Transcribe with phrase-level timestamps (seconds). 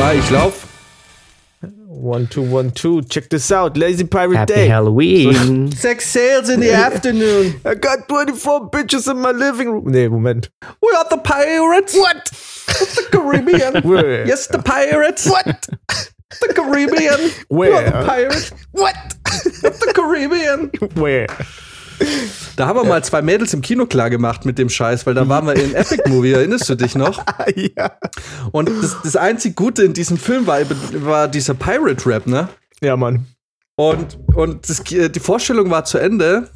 [0.00, 0.66] zwei, ich lauf.
[1.86, 3.02] One, two, one, two.
[3.02, 3.76] Check this out.
[3.76, 4.68] Lazy Pirate Happy Day.
[4.68, 5.70] Halloween.
[5.76, 7.60] Sex sales in the afternoon.
[7.66, 9.84] I got 24 bitches in my living room.
[9.92, 10.48] Nee, Moment.
[10.80, 11.94] We are the pirates.
[11.94, 12.24] What?
[12.24, 13.82] the Caribbean.
[13.88, 14.26] Where?
[14.26, 15.28] yes, the pirates.
[15.28, 15.66] What?
[16.40, 17.30] The Caribbean.
[17.48, 17.70] Where?
[17.70, 18.50] We are the pirates.
[18.72, 18.94] What?
[19.24, 20.70] the Caribbean.
[20.94, 21.26] Where?
[22.56, 25.28] Da haben wir mal zwei Mädels im Kino klar gemacht mit dem Scheiß, weil da
[25.28, 27.24] waren wir in Epic Movie, erinnerst du dich noch?
[27.76, 27.92] ja.
[28.52, 30.60] Und das, das einzig Gute in diesem Film war,
[31.04, 32.48] war dieser Pirate Rap, ne?
[32.82, 33.26] Ja, Mann.
[33.76, 36.48] Und, und das, die Vorstellung war zu Ende.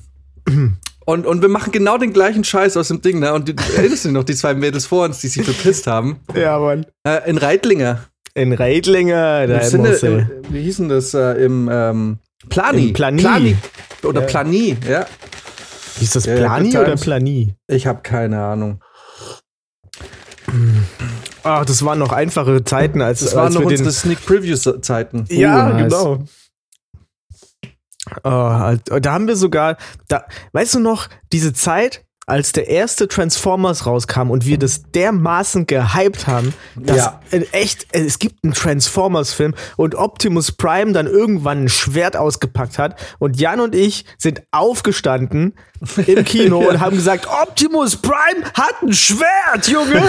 [1.06, 3.32] Und, und wir machen genau den gleichen Scheiß aus dem Ding, ne?
[3.32, 6.20] Und die, erinnerst du dich noch, die zwei Mädels vor uns, die sich verpisst haben?
[6.34, 6.86] Ja, Mann.
[7.06, 8.04] Äh, in Reitlinger.
[8.34, 11.14] In Reitlinger, da Sinne, im, wie hieß denn das?
[11.14, 12.88] Äh, Im ähm, Plani.
[12.88, 13.56] Im Plani.
[14.02, 14.26] Oder Ja.
[14.26, 15.06] Plani, ja.
[15.98, 16.96] Hieß das Ja, ja, Plani Good oder.
[16.96, 17.54] Plani?
[17.68, 18.82] Ich habe keine Ahnung.
[21.42, 25.26] Ach, das waren noch einfache Zeiten, als, Das waren als noch unsere Sneak Preview-Zeiten.
[25.28, 25.82] Ja, Uh, nice.
[25.82, 26.24] genau.
[28.22, 29.76] Oh, halt, da haben wir sogar,
[30.08, 35.66] da, weißt du noch, diese Zeit, als der erste Transformers rauskam und wir das dermaßen
[35.66, 37.20] gehypt haben, dass Ja.
[37.30, 42.78] äh, echt, äh, es gibt einen Transformers-Film und Optimus Prime dann irgendwann ein Schwert ausgepackt
[42.78, 45.54] hat und Jan und ich sind aufgestanden
[46.06, 50.02] im Kino und haben gesagt, Optimus Prime hat ein Schwert, Junge!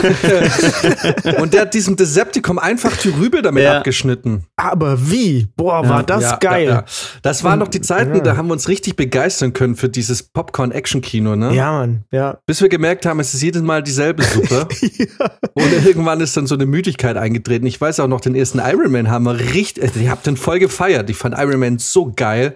[1.40, 3.78] Und der hat diesem Decepticon einfach die Rübe damit Ja.
[3.78, 4.46] abgeschnitten.
[4.56, 5.48] Aber wie?
[5.56, 6.66] Boah, war das Ja, geil.
[6.68, 6.86] Ja, ja.
[7.22, 8.22] Das waren noch die Zeiten, Ja.
[8.22, 11.54] da haben wir uns richtig begeistern können für dieses Popcorn-Action-Kino, ne?
[11.54, 12.38] Ja, Mann, ja.
[12.46, 14.68] Bis wir gemerkt haben, es ist jedes Mal dieselbe Suppe.
[15.54, 17.66] Und irgendwann ist dann so eine Müdigkeit eingetreten.
[17.66, 20.38] Ich weiß auch noch, den ersten Iron Man haben wir richtig, also ich hab den
[20.38, 21.10] voll gefeiert.
[21.10, 22.56] Ich fand Iron Man so geil.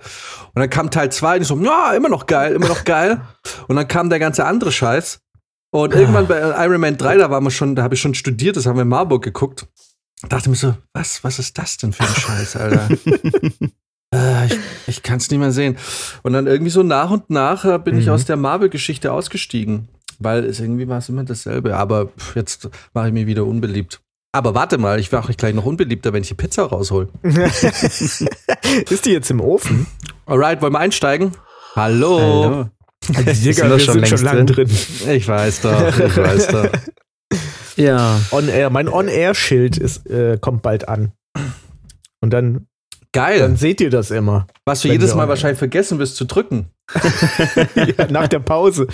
[0.53, 3.08] Und dann kam Teil 2 und ich so, ja, immer noch geil, immer noch geil.
[3.67, 5.19] Und dann kam der ganze andere Scheiß.
[5.71, 8.57] Und irgendwann bei Iron Man 3, da waren wir schon, da habe ich schon studiert,
[8.57, 9.67] das haben wir in Marburg geguckt.
[10.27, 12.89] Dachte mir so, was, was ist das denn für ein Scheiß, Alter?
[14.11, 15.77] Äh, ich ich kann es nicht mehr sehen.
[16.23, 18.13] Und dann irgendwie so nach und nach äh, bin ich Mhm.
[18.13, 19.87] aus der Marvel-Geschichte ausgestiegen.
[20.17, 21.77] Weil es irgendwie war es immer dasselbe.
[21.77, 24.01] Aber pff, jetzt mache ich mich wieder unbeliebt.
[24.31, 27.09] Aber warte mal, ich mache mich gleich noch unbeliebter, wenn ich die Pizza raushol.
[27.23, 29.85] Ist die jetzt im Ofen?
[30.25, 31.33] Alright, wollen wir einsteigen?
[31.75, 32.19] Hallo.
[32.19, 32.69] Hallo.
[33.07, 34.69] Digga, Sind wir wir schon sind schon längst lange drin.
[35.09, 36.69] Ich weiß doch, ich weiß doch.
[37.75, 38.19] Ja.
[38.31, 41.13] On-Air, mein On-Air-Schild äh, kommt bald an.
[42.19, 42.67] Und dann, dann
[43.13, 43.55] Geil.
[43.55, 44.47] seht ihr das immer.
[44.65, 46.71] Was du wenn jedes wir Mal on- wahrscheinlich vergessen wirst zu drücken.
[47.75, 48.87] ja, nach der Pause.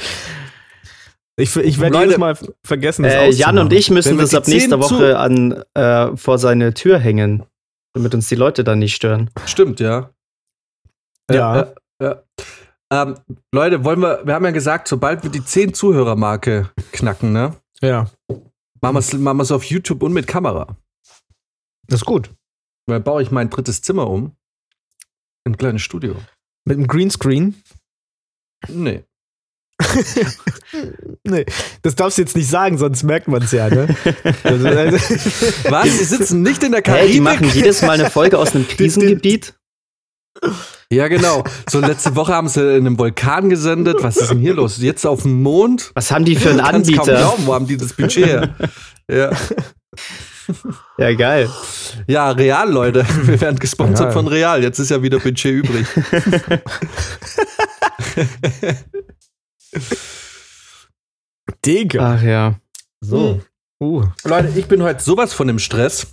[1.36, 4.48] Ich, ich werde jedes Mal vergessen, das Äh, Jan und ich müssen wir das ab
[4.48, 7.44] nächster Woche an äh, vor seine Tür hängen,
[7.96, 9.32] damit uns die Leute dann nicht stören.
[9.48, 10.12] Stimmt, ja.
[11.32, 11.74] Ja.
[12.00, 12.16] Äh, äh, äh.
[12.92, 13.16] Ähm,
[13.52, 17.56] Leute, wollen wir, wir haben ja gesagt, sobald wir die 10 Zuhörermarke knacken, ne?
[17.82, 18.10] Ja,
[18.82, 18.96] Machen
[19.38, 20.78] wir es auf YouTube und mit Kamera.
[21.88, 22.30] das ist gut.
[22.88, 24.36] Dann baue ich mein drittes Zimmer um.
[25.48, 26.16] Ein kleines Studio.
[26.66, 27.62] Mit dem Greenscreen.
[28.68, 29.04] Nee.
[31.28, 31.46] Nee,
[31.82, 33.88] das darfst du jetzt nicht sagen, sonst merkt man es ja, ne?
[34.44, 34.98] Also, also,
[35.70, 35.84] Was?
[35.86, 37.14] Die sitzen nicht in der Hey, Karibik?
[37.14, 39.58] die machen jedes Mal eine Folge aus einem Krisengebiet.
[40.92, 41.44] Ja, genau.
[41.70, 43.98] So letzte Woche haben sie in einem Vulkan gesendet.
[44.02, 44.78] Was ist denn hier los?
[44.78, 45.92] Jetzt auf dem Mond?
[45.96, 47.18] Was haben die für einen Kann's kaum Anbieter?
[47.18, 48.56] glauben, wo haben die das Budget her?
[49.10, 49.32] Ja.
[51.00, 51.50] Ja, geil.
[52.08, 53.04] ja, Real, Leute.
[53.24, 54.12] Wir werden gesponsert Ja.
[54.12, 54.62] von Real.
[54.62, 55.88] Jetzt ist ja wieder Budget übrig.
[61.66, 62.16] Digga.
[62.16, 62.56] Ach ja.
[63.02, 63.42] So.
[63.80, 64.04] Uh.
[64.24, 66.08] Leute, ich bin heute sowas von im Stress.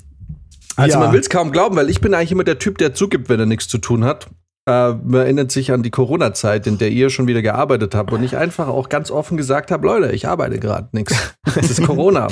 [0.76, 1.04] Also Ja.
[1.04, 3.38] man will es kaum glauben, weil ich bin eigentlich immer der Typ, der zugibt, wenn
[3.40, 4.28] er nichts zu tun hat.
[4.66, 8.22] Äh, man erinnert sich an die Corona-Zeit, in der ihr schon wieder gearbeitet habt und
[8.22, 11.14] ich einfach auch ganz offen gesagt habe, Leute, ich arbeite gerade nichts.
[11.56, 12.28] Es ist Corona.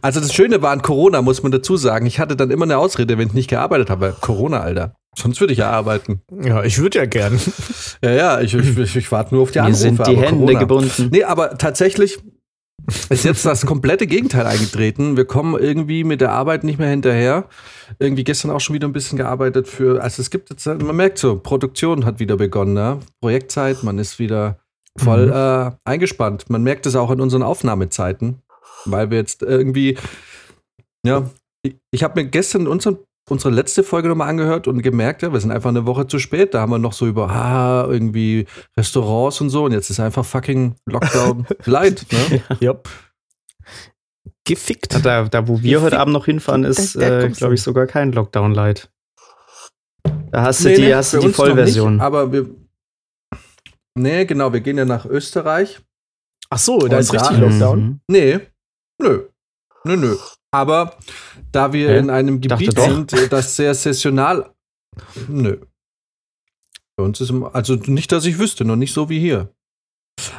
[0.00, 2.78] Also das Schöne war an Corona, muss man dazu sagen, ich hatte dann immer eine
[2.78, 4.16] Ausrede, wenn ich nicht gearbeitet habe.
[4.20, 4.94] Corona, Alter.
[5.16, 6.22] Sonst würde ich ja arbeiten.
[6.42, 7.38] Ja, ich würde ja gern.
[8.02, 9.80] Ja, ja, ich, ich, ich, ich warte nur auf die Mir Anrufe.
[9.82, 10.58] sind die aber Hände Corona.
[10.58, 11.08] gebunden.
[11.12, 12.18] Nee, aber tatsächlich
[13.10, 15.16] ist jetzt das komplette Gegenteil eingetreten.
[15.16, 17.48] Wir kommen irgendwie mit der Arbeit nicht mehr hinterher.
[17.98, 21.18] Irgendwie gestern auch schon wieder ein bisschen gearbeitet für, also es gibt jetzt, man merkt
[21.18, 22.98] so, Produktion hat wieder begonnen, ne?
[23.20, 24.58] Projektzeit, man ist wieder
[24.98, 25.32] voll Mhm.
[25.32, 26.50] äh, eingespannt.
[26.50, 28.42] Man merkt es auch in unseren Aufnahmezeiten,
[28.84, 29.96] weil wir jetzt irgendwie,
[31.06, 31.30] ja,
[31.62, 32.98] ich, ich habe mir gestern unseren,
[33.30, 36.54] unsere letzte Folge nochmal angehört und gemerkt, ja, wir sind einfach eine Woche zu spät.
[36.54, 38.46] Da haben wir noch so über, ah, irgendwie
[38.76, 42.42] Restaurants und so und jetzt ist einfach fucking Lockdown light, ne?
[42.60, 42.88] Jupp.
[44.44, 45.04] Gefickt.
[45.04, 47.86] Da, da, wo wir heute Abend noch hinfahren, ist, Da- da äh, glaube ich, sogar
[47.86, 48.90] kein Lockdown-Light.
[50.32, 51.94] Da hast du Nee, die, nee, hast du die Vollversion.
[51.94, 52.50] Nicht, aber wir.
[53.94, 55.80] Nee, genau, wir gehen ja nach Österreich.
[56.50, 57.80] Ach so, da Und ist da- richtig Lockdown.
[57.80, 58.00] Mhm.
[58.08, 58.40] Nee,
[59.00, 59.28] nö.
[59.84, 60.16] Nö, nö.
[60.52, 60.96] Aber
[61.50, 61.98] da wir Hä?
[61.98, 64.52] in einem Gebiet sind, äh, das sehr sessional.
[65.28, 65.58] Nö.
[66.96, 69.48] Bei uns ist also nicht, dass ich wüsste, noch nicht so wie hier.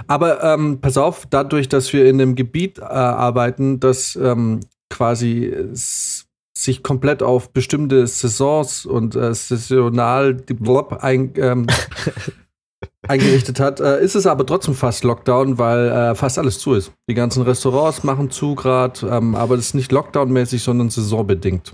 [0.07, 4.60] Aber ähm, pass auf, dadurch, dass wir in einem Gebiet äh, arbeiten, das ähm,
[4.92, 10.38] quasi s- sich komplett auf bestimmte Saisons und äh, saisonal
[11.01, 11.66] ein, ähm,
[13.08, 16.92] eingerichtet hat, äh, ist es aber trotzdem fast Lockdown, weil äh, fast alles zu ist.
[17.10, 21.74] Die ganzen Restaurants machen zu gerade, ähm, aber das ist nicht Lockdown-mäßig, sondern saisonbedingt.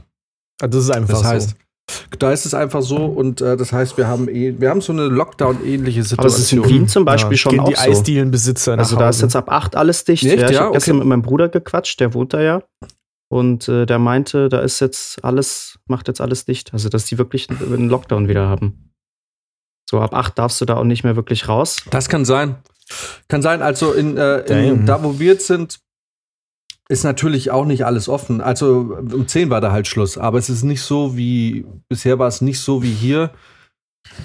[0.61, 2.17] Ah, Das ist einfach Das heißt, so.
[2.19, 4.91] da ist es einfach so und äh, das heißt, wir haben eh, wir haben so
[4.93, 6.69] eine Lockdown-ähnliche Aber es ist in Situation.
[6.81, 7.81] Wien zum Beispiel Ja, schon gehen auch die so.
[7.81, 10.23] Eisdielenbesitzer nach Also da ist jetzt ab 8 alles dicht.
[10.25, 10.37] Echt?
[10.39, 10.99] Ja, ich Ja, habe gestern okay.
[10.99, 12.63] mit meinem Bruder gequatscht, der wohnt da ja.
[13.31, 16.73] Und äh, der meinte, da ist jetzt alles, macht jetzt alles dicht.
[16.73, 18.88] Also dass die wirklich einen Lockdown wieder haben.
[19.89, 21.77] So ab 8 darfst du da auch nicht mehr wirklich raus.
[21.89, 22.57] Das kann sein.
[23.27, 25.79] Kann sein, also in, äh, in da wo wir jetzt sind,
[26.89, 28.39] ist natürlich auch nicht alles offen.
[28.39, 32.27] Also um 10 war da halt Schluss, aber es ist nicht so wie, bisher war
[32.27, 33.31] es nicht so wie hier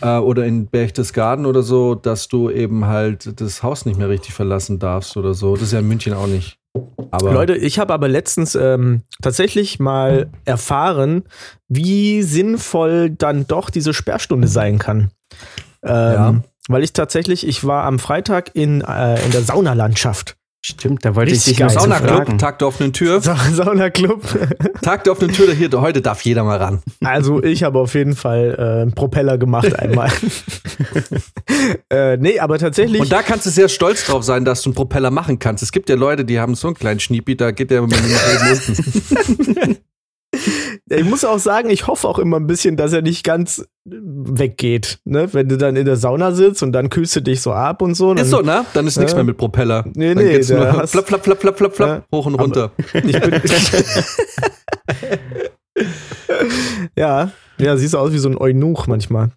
[0.02, 4.34] äh, oder in Berchtesgaden oder so, dass du eben halt das Haus nicht mehr richtig
[4.34, 5.54] verlassen darfst oder so.
[5.54, 6.58] Das ist ja in München auch nicht.
[7.10, 11.22] Aber Leute, ich habe aber letztens ähm, tatsächlich mal erfahren,
[11.68, 15.10] wie sinnvoll dann doch diese Sperrstunde sein kann.
[15.84, 16.42] Ähm, Ja.
[16.66, 20.36] Weil ich tatsächlich, ich war am Freitag in, äh, in der Saunalandschaft.
[20.66, 21.74] Stimmt, da wollte ich Richtig dich noch geil.
[21.74, 22.38] so Saunaclub, fragen.
[22.38, 23.20] Tag der offenen Tür.
[23.20, 24.22] Sa Saunaclub.
[24.80, 26.82] Tag der offenen Tür, hier, heute darf jeder mal ran.
[27.02, 30.10] Also ich habe auf jeden Fall äh, einen Propeller gemacht einmal.
[31.90, 32.98] äh, nee, aber tatsächlich.
[32.98, 35.62] Und da kannst du sehr stolz drauf sein, dass du einen Propeller machen kannst.
[35.62, 37.98] Es gibt ja Leute, die haben so einen kleinen Schniepi, da geht der nach oben
[38.50, 39.76] unten.
[40.90, 44.98] Ich muss auch sagen, ich hoffe auch immer ein bisschen, dass er nicht ganz weggeht.
[45.04, 45.32] Ne?
[45.32, 47.94] Wenn du dann in der Sauna sitzt und dann kühlst du dich so ab und
[47.94, 48.12] so.
[48.12, 48.66] Dann, Ist so, ne?
[48.74, 49.16] Dann ist nichts Ja.
[49.16, 49.84] mehr mit Propeller.
[49.94, 52.04] Nee, Dann nee, geht's nur hast- flapp, flapp, flapp, flapp, flapp, flapp, Ja.
[52.18, 52.72] hoch und runter.
[52.92, 53.40] Ich bin
[56.96, 59.30] ja, ja, siehst du aus wie so ein Eunuch manchmal.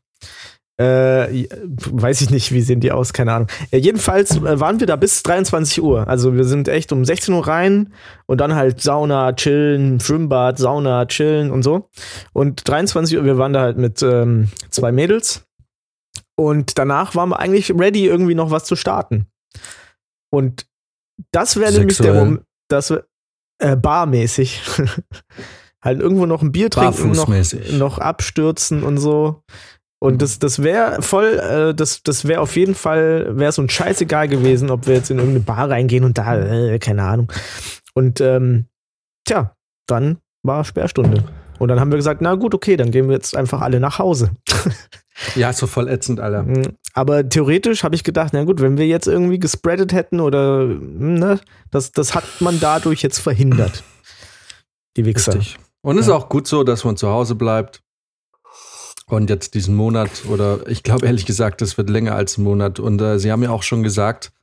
[0.79, 3.47] Äh, weiß ich nicht, wie sehen die aus, keine Ahnung.
[3.71, 6.07] Äh, jedenfalls äh, waren wir da bis 23 Uhr.
[6.07, 7.94] Also wir sind echt um 16 Uhr rein
[8.27, 11.89] und dann halt Sauna, chillen, Schwimmbad, Sauna, chillen und so.
[12.31, 15.47] Und 23 Uhr, wir waren da halt mit ähm, zwei Mädels.
[16.35, 19.25] Und danach waren wir eigentlich ready, irgendwie noch was zu starten.
[20.30, 20.68] Und
[21.31, 22.13] das wäre nämlich der.
[22.13, 22.94] Moment, das
[23.59, 24.62] äh, barmäßig.
[25.81, 27.30] halt irgendwo noch ein Bier trinken, noch,
[27.71, 29.41] noch abstürzen und so.
[29.99, 33.69] Und das, das wäre voll, äh, das, das wäre auf jeden Fall, wäre so ein
[33.69, 37.31] scheißegal gewesen, ob wir jetzt in irgendeine Bar reingehen und da, äh, keine Ahnung.
[37.94, 38.65] Und ähm,
[39.25, 39.55] tja,
[39.88, 41.23] dann war Sperrstunde.
[41.57, 43.99] Und dann haben wir gesagt, na gut, okay, dann gehen wir jetzt einfach alle nach
[43.99, 44.31] Hause.
[45.35, 46.44] Ja, ist so voll ätzend, Alter.
[46.44, 46.77] Mhm.
[46.94, 51.16] Aber theoretisch habe ich gedacht, na gut, wenn wir jetzt irgendwie gespreadet hätten oder, hm,
[51.16, 51.39] ne,
[51.71, 53.83] das, das hat man dadurch jetzt verhindert.
[54.95, 55.33] Die Wichser.
[55.33, 55.57] Richtig.
[55.81, 57.81] Und es ist auch gut so, dass man zu Hause bleibt.
[59.09, 62.80] Und jetzt diesen Monat, oder ich glaube ehrlich gesagt, das wird länger als ein Monat.
[62.80, 64.33] Und äh, Sie haben ja auch schon gesagt,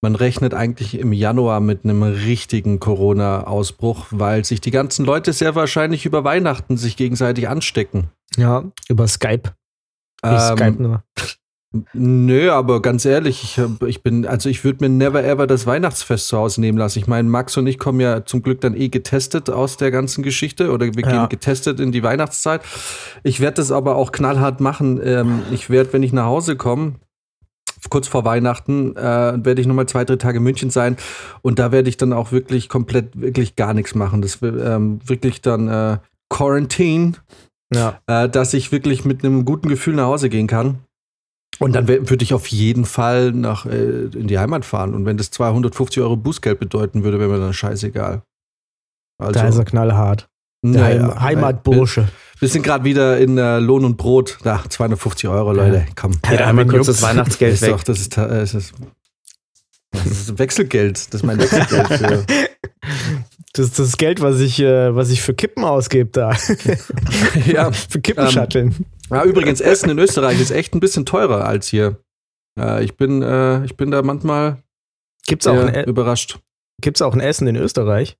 [0.00, 5.54] man rechnet eigentlich im Januar mit einem richtigen Corona-Ausbruch, weil sich die ganzen Leute sehr
[5.54, 8.10] wahrscheinlich über Weihnachten sich gegenseitig anstecken.
[8.36, 9.54] Ja, über Skype.
[10.22, 11.02] Ähm, Skype nur.
[11.92, 15.66] Nö, aber ganz ehrlich, ich, hab, ich bin, also ich würde mir never ever das
[15.66, 16.98] Weihnachtsfest zu Hause nehmen lassen.
[17.00, 20.22] Ich meine, Max und ich kommen ja zum Glück dann eh getestet aus der ganzen
[20.22, 21.10] Geschichte oder wir Ja.
[21.10, 22.62] gehen getestet in die Weihnachtszeit.
[23.24, 25.00] Ich werde das aber auch knallhart machen.
[25.02, 26.94] Ähm, ich werde, wenn ich nach Hause komme,
[27.90, 29.00] kurz vor Weihnachten, äh,
[29.44, 30.96] werde ich nochmal zwei, drei Tage in München sein
[31.42, 34.22] und da werde ich dann auch wirklich komplett, wirklich gar nichts machen.
[34.22, 35.98] Das wird ähm, wirklich dann äh,
[36.30, 37.12] Quarantine
[37.74, 37.98] Ja.
[38.06, 40.78] äh, dass ich wirklich mit einem guten Gefühl nach Hause gehen kann.
[41.58, 44.94] Und dann würde ich auf jeden Fall nach, äh, in die Heimat fahren.
[44.94, 48.22] Und wenn das 250 Euro Bußgeld bedeuten würde, wäre mir dann scheißegal.
[49.18, 50.28] Also, da ist er knallhart.
[50.62, 52.02] Der naja, Heim Heimatbursche.
[52.02, 52.08] Wir,
[52.40, 54.38] wir sind gerade wieder in äh, Lohn und Brot.
[54.42, 56.12] Da, 250 Euro, Leute, komm.
[56.28, 57.02] Jeder Ja, einmal wenn kurz das.
[57.02, 57.70] Weihnachtsgeld ist weg.
[57.70, 58.74] doch, das ist, ta- es ist
[59.92, 60.96] Das ist Wechselgeld.
[61.14, 62.24] Das ist mein Wechselgeld für.
[63.52, 66.36] Das ist das Geld, was ich, äh, was ich für Kippen ausgebe da.
[67.46, 67.72] ja.
[67.88, 68.84] für Kippenschatteln.
[69.10, 72.00] Ja, übrigens, Essen in Österreich ist echt ein bisschen teurer als hier.
[72.58, 74.62] Äh, ich, bin, äh, ich bin da manchmal
[75.26, 76.38] Gibt's auch, ein, E- überrascht.
[76.80, 78.16] gibt's auch ein Essen in Österreich?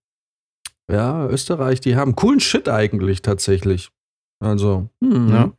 [0.90, 3.90] Ja, Österreich, die haben coolen Shit eigentlich tatsächlich.
[4.40, 5.28] Also, hm.
[5.31, 5.52] Ja.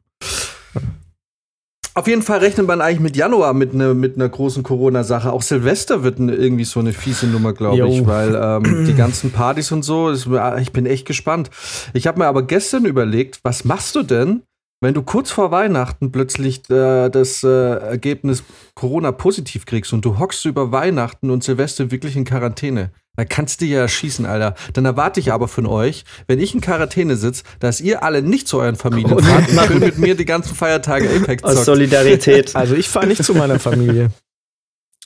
[1.95, 5.33] Auf jeden Fall rechnet man eigentlich mit Januar mit einer mit einer großen Corona-Sache.
[5.33, 9.31] Auch Silvester wird ne, irgendwie so eine fiese Nummer, glaube ich, weil ähm, die ganzen
[9.31, 10.27] Partys und so, das,
[10.61, 11.49] ich bin echt gespannt.
[11.93, 14.43] Ich habe mir aber gestern überlegt, was machst du denn,
[14.79, 18.43] wenn du kurz vor Weihnachten plötzlich äh, das äh, Ergebnis
[18.75, 22.91] Corona positiv kriegst und du hockst über Weihnachten und Silvester wirklich in Quarantäne?
[23.15, 24.53] Da kannst du ja erschießen, Alter.
[24.73, 28.47] Dann erwarte ich aber von euch, wenn ich in Quarantäne sitze, dass ihr alle nicht
[28.47, 31.65] zu euren Familien fahrt und schön mit mir die ganzen Feiertage Apex Aus zockt.
[31.65, 32.51] Solidarität.
[32.55, 34.11] Also ich fahre nicht zu meiner Familie.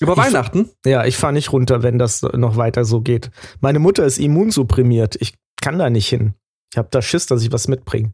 [0.02, 0.70] Über Weihnachten?
[0.86, 3.30] Ja, ich fahre nicht runter, wenn das noch weiter so geht.
[3.62, 5.16] Meine Mutter ist immunsupprimiert.
[5.22, 6.34] Ich kann da nicht hin.
[6.72, 8.14] Ich habe da Schiss, dass ich was mitbringe.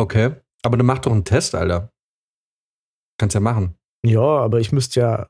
[0.00, 0.32] Okay.
[0.62, 1.90] Aber dann mach doch einen Test, Alter.
[3.18, 3.74] Kannst ja machen.
[4.04, 5.26] Ja, aber ich müsste ja.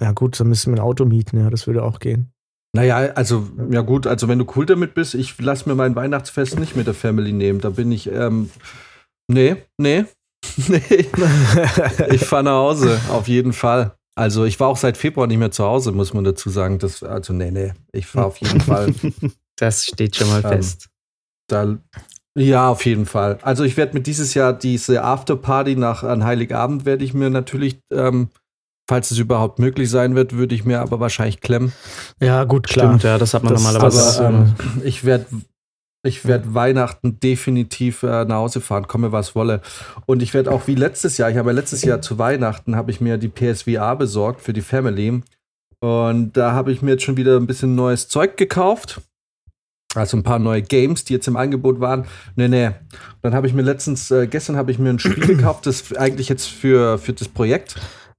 [0.00, 1.38] Ja, gut, dann müssen wir ein Auto mieten.
[1.38, 2.32] Ja, das würde auch gehen.
[2.74, 6.58] Naja, also, ja gut, also wenn du cool damit bist, ich lass mir mein Weihnachtsfest
[6.58, 7.60] nicht mit der Family nehmen.
[7.60, 8.50] Da bin ich, ähm,
[9.30, 10.06] nee, nee,
[10.68, 11.06] nee.
[12.10, 13.94] Ich fahre nach Hause, auf jeden Fall.
[14.14, 16.78] Also ich war auch seit Februar nicht mehr zu Hause, muss man dazu sagen.
[16.78, 18.92] Das, also nee, nee, ich fahre auf jeden Fall.
[19.56, 20.88] Das steht schon mal Ähm, fest.
[21.46, 21.78] Da,
[22.36, 23.38] ja, auf jeden Fall.
[23.42, 27.78] Also ich werde mir dieses Jahr diese Afterparty nach an Heiligabend werde ich mir natürlich,
[27.92, 28.28] ähm,
[28.88, 31.72] falls es überhaupt möglich sein wird, würde ich mir aber wahrscheinlich klemmen.
[32.20, 32.86] ja, gut, klar.
[32.88, 34.26] Stimmt, ja, das hat man Das- normalerweise.
[34.26, 35.26] Aber ähm, ich werde
[36.04, 39.60] ich werd Weihnachten definitiv äh, nach Hause fahren, komme was wolle.
[40.04, 42.90] Und ich werde auch wie letztes Jahr, ich habe ja letztes Jahr zu Weihnachten, habe
[42.90, 45.22] ich mir die PSVR besorgt für die Family.
[45.78, 49.00] Und da habe ich mir jetzt schon wieder ein bisschen neues Zeug gekauft.
[49.94, 52.06] Also ein paar neue Games, die jetzt im Angebot waren.
[52.36, 52.70] Nee, nee.
[53.20, 56.28] Dann habe ich mir letztens, äh, gestern habe ich mir ein Spiel gekauft, das eigentlich
[56.28, 57.76] jetzt für, für das Projekt.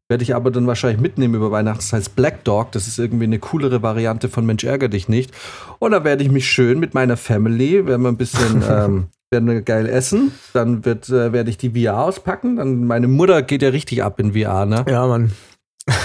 [0.10, 1.80] Werde ich aber dann wahrscheinlich mitnehmen über Weihnachten.
[1.80, 2.72] Das heißt Black Dog.
[2.74, 5.32] Das ist irgendwie eine coolere Variante von Mensch ärger dich nicht.
[5.80, 9.50] Und da werde ich mich schön mit meiner Family, werden wir ein bisschen, ähm, werden
[9.50, 10.32] wir geil essen.
[10.52, 12.58] Dann wird, äh, werde ich die VR auspacken.
[12.58, 14.86] Dann meine Mutter geht ja richtig ab in VR, ne?
[14.88, 15.32] Ja, Mann.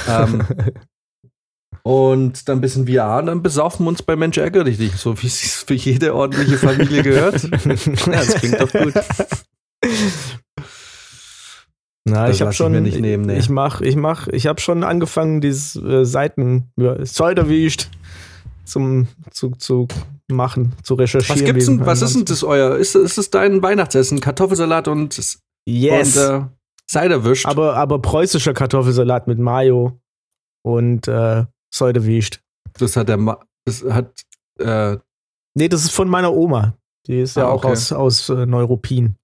[0.08, 0.42] Ähm,
[1.82, 4.96] und dann ein bisschen VR und dann besaufen wir uns bei Mensch ärger dich nicht.
[4.98, 7.42] So wie es für jede ordentliche Familie gehört.
[7.42, 7.50] ja,
[8.06, 8.94] das klingt doch gut.
[12.04, 13.38] Na, Das ich habe ich schon, nicht nehmen, nee.
[13.38, 17.02] ich mach, ich mach, ich habe schon angefangen, dieses äh, Seiten, ja,
[18.64, 19.88] zum zu, zu
[20.30, 21.40] machen, zu recherchieren.
[21.40, 22.76] Was gibt's denn, was ist denn das euer?
[22.76, 24.20] Ist, ist es dein Weihnachtsessen?
[24.20, 25.16] Kartoffelsalat und,
[25.66, 26.16] Yes.
[26.16, 26.44] und äh,
[27.44, 30.00] aber, aber preußischer Kartoffelsalat mit Mayo
[30.62, 32.42] und äh, Zolderwicht.
[32.78, 34.22] Das hat der Ma das hat
[34.58, 34.96] äh,
[35.54, 36.74] Nee, das ist von meiner Oma.
[37.06, 37.72] Die ist ja Ah, auch okay.
[37.72, 39.16] aus, aus äh, Neuruppin.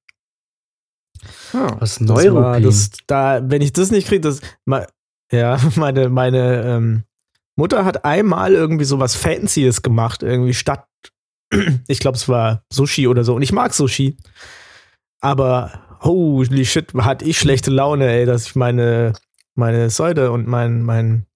[1.53, 2.63] ah, Was Das war, Neuropin.
[2.65, 4.41] das, da, wenn ich das nicht kriege, das.
[4.65, 4.87] ma-
[5.33, 7.05] Ja, meine, meine ähm,
[7.57, 10.87] Mutter hat einmal irgendwie so was Fancyes gemacht, irgendwie statt.
[11.89, 13.35] Ich glaube, es war Sushi oder so.
[13.37, 14.17] Und ich mag Sushi.
[15.21, 19.13] Aber holy shit, hatte ich schlechte Laune, ey, dass ich meine,
[19.55, 21.27] meine Säude und mein, mein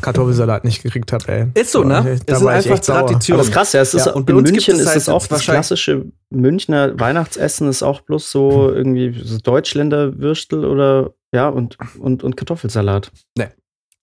[0.00, 1.46] Kartoffelsalat nicht gekriegt habe, ey.
[1.54, 2.18] Ist so, ne?
[2.26, 3.06] Da Es ist war ich einfach echt sauer.
[3.06, 3.34] Tradition.
[3.36, 3.80] Aber das ist krass, ja.
[3.82, 6.98] Es ist, Ja, und bei in München es ist halt es auch das klassische Münchner
[6.98, 13.12] Weihnachtsessen ist auch bloß so irgendwie so Deutschländer Würstel oder ja und, und, und Kartoffelsalat.
[13.38, 13.46] Nee.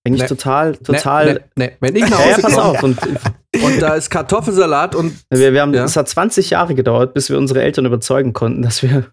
[0.06, 0.28] Eigentlich Nee.
[0.28, 1.25] total, total.
[1.34, 1.78] Nee, nee, nee.
[1.80, 2.84] Wenn ich nach Ja, ja, Hause pass auf.
[2.84, 2.98] Und
[3.63, 5.84] und da ist Kartoffelsalat und wir, wir haben, Ja.
[5.86, 9.08] Es hat 20 Jahre gedauert, bis wir unsere Eltern überzeugen konnten, dass wir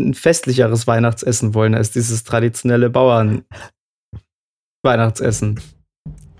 [0.00, 5.56] ein festlicheres Weihnachtsessen wollen als dieses traditionelle Bauern-Weihnachtsessen.
[5.56, 5.60] Äh,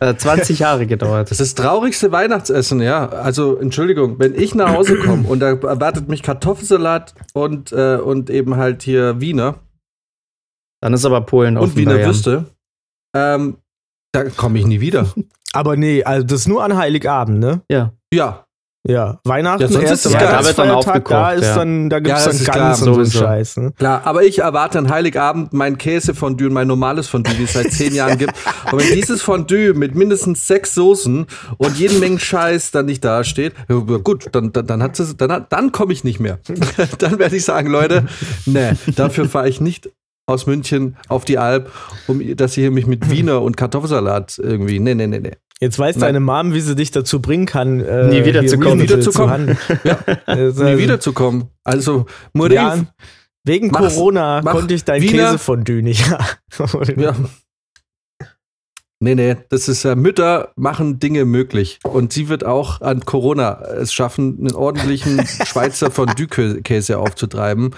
[0.01, 1.31] 20 Jahre gedauert.
[1.31, 3.09] das ist das traurigste Weihnachtsessen, ja.
[3.09, 8.31] Also, Entschuldigung, wenn ich nach Hause komme und da erwartet mich Kartoffelsalat und, äh, und
[8.31, 9.61] eben halt hier Wiener
[10.83, 12.07] Dann ist aber Polen auf und dem Wiener Bayern.
[12.07, 12.45] Würste,
[13.17, 13.57] ähm,
[14.13, 15.13] da komme ich nie wieder.
[15.53, 17.63] Aber nee, also das ist nur an Heiligabend, ne?
[17.71, 17.93] Ja.
[18.13, 18.46] Ja,
[18.89, 20.29] Ja, Weihnachten, Ja, sonst ist es geil.
[20.31, 20.69] Da wird dann
[21.05, 21.55] da ist ja.
[21.57, 23.27] dann, da gibt's Ja, das dann ganz klar, und so einen.
[23.27, 23.73] Scheiß, ne?
[23.79, 27.73] Klar, aber ich erwarte an Heiligabend mein Käsefondue und mein normales Fondue, wie es seit
[27.73, 28.35] zehn Jahren gibt.
[28.71, 31.27] Und wenn dieses Fondue mit mindestens sechs Soßen
[31.59, 35.33] und jeden Mengen Scheiß dann nicht dasteht, ja, gut, dann, dann, dann, hat es- dann,
[35.33, 36.39] hat- dann komme ich nicht mehr.
[36.99, 38.05] dann werde ich sagen, Leute,
[38.47, 39.91] nee, dafür fahre ich nicht
[40.29, 41.71] aus München auf die Alp,
[42.09, 44.81] um dass ihr mich mit Wiener und Kartoffelsalat irgendwie.
[44.81, 45.33] Nee, nee, nee, nee.
[45.61, 46.09] Jetzt weiß Nein.
[46.09, 48.81] deine Mom, wie sie dich dazu bringen kann, äh, Nie wieder hier zu kommen.
[48.81, 49.89] reasonable Wieder zu.
[49.89, 51.45] Ja, Also, nie wiederzukommen.
[51.65, 52.77] Also, Mutti, Ja,
[53.45, 56.05] wegen Mach's- Corona mach konnte ich dein Wiener- Käsefondue nicht.
[56.97, 57.15] Ja.
[58.99, 61.79] Nee, nee, das ist äh, Mütter machen Dinge möglich.
[61.85, 67.75] Und sie wird auch an Corona es schaffen, einen ordentlichen Schweizer Fondue-Käse aufzutreiben.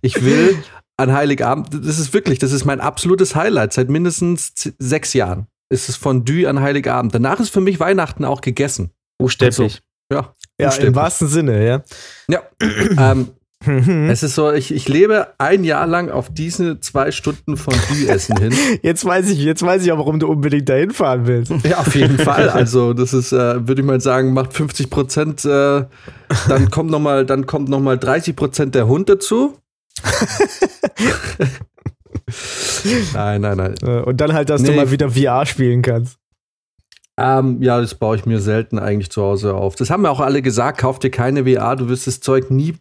[0.00, 0.62] Ich will
[0.96, 3.72] an Heiligabend, das ist wirklich, das ist mein absolutes Highlight.
[3.72, 7.14] Seit mindestens sechs Jahren ist es Fondue an Heiligabend.
[7.14, 8.90] Danach ist für mich Weihnachten auch gegessen.
[9.18, 9.80] Buchstäblich.
[10.12, 11.82] Ja, Ja, im wahrsten Sinne, ja.
[12.28, 12.42] Ja.
[13.12, 13.28] ähm,
[13.66, 14.08] Mhm.
[14.08, 18.54] es ist so, ich, ich lebe ein Jahr lang auf diese zwei Stunden Fondue-Essen hin.
[18.82, 21.52] Jetzt weiß ich, jetzt weiß ich auch, warum du unbedingt dahin fahren willst.
[21.64, 22.48] Ja, auf jeden Fall.
[22.48, 25.44] Also, das ist, äh, würde ich mal sagen, macht 50 Prozent.
[25.44, 25.84] Äh,
[26.48, 29.58] dann kommt noch mal, dann kommt noch mal 30 Prozent der Hund dazu.
[33.14, 33.74] nein, nein, nein.
[34.04, 34.76] Und dann halt, dass du Nee.
[34.76, 36.16] mal wieder VR spielen kannst.
[37.18, 39.74] Ähm, ja, das baue ich mir selten eigentlich zu Hause auf.
[39.76, 42.76] Das haben ja auch alle gesagt, kauf dir keine VR, du wirst das Zeug nie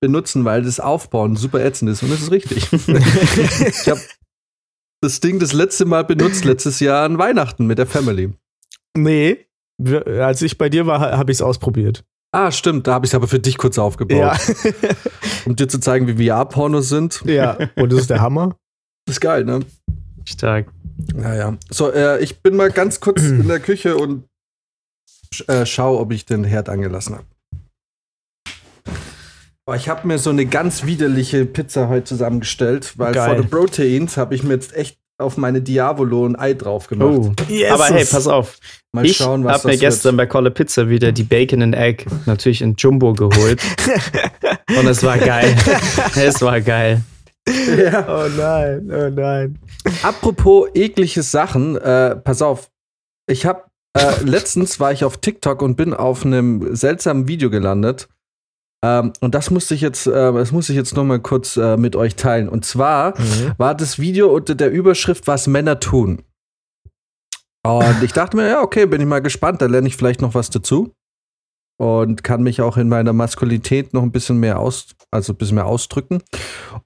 [0.00, 2.02] benutzen, weil das Aufbauen super ätzend ist.
[2.02, 2.72] Und das ist richtig.
[2.72, 4.00] ich habe
[5.02, 8.30] das Ding das letzte Mal benutzt, letztes Jahr an Weihnachten mit der Family.
[8.96, 9.44] Nee.
[10.06, 12.02] Als ich bei dir war, habe ich es ausprobiert.
[12.32, 14.36] Ah, stimmt, da habe ich es aber für dich kurz aufgebaut, Ja.
[15.44, 17.22] um dir zu zeigen, wie VR-Pornos sind.
[17.26, 17.58] ja.
[17.76, 18.56] Und das ist der Hammer.
[19.06, 19.60] Das ist geil, ne?
[20.24, 20.66] Stark.
[21.14, 21.56] Naja.
[21.70, 24.24] So, äh, ich bin mal ganz kurz in der Küche und
[25.32, 27.26] sch äh, schau, ob ich den Herd angelassen habe.
[29.76, 33.34] Ich habe mir so eine ganz widerliche Pizza heute zusammengestellt, weil Geil.
[33.34, 37.08] for the Proteins habe ich mir jetzt echt auf meine Diavolo ein Ei drauf gemacht.
[37.08, 37.34] Oh.
[37.48, 37.72] Jesus.
[37.72, 38.58] Aber hey, pass auf.
[38.92, 40.28] Mal ich schauen, was habe mir gestern wird.
[40.28, 43.60] bei Kolle Pizza wieder die Bacon and Egg natürlich in Jumbo geholt.
[44.78, 45.56] Und es war geil.
[46.16, 47.02] es war geil.
[47.76, 48.06] Ja.
[48.08, 49.58] Oh nein, oh nein.
[50.02, 52.70] Apropos eklige Sachen, äh, pass auf.
[53.30, 53.62] Ich habe
[53.96, 58.08] äh, letztens war ich auf TikTok und bin auf einem seltsamen Video gelandet.
[58.84, 61.76] Ähm, und das musste ich jetzt, äh, das muss ich jetzt noch mal kurz äh,
[61.76, 62.48] mit euch teilen.
[62.48, 63.52] Und zwar Mhm.
[63.58, 66.22] war das Video unter der Überschrift Was Männer tun.
[67.66, 70.34] Und ich dachte mir, ja, okay, bin ich mal gespannt, da lerne ich vielleicht noch
[70.34, 70.92] was dazu.
[71.78, 75.56] Und kann mich auch in meiner Maskulinität noch ein bisschen mehr aus, also ein bisschen
[75.56, 76.22] mehr ausdrücken.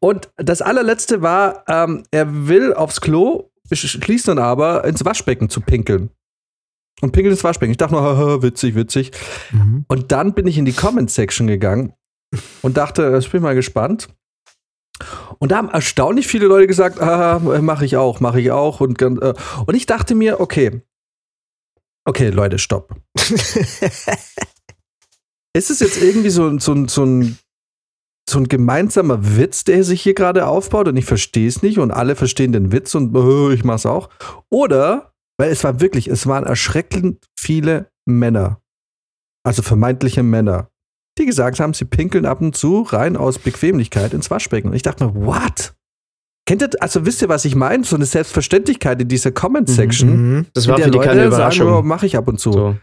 [0.01, 5.61] Und das allerletzte war, ähm, er will aufs Klo, schließt dann aber ins Waschbecken zu
[5.61, 6.11] pinkeln.
[7.01, 7.71] Und pinkelt ins Waschbecken.
[7.71, 9.13] Ich dachte nur, haha, witzig, witzig.
[9.53, 9.85] Mhm.
[9.89, 11.95] Und dann bin ich in die Comment-Section gegangen
[12.63, 14.09] und dachte, ich bin mal gespannt.
[15.39, 18.81] Und da haben erstaunlich viele Leute gesagt, ah, mache ich auch, mache ich auch.
[18.81, 19.35] Und, äh,
[19.67, 20.83] und ich dachte mir, okay,
[22.05, 22.95] okay, Leute, stopp.
[25.57, 27.39] Ist es jetzt irgendwie so, so, ein- so, ein,
[28.29, 31.91] so ein gemeinsamer Witz, der sich hier gerade aufbaut und ich verstehe es nicht und
[31.91, 34.09] alle verstehen den Witz und äh, ich mach's auch?
[34.51, 38.61] Oder, weil es war wirklich, es waren erschreckend viele Männer,
[39.45, 40.69] also vermeintliche Männer,
[41.19, 44.69] die gesagt haben, sie pinkeln ab und zu rein aus Bequemlichkeit ins Waschbecken.
[44.71, 45.75] Und ich dachte mir, what?
[46.47, 47.85] Kennt ihr, also wisst ihr, was ich meine?
[47.85, 50.37] So eine Selbstverständlichkeit in dieser Comment-Section.
[50.39, 50.47] Mhm.
[50.55, 51.73] Das in war der für die keine Leute sagen, Überraschung.
[51.73, 52.53] "Oh, mach ich ab und zu.
[52.53, 52.77] So.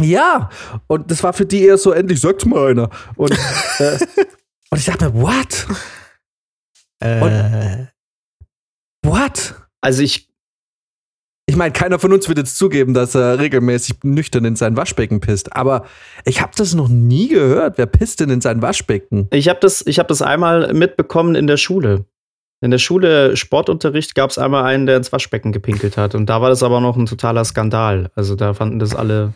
[0.00, 0.50] Ja,
[0.86, 2.90] und das war für die eher so, endlich sagt's mal einer.
[3.16, 3.30] Und,
[3.78, 3.98] äh,
[4.70, 5.66] und ich dachte mir, what?
[7.00, 7.86] Äh,
[9.04, 9.54] What?
[9.80, 10.28] Also ich,
[11.46, 15.20] Ich meine, keiner von uns wird jetzt zugeben, dass er regelmäßig nüchtern in sein Waschbecken
[15.20, 15.54] pisst.
[15.54, 15.84] Aber
[16.24, 17.76] ich habe das noch nie gehört.
[17.76, 19.28] Wer pisst denn in sein Waschbecken?
[19.30, 22.06] ich habe das, ich hab das einmal mitbekommen in der Schule.
[22.62, 26.14] In der Schule Sportunterricht gab es einmal einen, der ins Waschbecken gepinkelt hat.
[26.14, 28.10] Und da war das aber noch ein totaler Skandal.
[28.14, 29.34] Also da fanden das alle.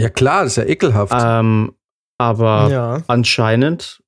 [0.00, 1.12] Ja klar, das ist ja ekelhaft.
[1.16, 1.72] Ähm,
[2.18, 3.02] aber ja.
[3.06, 4.02] anscheinend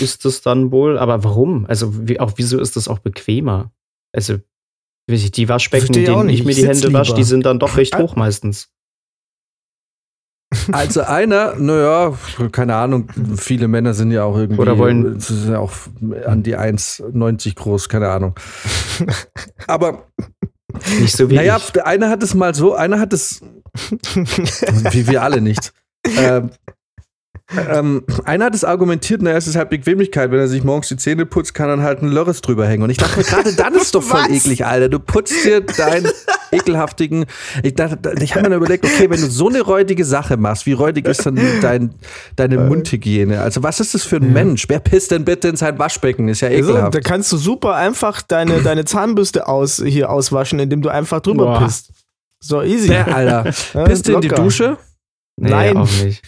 [0.00, 0.98] ist das dann wohl.
[0.98, 1.66] Aber warum?
[1.66, 3.72] Also wie, auch wieso ist das auch bequemer?
[4.14, 4.34] Also
[5.10, 6.40] weiß ich, die Waschbecken, in denen nicht.
[6.40, 8.70] ich mir die Hände wasche, die sind dann doch recht hoch meistens.
[10.72, 12.12] Also einer, naja,
[12.50, 15.70] keine Ahnung, viele Männer sind ja auch irgendwie Oder wollen- sind ja auch
[16.26, 18.34] an die 1,90 groß, keine Ahnung.
[19.68, 20.08] Aber
[20.98, 21.70] Nicht so wie naja, ich.
[21.70, 23.42] der eine hat es mal so, einer hat es,
[24.92, 25.72] wie wir alle nicht.
[26.06, 26.50] ähm,
[27.68, 30.96] ähm, einer hat es argumentiert, naja, es ist halt Bequemlichkeit, wenn er sich morgens die
[30.96, 32.84] Zähne putzt, kann dann halt ein Lörres drüber hängen.
[32.84, 34.30] Und ich dachte mir, gerade dann ist doch voll Was?
[34.30, 34.88] eklig, Alter.
[34.88, 36.08] Du putzt dir deinen
[36.52, 37.26] ekelhaftigen.
[37.64, 40.64] Ich dachte, ich habe mir dann überlegt, okay, wenn du so eine räudige Sache machst,
[40.66, 41.92] wie räudig ist dann dein,
[42.36, 43.40] deine Mundhygiene?
[43.40, 44.66] Also, was ist das für ein Mensch?
[44.68, 46.28] Wer pisst denn bitte in sein Waschbecken?
[46.28, 46.94] Ist ja Also, ekelhaft.
[46.94, 51.46] da kannst du super einfach deine, deine Zahnbürste aus, hier auswaschen, indem du einfach drüber
[51.46, 51.64] Boah.
[51.64, 51.90] pisst.
[52.42, 52.88] So easy.
[52.88, 53.52] Bäh, Alter.
[53.74, 54.28] Ja, Pisst du in die.
[54.28, 54.78] Dusche?
[55.40, 55.76] Nee, Nein.
[55.76, 56.22] auch nicht.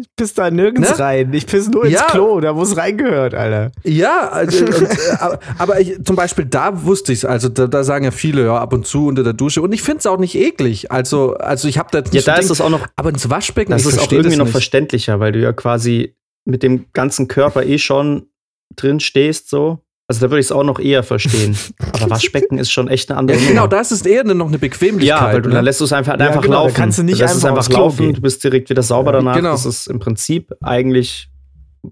[0.00, 0.98] Ich piss da nirgends Ne?
[1.00, 1.32] rein.
[1.34, 2.02] Ich piss nur ins Ja.
[2.04, 3.72] Klo, da wo es reingehört, Alter.
[3.82, 7.24] Ja, also, und, äh, aber- aber ich, zum Beispiel da wusste ich es.
[7.24, 9.60] Also da, da sagen ja viele, ja, ab und zu unter der Dusche.
[9.60, 10.92] Und ich finde es auch nicht eklig.
[10.92, 13.28] Also, also ich habe da jetzt Ja, da so ist es auch noch, aber ins
[13.28, 16.86] Waschbecken, das ich ist auch irgendwie das noch verständlicher, weil du ja quasi mit dem
[16.92, 18.28] ganzen Körper eh schon
[18.76, 19.80] drin stehst, so.
[20.10, 21.54] Also da würde ich es auch noch eher verstehen.
[21.92, 23.68] Aber Waschbecken ist schon echt eine Ja, andere genau, Nummer.
[23.68, 25.20] da ist es eher noch eine Bequemlichkeit.
[25.20, 25.56] Ja, weil du ne?
[25.56, 26.74] dann lässt du es einfach, Ja, einfach genau, laufen.
[26.74, 28.14] kannst du nicht lässt einfach Klo laufen, gehen.
[28.14, 29.36] du bist direkt wieder sauber danach.
[29.36, 29.52] genau.
[29.52, 31.28] Das ist im Prinzip eigentlich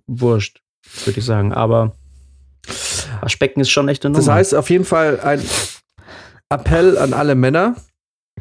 [0.07, 0.63] wurscht,
[1.05, 1.53] würde ich sagen.
[1.53, 1.93] Aber
[3.21, 4.25] Waschbecken ist schon echt eine Nummer.
[4.25, 5.43] Das heißt auf jeden Fall ein
[6.49, 7.77] Appell an alle Männer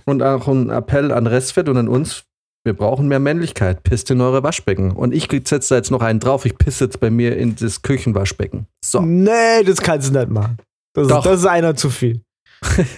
[0.05, 2.23] und auch ein Appell an Restfett und an uns.
[2.65, 3.83] Wir brauchen mehr Männlichkeit.
[3.83, 4.91] Pisst in eure Waschbecken.
[4.91, 6.45] Und ich setze da jetzt noch einen drauf.
[6.45, 8.65] Ich pisse jetzt bei mir in das Küchenwaschbecken.
[8.83, 9.01] So.
[9.01, 10.57] Nee, das kannst du nicht machen.
[10.93, 11.19] Das, Doch.
[11.19, 12.21] Ist, das ist einer zu viel.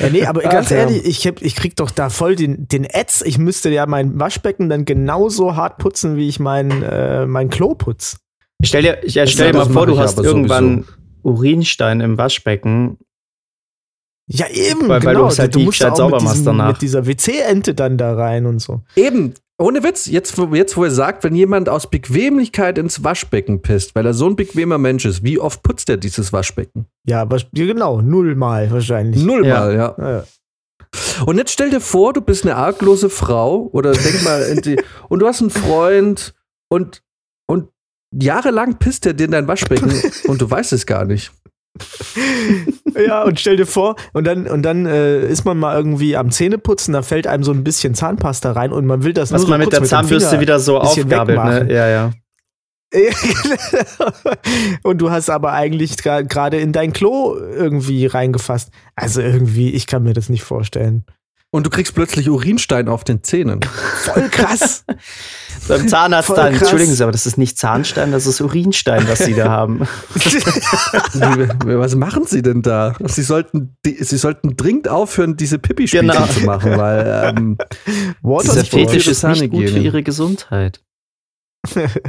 [0.00, 0.78] ja, nee, aber Ach, ganz ja.
[0.78, 3.22] ehrlich, ich, hab, ich krieg doch da voll den, den Ätz.
[3.24, 7.76] Ich müsste ja mein Waschbecken dann genauso hart putzen, wie ich mein, äh, mein Klo
[7.76, 8.18] putz.
[8.64, 10.86] Stell dir, ich, stell dir mal vor, du ich hast irgendwann
[11.22, 12.98] Urinstein im Waschbecken.
[14.30, 15.28] Ja, eben, Weil- weil genau.
[15.30, 16.72] du halt du musst auch sauber mit, machst diesem, danach.
[16.72, 18.82] mit dieser WC-Ente dann da rein und so.
[18.94, 23.62] Eben, ohne Witz, jetzt, wo- jetzt wo er sagt, wenn jemand aus Bequemlichkeit ins Waschbecken
[23.62, 26.86] pisst, weil er so ein bequemer Mensch ist, wie oft putzt er dieses Waschbecken?
[27.06, 29.24] Ja, was, ja, genau, nullmal wahrscheinlich.
[29.24, 29.94] Nullmal, ja.
[29.98, 30.24] Ja.
[31.26, 34.76] Und jetzt stell dir vor, du bist eine arglose Frau oder denk mal, in die,
[35.08, 36.34] und du hast einen Freund
[36.70, 37.02] und,
[37.46, 37.68] und
[38.14, 39.90] jahrelang pisst er dir in dein Waschbecken
[40.28, 41.32] und du weißt es gar nicht.
[43.06, 46.30] Ja, und stell dir vor, und dann, und dann äh, ist man mal irgendwie am
[46.30, 49.46] Zähneputzen, da fällt einem so ein bisschen Zahnpasta rein und man will das Was nur
[49.46, 51.72] so man mit kurz der dem Zahnbürste wieder so aufgabelt, ne?
[51.72, 52.12] Ja, ja.
[54.82, 58.70] und du hast aber eigentlich gerade in dein Klo irgendwie reingefasst.
[58.96, 61.04] Also irgendwie, ich kann mir das nicht vorstellen.
[61.50, 63.60] Und du kriegst plötzlich Urinstein auf den Zähnen.
[63.62, 64.84] Voll krass.
[65.68, 69.32] Beim Zahnarzt dann, entschuldigen Sie, aber das ist nicht Zahnstein, das ist Urinstein, was Sie
[69.34, 69.80] da haben.
[71.64, 72.94] Was machen sie denn da?
[73.06, 76.26] Sie sollten, die, sie sollten dringend aufhören, diese Pipi-Spielchen Genau.
[76.26, 77.58] zu machen, weil, ähm,
[78.42, 78.64] Dieser.
[78.64, 80.80] Fetisch ist nicht gut für Ihre Gesundheit.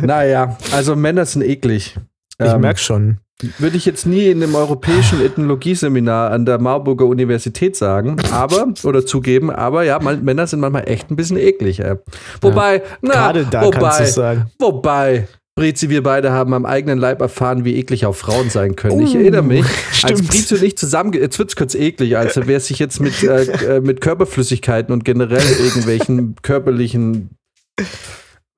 [0.02, 1.97] naja, also Männer sind eklig.
[2.41, 3.19] Ich Ähm, merk schon.
[3.58, 9.06] Würde ich jetzt nie in einem europäischen Ethnologieseminar an der Marburger Universität sagen, aber, oder
[9.06, 11.80] zugeben, aber ja, man, Männer sind manchmal echt ein bisschen eklig.
[11.80, 11.95] Ey.
[12.41, 14.45] Wobei, na, Gerade da kannst du wobei, sagen.
[14.60, 19.02] wobei, Brizi, wir beide haben am eigenen Leib erfahren, wie eklig auch Frauen sein können.
[19.02, 19.65] ich Oh, erinnere mich,
[20.04, 20.28] als stimmt.
[20.30, 23.43] Brizi und ich zusammen, jetzt wird's kurz eklig, als wäre sich jetzt mit, äh,
[23.78, 27.30] äh, mit Körperflüssigkeiten und generell irgendwelchen körperlichen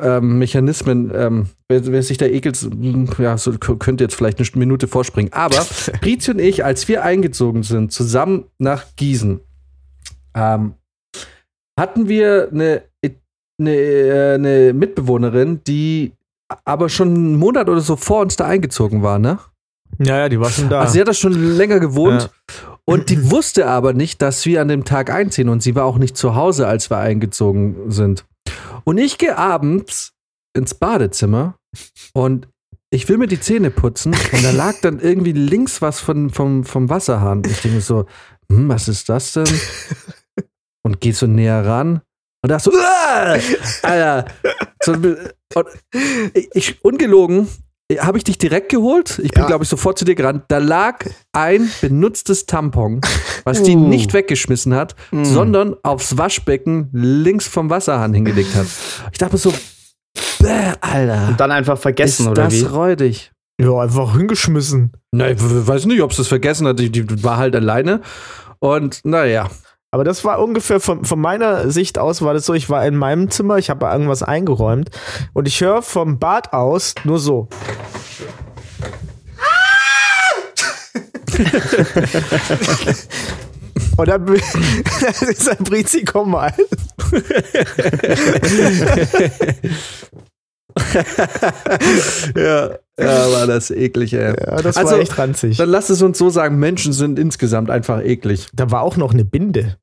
[0.01, 2.67] ähm, Mechanismen, ähm, wer, wer sich da ekelt,
[3.17, 5.31] ja, so, könnte jetzt vielleicht eine Minute vorspringen.
[5.33, 5.65] Aber
[6.01, 9.39] Brizi und ich, als wir eingezogen sind, zusammen nach Gießen,
[10.35, 10.73] ähm,
[11.79, 12.83] hatten wir eine,
[13.59, 16.13] eine, äh, eine Mitbewohnerin, die
[16.65, 19.39] aber schon einen Monat oder so vor uns da eingezogen war, ne?
[19.99, 20.81] Ja, ja, die war schon da.
[20.81, 22.29] Also sie hat da schon länger gewohnt
[22.85, 25.97] und die wusste aber nicht, dass wir an dem Tag einziehen und sie war auch
[25.97, 28.25] nicht zu Hause, als wir eingezogen sind.
[28.83, 30.13] Und ich gehe abends
[30.53, 31.55] ins Badezimmer
[32.13, 32.47] und
[32.89, 36.65] ich will mir die Zähne putzen und da lag dann irgendwie links was von, vom,
[36.65, 37.41] vom Wasserhahn.
[37.45, 38.05] Ich denke so,
[38.51, 39.47] hm, was ist das denn?
[40.83, 42.01] Und gehe so näher ran
[42.43, 42.71] und da so!
[43.83, 44.25] Alter,
[44.83, 45.67] so, und
[46.53, 47.47] ich, ungelogen,
[47.99, 49.19] habe ich dich direkt geholt?
[49.23, 49.47] Ich bin, Ja.
[49.47, 50.43] glaube ich, sofort zu dir gerannt.
[50.47, 53.01] Da lag ein benutztes Tampon,
[53.43, 53.87] was die Uh.
[53.87, 55.23] nicht weggeschmissen hat, Mm.
[55.25, 58.67] sondern aufs Waschbecken links vom Wasserhahn hingelegt hat.
[59.11, 59.53] Ich dachte mir so,
[60.39, 62.63] bäh, Alter, Und dann einfach vergessen, ist oder das wie?
[62.65, 63.31] räudig.
[63.59, 64.91] ja, einfach hingeschmissen.
[65.11, 66.79] Nein, ich weiß nicht, ob sie es vergessen hat.
[66.79, 68.01] Die, die war halt alleine.
[68.59, 69.49] Und naja,
[69.93, 72.95] Aber das war ungefähr von, von meiner Sicht aus, war das so, ich war in
[72.95, 74.89] meinem Zimmer, ich habe irgendwas eingeräumt
[75.33, 77.49] und ich höre vom Bad aus nur so.
[83.97, 86.53] Und dann dann ist ein Brizi, komm mal.
[92.35, 94.33] ja, ja, war das eklig, ey.
[94.39, 95.57] Ja, das Also, war echt ranzig.
[95.57, 98.47] Dann lass es uns so sagen, Menschen sind insgesamt einfach eklig.
[98.53, 99.77] Da war auch noch eine Binde.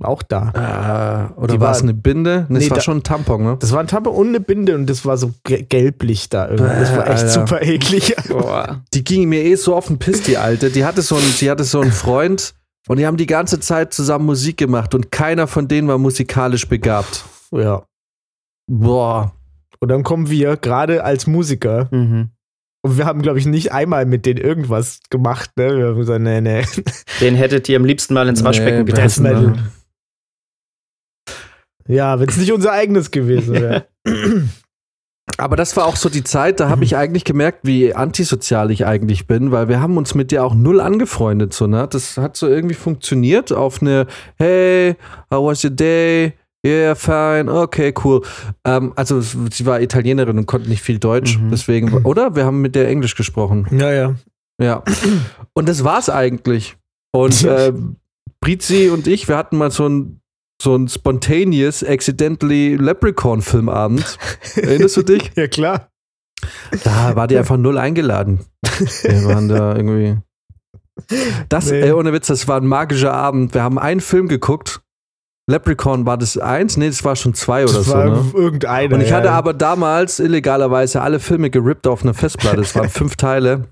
[0.00, 1.32] Auch da.
[1.34, 2.44] Äh, oder Die war es eine Binde?
[2.50, 3.56] Nee, Nee, es war da- schon ein Tampon, ne?
[3.60, 6.68] Das war ein Tappe und eine Binde und das war so ge- gelblich da irgendwie.
[6.80, 7.28] Das war echt Alter.
[7.30, 8.14] super eklig.
[8.28, 8.82] Boah.
[8.92, 10.68] Die ging mir eh so auf den Piss, die Alte.
[10.70, 12.52] Die hatte so einen, die hatte so einen Freund
[12.88, 16.68] und die haben die ganze Zeit zusammen Musik gemacht und keiner von denen war musikalisch
[16.68, 17.24] begabt.
[17.50, 17.82] Ja.
[18.70, 19.32] Boah.
[19.80, 22.30] Und dann kommen wir gerade als Musiker Mhm.
[22.82, 25.50] und wir haben, glaube ich, nicht einmal mit denen irgendwas gemacht.
[25.56, 25.76] Ne?
[25.76, 26.64] Wir haben gesagt, nee, nee.
[27.20, 28.92] Den hättet ihr am liebsten mal ins Waschbecken Nee.
[28.92, 29.54] Death Metal.
[31.88, 33.86] Ja, wenn es nicht unser eigenes gewesen wäre.
[35.38, 38.86] Aber das war auch so die Zeit, da habe ich eigentlich gemerkt, wie antisozial ich
[38.86, 41.52] eigentlich bin, weil wir haben uns mit dir auch null angefreundet.
[41.52, 41.86] So, ne?
[41.90, 44.96] Das hat so irgendwie funktioniert auf eine Hey,
[45.30, 46.32] how was your day?
[46.66, 48.22] Yeah, fine, okay, cool.
[48.64, 51.50] Ähm, also sie war Italienerin und konnte nicht viel Deutsch, Mhm.
[51.50, 52.34] deswegen, oder?
[52.34, 53.66] Wir haben mit der Englisch gesprochen.
[53.70, 54.14] Ja, ja.
[54.60, 54.82] Ja.
[55.52, 56.76] Und das war's eigentlich.
[57.12, 57.72] Und äh,
[58.40, 60.20] Brizi und ich, wir hatten mal so ein
[60.62, 64.18] so ein spontaneous, accidentally Leprechaun-Filmabend.
[64.56, 65.30] Erinnerst du dich?
[65.36, 65.90] Ja, klar.
[66.84, 68.40] Da war die einfach null eingeladen.
[69.02, 70.16] Wir waren da irgendwie.
[71.50, 71.80] Das, Nee.
[71.82, 73.52] ey, ohne Witz, das war ein magischer Abend.
[73.52, 74.80] Wir haben einen Film geguckt.
[75.48, 76.76] Leprechaun war das eins?
[76.76, 78.24] Nee, das war schon zwei oder Das so, war ne?
[78.34, 78.94] irgendeiner.
[78.94, 79.32] Und ich hatte ja.
[79.34, 82.60] aber damals illegalerweise alle Filme gerippt auf einer Festplatte.
[82.60, 83.64] Es waren fünf Teile.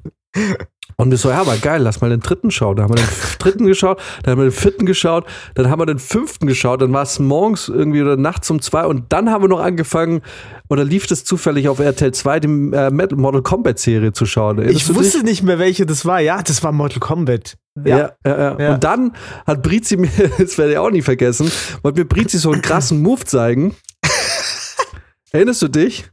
[0.96, 2.76] Und wir so, ja, aber geil, lass mal den dritten schauen.
[2.76, 3.08] Da haben wir den
[3.40, 5.24] dritten geschaut, dann haben wir den vierten geschaut,
[5.56, 8.84] dann haben wir den fünften geschaut, dann war es morgens irgendwie oder nachts um zwei
[8.86, 10.22] und dann haben wir noch angefangen,
[10.68, 14.58] oder lief das zufällig auf RTL 2, die äh, Metal- Mortal Kombat Serie zu schauen.
[14.58, 16.20] Erinnerst Ich wusste nicht mehr, welche das war.
[16.20, 17.56] Ja, das war Mortal Kombat.
[17.82, 18.58] Ja, ja, ja.
[18.58, 18.74] Ja.
[18.74, 19.12] Und dann
[19.46, 21.50] hat Brizi mir, das werde ich auch nie vergessen,
[21.82, 23.74] wollte mir Brizi so einen krassen Move zeigen.
[25.32, 26.08] Erinnerst du dich?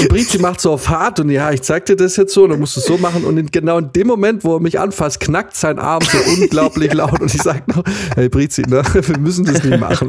[0.00, 2.50] Und Brizi macht so auf hart und ja, ich zeig dir das jetzt so und
[2.50, 3.24] dann musst du es so machen.
[3.24, 6.94] Und in, genau in dem Moment, wo er mich anfasst, knackt sein Arm so unglaublich
[6.94, 10.08] laut und ich sag noch, hey Brizi, ne, wir müssen das nicht machen.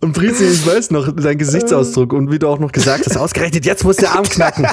[0.00, 3.64] Und Brizi, ich weiß noch, dein Gesichtsausdruck und wie du auch noch gesagt hast, ausgerechnet,
[3.64, 4.66] jetzt muss der Arm knacken.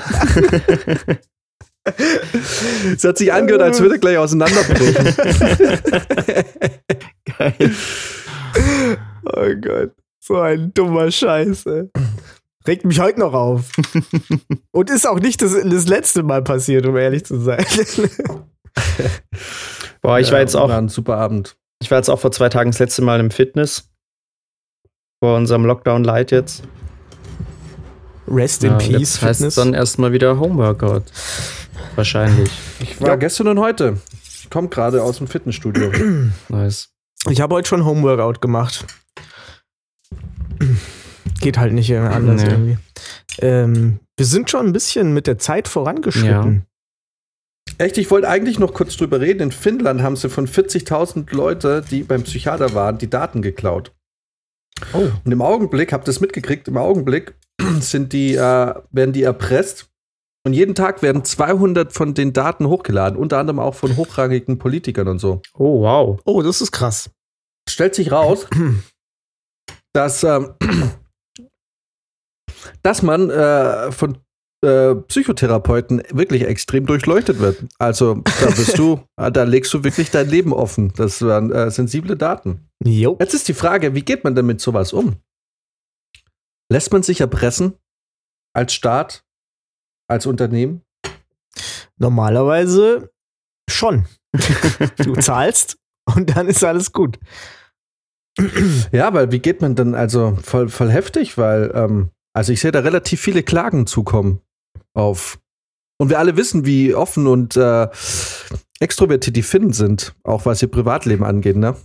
[2.96, 5.16] Es hat sich angehört, als würde er gleich auseinanderbrechen.
[7.38, 7.72] Geil.
[9.26, 9.92] Oh Gott.
[10.22, 11.90] So ein dummer Scheiße.
[12.68, 13.72] Regt mich heute noch auf.
[14.72, 17.66] Und ist auch nicht das, das letzte Mal passiert, um ehrlich zu sein.
[20.02, 21.58] Boah, ich war jetzt auch, War ein super Abend.
[21.82, 23.90] ich war jetzt auch vor zwei Tagen das letzte Mal im Fitness.
[25.24, 26.64] Vor unserem Lockdown Light jetzt.
[28.28, 29.56] Rest in Ja, Peace, jetzt heißt Fitness.
[29.56, 31.04] dann erstmal wieder Homeworkout.
[32.00, 32.50] Wahrscheinlich.
[32.80, 33.98] Ich war gestern und heute.
[34.24, 35.92] Ich komme gerade aus dem Fitnessstudio.
[36.48, 36.94] Nice.
[37.30, 38.86] Ich habe heute schon Homeworkout gemacht.
[41.42, 42.50] Geht halt nicht anders Nee.
[42.50, 42.78] irgendwie.
[43.40, 46.66] Ähm, wir sind schon ein bisschen mit der Zeit vorangeschritten.
[47.78, 49.42] Echt, ich wollte eigentlich noch kurz drüber reden.
[49.44, 53.94] In Finnland haben sie von 40.000 Leute, die beim Psychiater waren, die Daten geklaut.
[54.94, 55.10] Oh.
[55.26, 57.36] Und im Augenblick, habt ihr es mitgekriegt, im Augenblick
[57.82, 59.89] sind die, äh, werden die erpresst.
[60.46, 65.08] Und jeden Tag werden 200 von den Daten hochgeladen, unter anderem auch von hochrangigen Politikern
[65.08, 65.42] und so.
[65.54, 66.20] Oh, wow.
[66.26, 67.10] Oh, das ist krass.
[67.68, 68.48] stellt sich raus,
[69.94, 70.54] dass, ähm,
[72.84, 74.18] dass man äh, von
[74.62, 77.66] äh, Psychotherapeuten wirklich extrem durchleuchtet wird.
[77.78, 80.94] Also da bist du, da legst du wirklich dein Leben offen.
[80.96, 82.70] Das waren äh, sensible Daten.
[82.84, 83.18] Jo.
[83.20, 85.18] Jetzt ist die Frage, wie geht man denn mit sowas um?
[86.72, 87.74] Lässt man sich erpressen
[88.54, 89.26] als Staat,
[90.10, 90.82] als Unternehmen?
[91.98, 93.12] Normalerweise
[93.70, 94.06] schon.
[94.98, 95.78] du zahlst
[96.16, 97.20] und dann ist alles gut.
[98.92, 102.72] Ja, weil wie geht man denn also voll, voll heftig, weil ähm, also ich sehe
[102.72, 104.42] da relativ viele Klagen zukommen
[104.94, 105.40] auf
[105.98, 107.88] und wir alle wissen, wie offen und äh,
[108.80, 111.76] extrovertiert die Finnen sind, auch was ihr Privatleben angeht, ne?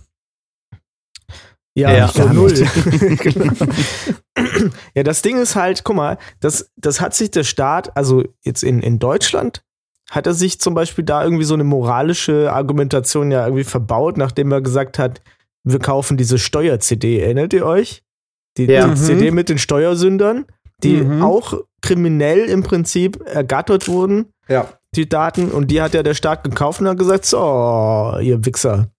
[1.77, 2.53] Ja, Ja, gar null.
[2.53, 3.53] Genau.
[4.95, 8.63] ja, das Ding ist halt, guck mal, das, das hat sich der Staat, also jetzt
[8.63, 9.61] in, in Deutschland,
[10.09, 14.51] hat er sich zum Beispiel da irgendwie so eine moralische Argumentation ja irgendwie verbaut, nachdem
[14.51, 15.21] er gesagt hat,
[15.63, 17.19] wir kaufen diese Steuer-CD.
[17.19, 18.03] Erinnert ihr euch?
[18.57, 18.83] Die, Ja.
[18.85, 18.95] die Mhm.
[18.95, 20.45] CD mit den Steuersündern,
[20.83, 21.21] die Mhm.
[21.23, 24.69] auch kriminell im Prinzip ergattert wurden, Ja.
[24.95, 25.49] die Daten.
[25.51, 28.89] Und die hat ja der Staat gekauft und hat gesagt, so, ihr Wichser.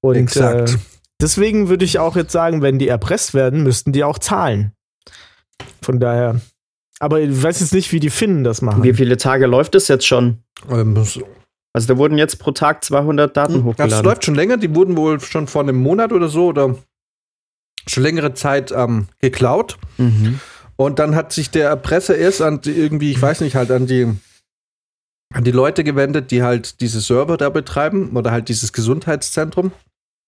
[0.00, 0.70] Und Exakt.
[0.70, 0.76] Äh,
[1.20, 4.72] deswegen würde ich auch jetzt sagen, wenn die erpresst werden, müssten die auch zahlen.
[5.82, 6.40] Von daher.
[7.00, 8.82] Aber ich weiß jetzt nicht, wie die Finnen das machen.
[8.82, 10.38] Wie viele Tage läuft es jetzt schon?
[10.70, 11.18] Ähm, das,
[11.72, 14.04] Also da wurden jetzt pro Tag 200 Daten das hochgeladen.
[14.04, 16.76] läuft schon länger, die wurden wohl schon vor einem Monat oder so oder
[17.86, 19.76] schon längere Zeit ähm, geklaut.
[19.98, 20.40] Mhm.
[20.76, 23.86] Und dann hat sich der Erpresser erst an die, irgendwie, ich weiß nicht, halt an
[23.86, 24.12] die,
[25.32, 29.72] an die Leute gewendet, die halt diese Server da betreiben oder halt dieses Gesundheitszentrum.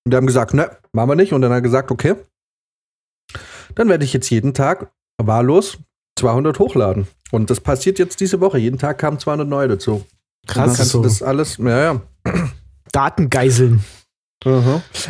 [0.07, 1.33] Und die haben gesagt, ne, machen wir nicht.
[1.33, 2.14] Und dann hat er gesagt, okay,
[3.75, 5.79] dann werde ich jetzt jeden Tag wahllos
[6.21, 7.09] 200 hochladen.
[7.33, 8.57] Und das passiert jetzt diese Woche.
[8.57, 10.07] Jeden Tag kamen 200 neue dazu.
[10.47, 12.01] Krass, kannst du so das alles, ja, ja.
[12.92, 13.85] Datengeiseln.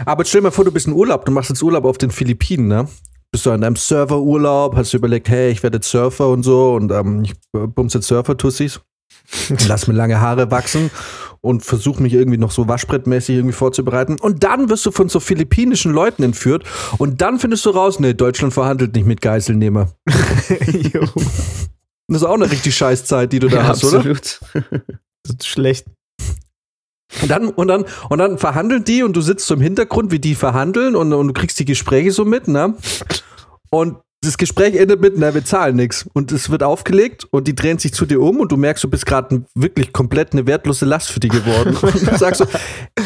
[0.06, 2.10] Aber stell dir mal vor, du bist in Urlaub, du machst jetzt Urlaub auf den
[2.10, 2.88] Philippinen, ne?
[3.30, 6.74] Bist du an deinem Surferurlaub, hast du überlegt, hey, ich werde jetzt Surfer und so
[6.74, 8.80] und ähm, ich bums jetzt Surfer-Tussis,
[9.68, 10.90] lass mir lange Haare wachsen
[11.46, 14.16] und versuche mich irgendwie noch so waschbrettmäßig irgendwie vorzubereiten.
[14.20, 16.64] Und dann wirst du von so philippinischen Leuten entführt
[16.98, 19.88] und dann findest du raus, nee, Deutschland verhandelt nicht mit Geiselnehmer.
[22.08, 23.96] Das ist auch eine richtig scheiß Zeit, die du da Ja, hast, oder?
[23.98, 24.38] absolut.
[25.24, 25.86] das ist schlecht.
[27.20, 30.20] Und dann, und dann, und dann verhandeln die und du sitzt so im Hintergrund, wie
[30.20, 32.76] die verhandeln und, und du kriegst die Gespräche so mit, ne?
[33.70, 36.06] Und das Gespräch endet mit, na, wir zahlen nichts.
[36.12, 38.88] Und es wird aufgelegt und die drehen sich zu dir um und du merkst, du
[38.88, 41.76] bist gerade wirklich komplett eine wertlose Last für die geworden.
[41.82, 42.46] Und du sagst so,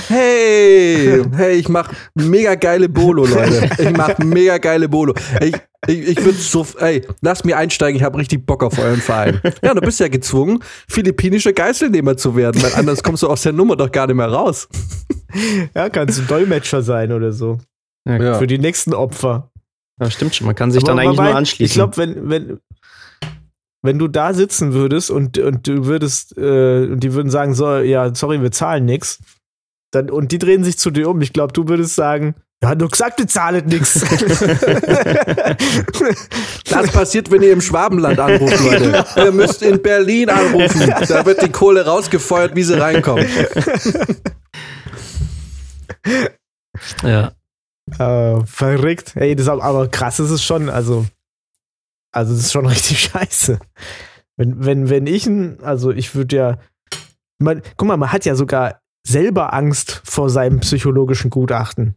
[0.08, 3.70] hey, hey, ich mach mega geile Bolo, Leute.
[3.78, 5.14] Ich mach mega geile Bolo.
[5.40, 5.54] Ich,
[5.86, 9.40] ich, ich würde so, ey, lass mir einsteigen, ich habe richtig Bock auf euren Verein.
[9.62, 13.52] Ja, du bist ja gezwungen, philippinischer Geiselnehmer zu werden, weil anders kommst du aus der
[13.52, 14.68] Nummer doch gar nicht mehr raus.
[15.74, 17.58] Ja, kannst du Dolmetscher sein oder so.
[18.08, 18.34] Ja.
[18.34, 19.50] Für die nächsten Opfer.
[20.00, 20.46] Ja, stimmt schon.
[20.46, 21.66] Man kann sich Aber dann eigentlich wobei, nur anschließen.
[21.66, 22.60] Ich glaube, wenn, wenn,
[23.82, 27.76] wenn du da sitzen würdest und, und du würdest, äh, und die würden sagen, so,
[27.78, 29.18] ja, sorry, wir zahlen nix,
[29.92, 32.88] dann, und die drehen sich zu dir um, ich glaube, du würdest sagen, ja, du
[32.88, 34.04] gesagt, wir zahlen nix.
[36.68, 39.04] Das passiert, wenn ihr im Schwabenland anruft, Leute.
[39.16, 40.92] Ihr müsst in Berlin anrufen.
[41.08, 43.26] Da wird die Kohle rausgefeuert, wie sie reinkommt.
[47.02, 47.32] ja.
[47.98, 49.16] Äh, verrückt.
[49.16, 51.06] Ey, das aber, krass ist es schon, also,
[52.12, 53.58] also das ist schon richtig scheiße.
[54.36, 56.58] Wenn, wenn, wenn ich ein, also ich würde ja,
[57.38, 61.94] man, guck mal, man hat ja sogar selber Angst vor seinem psychologischen Gutachten.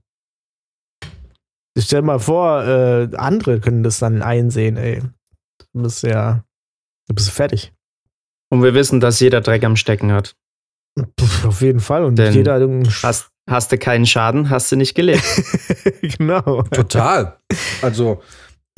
[1.75, 5.01] Ich stell mal vor, äh, andere können das dann einsehen, ey.
[5.73, 6.43] Du bist ja,
[7.07, 7.73] du bist fertig.
[8.49, 10.35] Und wir wissen, dass jeder Dreck am Stecken hat.
[10.95, 12.03] Puh, auf jeden Fall.
[12.03, 12.59] Und Denn jeder
[13.01, 15.23] Hast, hast du keinen Schaden, hast du nicht gelebt.
[16.01, 16.63] genau.
[16.63, 17.37] Total.
[17.81, 18.21] Also,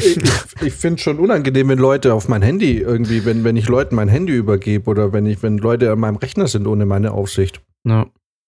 [0.02, 0.18] ich,
[0.62, 4.10] ich finde schon unangenehm, wenn Leute auf mein Handy irgendwie, wenn, wenn ich Leuten mein
[4.10, 7.62] Handy übergebe oder wenn ich, wenn Leute an meinem Rechner sind ohne meine Aufsicht.
[7.86, 8.08] Ja.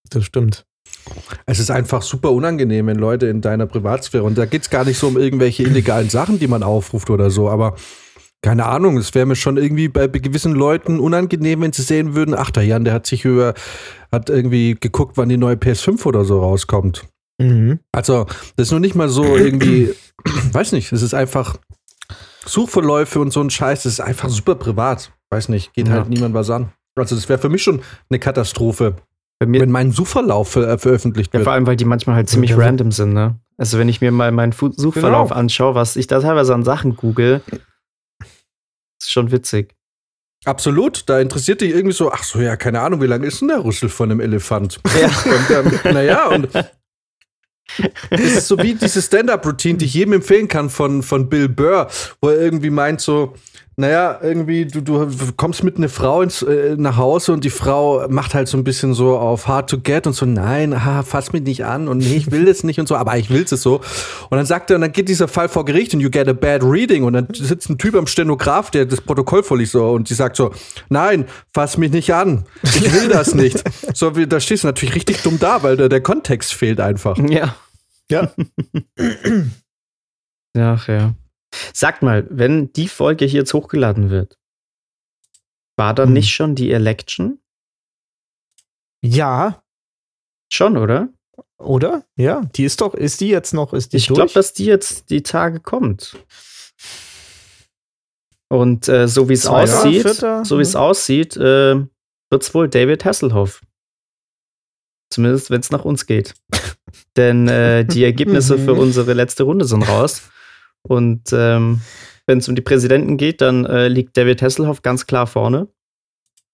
[0.09, 0.65] Das stimmt.
[1.45, 4.85] Es ist einfach super unangenehm, wenn Leute in deiner Privatsphäre, und da geht es gar
[4.85, 7.75] nicht so um irgendwelche illegalen Sachen, die man aufruft oder so, aber
[8.41, 12.35] keine Ahnung, es wäre mir schon irgendwie bei gewissen Leuten unangenehm, wenn sie sehen würden,
[12.37, 13.53] ach, der Jan, der hat sich über,
[14.11, 17.05] hat irgendwie geguckt, wann die neue PS5 oder so rauskommt.
[17.41, 17.79] Mhm.
[17.91, 19.93] Also, das ist noch nicht mal so irgendwie,
[20.53, 21.57] weiß nicht, es ist einfach
[22.45, 25.11] Suchverläufe und so ein Scheiß, das ist einfach super privat.
[25.29, 25.95] Weiß nicht, geht Ja.
[25.95, 26.69] halt niemand was an.
[26.95, 28.95] Also, das wäre für mich schon eine Katastrophe,
[29.39, 31.43] wenn mein Suchverlauf ver veröffentlicht ja, wird.
[31.45, 33.35] vor allem, weil die manchmal halt ziemlich Ja, so- random sind, ne?
[33.59, 35.39] Also wenn ich mir mal meinen Suchverlauf Genau.
[35.39, 37.41] anschaue, was ich da teilweise an Sachen google,
[38.99, 39.73] ist schon witzig.
[40.45, 43.49] Absolut, da interessiert dich irgendwie so, ach so, ja, keine Ahnung, wie lang ist denn
[43.49, 44.79] der Rüssel von einem Elefant?
[44.99, 45.07] Ja.
[45.25, 46.49] Und, ähm, naja, und
[48.09, 51.89] es ist so wie diese Stand-Up-Routine, die ich jedem empfehlen kann von, von Bill Burr,
[52.21, 53.35] wo er irgendwie meint so,
[53.79, 58.07] naja, irgendwie, du, du kommst mit einer Frau ins, äh, nach Hause und die Frau
[58.09, 61.31] macht halt so ein bisschen so auf hard to get und so, nein, ah, fass
[61.31, 63.51] mich nicht an und nee, ich will das nicht und so, aber ich will es
[63.51, 63.75] so.
[64.31, 66.33] Und dann sagt er, und dann geht dieser Fall vor Gericht und you get a
[66.33, 70.09] bad reading und dann sitzt ein Typ am Stenograph, der das Protokoll vorliest so und
[70.09, 70.51] die sagt so,
[70.89, 73.63] nein, fass mich nicht an, ich will das nicht.
[73.93, 77.15] So, wie, da stehst du natürlich richtig dumm da, weil der, der Kontext fehlt einfach.
[77.29, 77.55] Ja.
[78.09, 78.31] Ja.
[80.57, 81.13] Ach ja.
[81.73, 84.37] Sagt mal, wenn die Folge hier jetzt hochgeladen wird,
[85.77, 86.13] war da Hm.
[86.13, 87.39] nicht schon die Election?
[89.03, 89.63] Ja,
[90.49, 91.09] Schon, oder?
[91.57, 92.03] oder?
[92.15, 95.09] Ja, die ist doch, ist die jetzt noch, ist die Ich glaube, dass die jetzt
[95.09, 96.17] die Tage kommt.
[98.49, 100.79] Und äh, so wie es aussieht, vierter, so wie es mhm.
[100.79, 101.75] aussieht, äh,
[102.29, 103.61] wird es wohl David Hasselhoff.
[105.09, 106.33] Zumindest wenn es nach uns geht.
[107.17, 110.29] Denn äh, die Ergebnisse für unsere letzte Runde sind raus.
[110.83, 111.81] Und ähm,
[112.25, 115.67] wenn es um die Präsidenten geht, dann äh, liegt David Hasselhoff ganz klar vorne,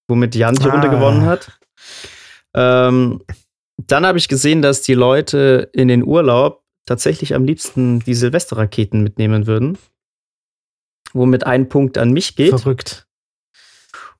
[0.07, 0.91] womit Jan die Runde Ah.
[0.91, 1.59] gewonnen hat.
[2.55, 3.21] Ähm,
[3.77, 9.01] dann habe ich gesehen, dass die Leute in den Urlaub tatsächlich am liebsten die Silvesterraketen
[9.03, 9.77] mitnehmen würden.
[11.13, 12.49] Womit ein Punkt an mich geht.
[12.49, 13.07] Verrückt.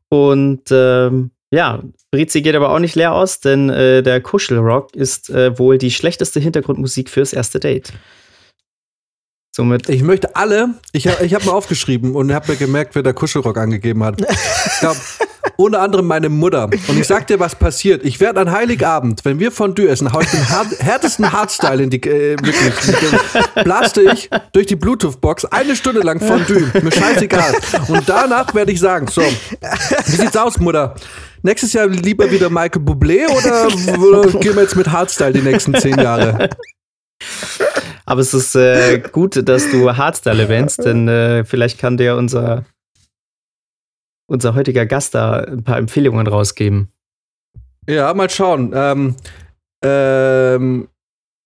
[0.09, 5.29] Und ähm, ja, Brizi geht aber auch nicht leer aus, denn äh, der Kuschelrock ist
[5.29, 7.93] äh, wohl die schlechteste Hintergrundmusik fürs erste Date.
[9.55, 13.13] Somit, Ich möchte alle, ich, ich habe mal aufgeschrieben und habe mir gemerkt, wer der
[13.13, 14.19] Kuschelrock angegeben hat.
[14.19, 14.97] Ich glaub,
[15.57, 16.71] unter anderem meine Mutter.
[16.87, 18.03] Und ich sag dir, was passiert.
[18.03, 21.91] Ich werde an Heiligabend, wenn wir Fondue essen, hau ich den hart, härtesten Hardstyle in
[21.91, 22.35] die, äh,
[23.63, 26.71] blaste ich durch die Bluetooth-Box eine Stunde lang Fondue.
[26.81, 27.53] Mir scheißegal.
[27.89, 30.95] Und danach werde ich sagen, so, wie sieht's aus, Mutter?
[31.43, 33.67] Nächstes Jahr lieber wieder Michael Bublé oder,
[33.99, 36.49] oder gehen wir jetzt mit Hardstyle die nächsten zehn Jahre?
[38.05, 42.65] Aber es ist äh, gut, dass du Hardstyle erwähnst, denn äh, vielleicht kann dir unser,
[44.27, 46.89] unser heutiger Gast da ein paar Empfehlungen rausgeben.
[47.87, 48.71] Ja, mal schauen.
[48.73, 49.15] Ähm,
[49.83, 50.87] ähm,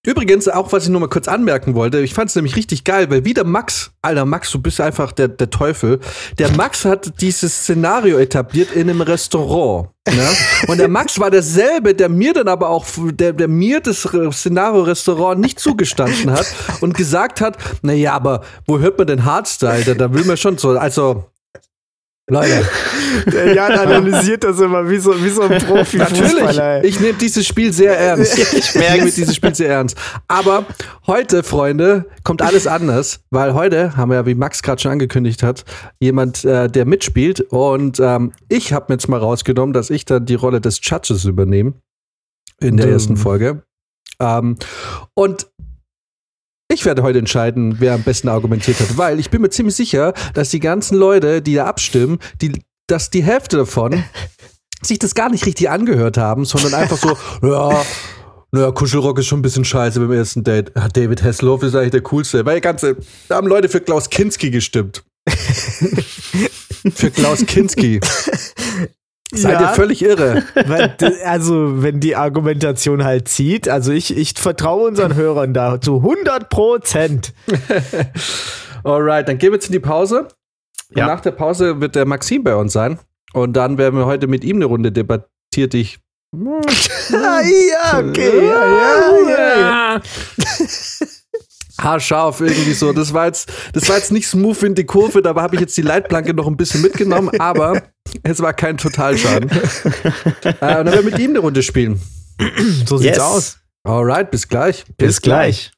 [0.08, 3.10] Übrigens, auch was ich nur mal kurz anmerken wollte, ich fand es nämlich richtig geil,
[3.10, 5.99] weil wieder Max, Alter Max, du bist einfach der, der Teufel.
[6.39, 9.89] Der Max hat dieses Szenario etabliert in einem Restaurant.
[10.08, 10.30] Ne?
[10.70, 15.41] Und der Max war derselbe, der mir dann aber auch, der, der mir das Szenario-Restaurant
[15.41, 16.45] nicht zugestanden hat
[16.80, 19.84] und gesagt hat, na ja, aber wo hört man denn Hardstyle?
[19.84, 21.26] Da, da will man schon so, also
[22.30, 22.67] Leute.
[23.32, 26.59] Der Jan analysiert das immer wie so, wie so ein profi Natürlich.
[26.84, 28.38] Ich nehme dieses Spiel sehr ernst.
[28.38, 29.97] Ich merke dieses Spiel sehr ernst.
[30.28, 30.65] Aber
[31.07, 35.41] heute, Freunde, kommt alles anders, weil heute haben wir ja, wie Max gerade schon angekündigt
[35.41, 35.63] hat,
[35.99, 37.39] jemand, äh, der mitspielt.
[37.41, 41.23] Und ähm, ich habe mir jetzt mal rausgenommen, dass ich dann die Rolle des Judges
[41.23, 41.75] übernehme
[42.59, 43.63] in der ersten Folge.
[44.19, 44.57] Ähm,
[45.13, 45.47] und
[46.70, 50.13] ich werde heute entscheiden, wer am besten argumentiert hat, weil ich bin mir ziemlich sicher,
[50.34, 54.03] dass die ganzen Leute, die da abstimmen, die, dass die Hälfte davon
[54.82, 57.84] sich das gar nicht richtig angehört haben, sondern einfach so, ja,
[58.51, 60.72] naja, Kuschelrock ist schon ein bisschen scheiße beim ersten Date.
[60.76, 62.45] Ja, David Hasselhoff ist eigentlich der coolste.
[62.45, 62.95] Weil ganze,
[63.28, 65.03] da haben Leute für Klaus Kinski gestimmt.
[66.93, 67.99] für Klaus Kinski.
[69.34, 70.43] Seid ja, ihr völlig irre.
[71.25, 76.49] also, wenn die Argumentation halt zieht, also ich, ich vertraue unseren Hörern da zu 100
[76.49, 77.34] Prozent.
[78.84, 80.30] Alright, dann gehen wir jetzt in die Pause.
[80.95, 81.03] Ja.
[81.05, 82.99] Und nach der Pause wird der Maxim bei uns sein.
[83.34, 85.73] Und dann werden wir heute mit ihm eine Runde debattiert.
[85.73, 85.99] Ich.
[86.34, 88.47] ja, okay.
[88.47, 90.01] Ja, ja, ja.
[91.80, 92.93] Haarscharf irgendwie so.
[92.93, 95.78] Das war jetzt, das war jetzt nicht smooth in die Kurve, da habe ich jetzt
[95.78, 97.82] die Leitplanke noch ein bisschen mitgenommen, aber
[98.23, 99.49] es war kein Totalschaden.
[100.43, 102.01] äh, und dann werden wir mit ihm eine Runde spielen.
[102.86, 103.19] So sieht's yes.
[103.19, 103.57] aus.
[103.84, 104.86] Alright, bis gleich.
[104.97, 105.71] Bis, bis gleich.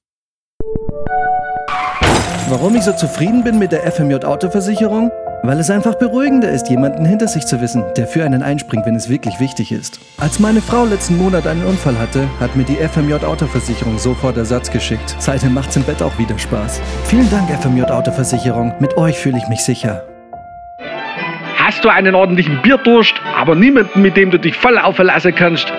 [2.49, 5.11] Warum ich so zufrieden bin mit der FMJ Autoversicherung?
[5.41, 8.95] Weil es einfach beruhigender ist, jemanden hinter sich zu wissen, der für einen einspringt, wenn
[8.95, 9.99] es wirklich wichtig ist.
[10.17, 14.69] Als meine Frau letzten Monat einen Unfall hatte, hat mir die FMJ Autoversicherung sofort Ersatz
[14.69, 15.15] geschickt.
[15.19, 16.81] Seitdem macht's im Bett auch wieder Spaß.
[17.05, 18.73] Vielen Dank, FMJ Autoversicherung.
[18.79, 20.03] Mit euch fühle ich mich sicher.
[21.57, 25.71] Hast du einen ordentlichen Bierdurst, aber niemanden, mit dem du dich voll aufverlassen kannst?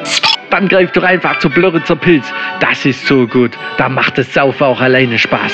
[0.51, 2.27] Dann greif doch einfach zu Blöritzer Pilz.
[2.61, 3.59] Das ist so gut.
[3.77, 5.53] Da macht das Saufen auch alleine Spaß.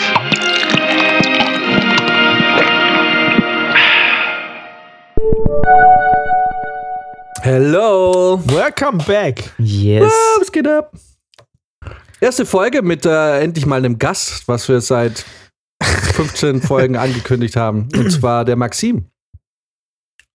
[7.46, 8.42] Hello.
[8.46, 9.52] Welcome back.
[9.58, 10.02] Yes.
[10.12, 10.90] Ah, was geht ab?
[12.20, 15.24] Erste Folge mit äh, endlich mal einem Gast, was wir seit
[15.80, 17.88] 15 Folgen angekündigt haben.
[17.94, 19.04] Und zwar der Maxim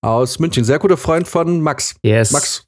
[0.01, 0.63] aus München.
[0.63, 1.95] Sehr guter Freund von Max.
[2.01, 2.31] Yes.
[2.31, 2.65] Max.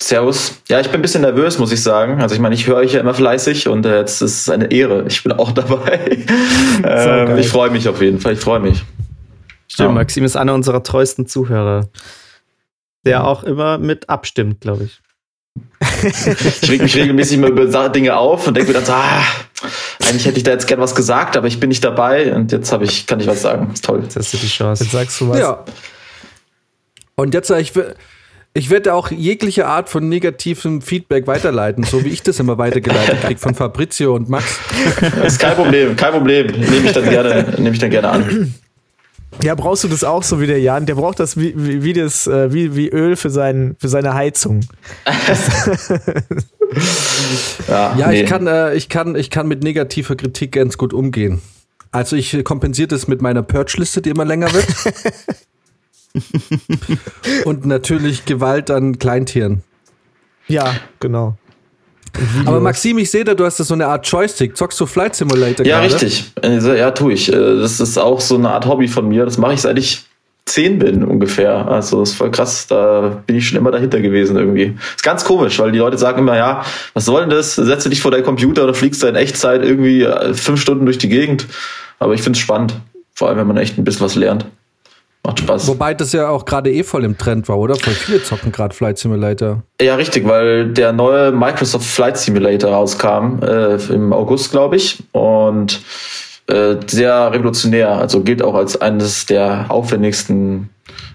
[0.00, 0.54] Servus.
[0.70, 2.22] Ja, ich bin ein bisschen nervös, muss ich sagen.
[2.22, 4.70] Also ich meine, ich höre euch ja immer fleißig und äh, jetzt ist es eine
[4.70, 5.04] Ehre.
[5.08, 6.24] Ich bin auch dabei.
[6.84, 8.32] ähm, ich freue mich auf jeden Fall.
[8.32, 8.82] Ich freue mich.
[9.68, 9.94] Stimmt, ja.
[9.94, 11.90] Maxim ist einer unserer treuesten Zuhörer
[13.06, 15.00] der auch immer mit abstimmt, glaube ich.
[15.80, 19.22] ich reg mich regelmäßig mal über Dinge auf und denke mir dann so, ah,
[20.06, 22.72] eigentlich hätte ich da jetzt gern was gesagt, aber ich bin nicht dabei und jetzt
[22.72, 23.70] habe ich, kann ich was sagen.
[23.72, 24.00] Ist toll.
[24.02, 24.84] Jetzt hast du die Chance.
[24.84, 25.38] Jetzt sagst du was.
[25.38, 25.64] Ja.
[27.14, 27.72] Und jetzt, ich,
[28.52, 33.22] ich werde auch jegliche Art von negativem Feedback weiterleiten, so wie ich das immer weitergeleitet
[33.22, 34.58] kriege von Fabrizio und Max.
[35.00, 36.46] Das ist kein Problem, kein Problem.
[36.48, 38.54] Nehme ich dann gerne, nehme ich dann gerne an.
[39.42, 40.86] Ja, brauchst du das auch so wie der Jan?
[40.86, 44.14] Der braucht das wie, wie, wie das, äh, wie, wie Öl für, sein, für seine
[44.14, 44.60] Heizung.
[47.68, 48.22] ja, ja nee.
[48.22, 51.42] ich, kann, äh, ich, kann, ich kann mit negativer Kritik ganz gut umgehen.
[51.92, 54.66] Also ich kompensiere das mit meiner Purge-Liste, die immer länger wird.
[57.44, 59.62] Und natürlich Gewalt an Kleintieren.
[60.48, 61.36] Ja, genau.
[62.44, 64.56] Aber Maxim, ich sehe da, du hast da so eine Art Joystick.
[64.56, 65.92] Zockst du Flight Simulator Ja, gerade?
[65.92, 66.24] richtig.
[66.42, 67.32] Also, ja, tue ich.
[67.32, 69.24] Äh, das ist auch so eine Art Hobby von mir.
[69.24, 70.04] Das mache ich seit ich
[70.46, 71.66] zehn bin ungefähr.
[71.68, 72.66] Also das ist voll krass.
[72.68, 74.76] Da bin ich schon immer dahinter gewesen irgendwie.
[74.94, 76.64] Ist ganz komisch, weil die Leute sagen immer, ja,
[76.94, 77.56] was soll denn das?
[77.56, 80.98] Setze dich vor deinen Computer oder fliegst da in Echtzeit irgendwie äh, fünf Stunden durch
[80.98, 81.46] die Gegend.
[81.98, 82.74] Aber ich finde es spannend.
[83.12, 84.46] Vor allem, wenn man echt ein bisschen was lernt.
[85.26, 85.66] Macht Spaß.
[85.66, 87.74] Wobei das ja auch gerade eh voll im Trend war, oder?
[87.74, 89.64] Voll viele zocken gerade Flight Simulator.
[89.80, 95.02] Ja, richtig, weil der neue Microsoft Flight Simulator rauskam äh, im August, glaube ich.
[95.10, 95.80] Und
[96.46, 97.90] äh, sehr revolutionär.
[97.90, 100.70] Also gilt auch als eines der aufwendigsten,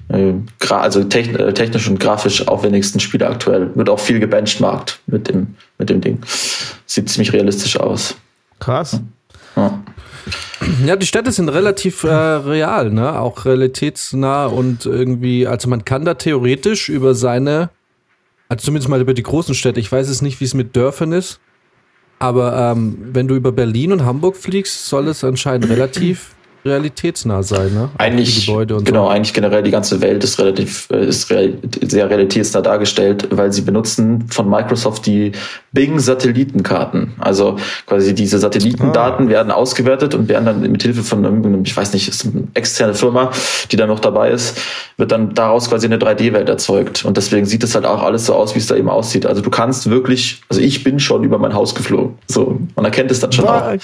[0.10, 0.34] äh,
[0.70, 3.72] also techn äh, technisch und grafisch aufwendigsten Spiele aktuell.
[3.76, 6.20] Wird auch viel gebenchmarkt mit dem, mit dem Ding.
[6.86, 8.16] Sieht ziemlich realistisch aus.
[8.60, 9.00] Krass.
[9.56, 9.80] Ja.
[10.86, 13.20] Ja, die Städte sind relativ äh, real, ne?
[13.20, 17.70] Auch realitätsnah und irgendwie, also man kann da theoretisch über seine,
[18.50, 21.12] also zumindest mal über die großen Städte, ich weiß es nicht, wie es mit Dörfern
[21.12, 21.40] ist,
[22.20, 26.36] aber ähm, wenn du über Berlin und Hamburg fliegst, soll es anscheinend relativ
[26.66, 27.90] realitätsnah sein, ne?
[27.96, 29.10] Die Eigentlich, Gebäude und genau, so.
[29.10, 33.62] eigentlich generell die ganze Welt ist relativ, äh, ist real, sehr realitätsnah dargestellt, weil sie
[33.62, 35.32] benutzen von Microsoft die
[35.74, 37.14] Bing-Satellitenkarten.
[37.20, 41.94] Also quasi diese Satellitendaten werden ausgewertet und werden dann mit Hilfe von irgendeinem, ich weiß
[41.94, 43.32] nicht, ist eine externe Firma,
[43.72, 44.58] die da noch dabei ist,
[44.98, 47.06] wird dann daraus quasi eine 3D-Welt erzeugt.
[47.06, 49.26] Und deswegen sieht es halt auch alles so aus, wie es da eben aussieht.
[49.26, 52.16] Also du kannst wirklich, also ich bin schon über mein Haus geflogen.
[52.28, 53.62] So, man erkennt es dann schon auch.
[53.62, 53.80] Geil.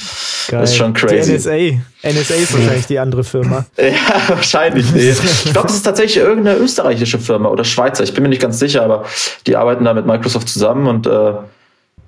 [0.51, 1.35] Das ist schon Die crazy.
[1.35, 2.09] NSA.
[2.09, 3.65] NSA ist wahrscheinlich die andere Firma.
[3.77, 3.91] Ja,
[4.27, 4.91] wahrscheinlich.
[4.93, 5.11] Nee.
[5.11, 8.03] Ich glaube, das ist tatsächlich irgendeine österreichische Firma oder Schweizer.
[8.03, 9.05] Ich bin mir nicht ganz sicher, aber
[9.45, 11.33] die arbeiten da mit Microsoft zusammen und äh,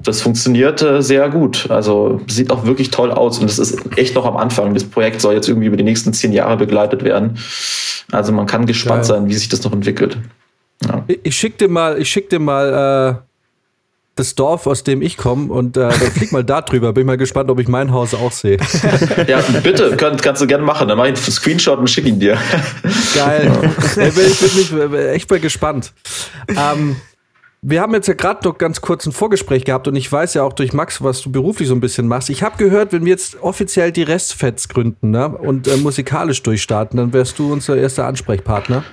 [0.01, 1.70] das funktioniert äh, sehr gut.
[1.70, 4.74] Also sieht auch wirklich toll aus und es ist echt noch am Anfang.
[4.74, 7.38] Das Projekt soll jetzt irgendwie über die nächsten zehn Jahre begleitet werden.
[8.12, 9.05] Also man kann gespannt Geil.
[9.05, 10.18] sein, wie sich das noch entwickelt.
[10.88, 11.03] Ja.
[11.07, 13.28] Ich, ich schick dir mal, ich schick dir mal äh,
[14.20, 16.93] das Dorf, aus dem ich komme und äh, dann flieg mal da drüber.
[16.93, 18.57] Bin mal gespannt, ob ich mein Haus auch sehe.
[19.28, 20.88] ja, bitte, könnt, kannst du gerne machen.
[20.88, 22.38] Dann mach ich einen Screenshot und schick ihn dir.
[23.15, 23.51] Geil.
[23.95, 25.93] Ja, bin ich bin mich echt mal gespannt.
[26.49, 26.97] Ähm,
[27.61, 30.43] wir haben jetzt ja gerade noch ganz kurz ein Vorgespräch gehabt und ich weiß ja
[30.43, 32.30] auch durch Max, was du beruflich so ein bisschen machst.
[32.30, 36.97] Ich habe gehört, wenn wir jetzt offiziell die Restfets gründen ne, und äh, musikalisch durchstarten,
[36.97, 38.84] dann wärst du unser erster Ansprechpartner.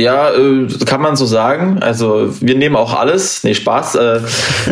[0.00, 1.78] Ja, äh, kann man so sagen.
[1.80, 3.44] Also wir nehmen auch alles.
[3.44, 3.96] Nee, Spaß.
[3.96, 4.20] Äh,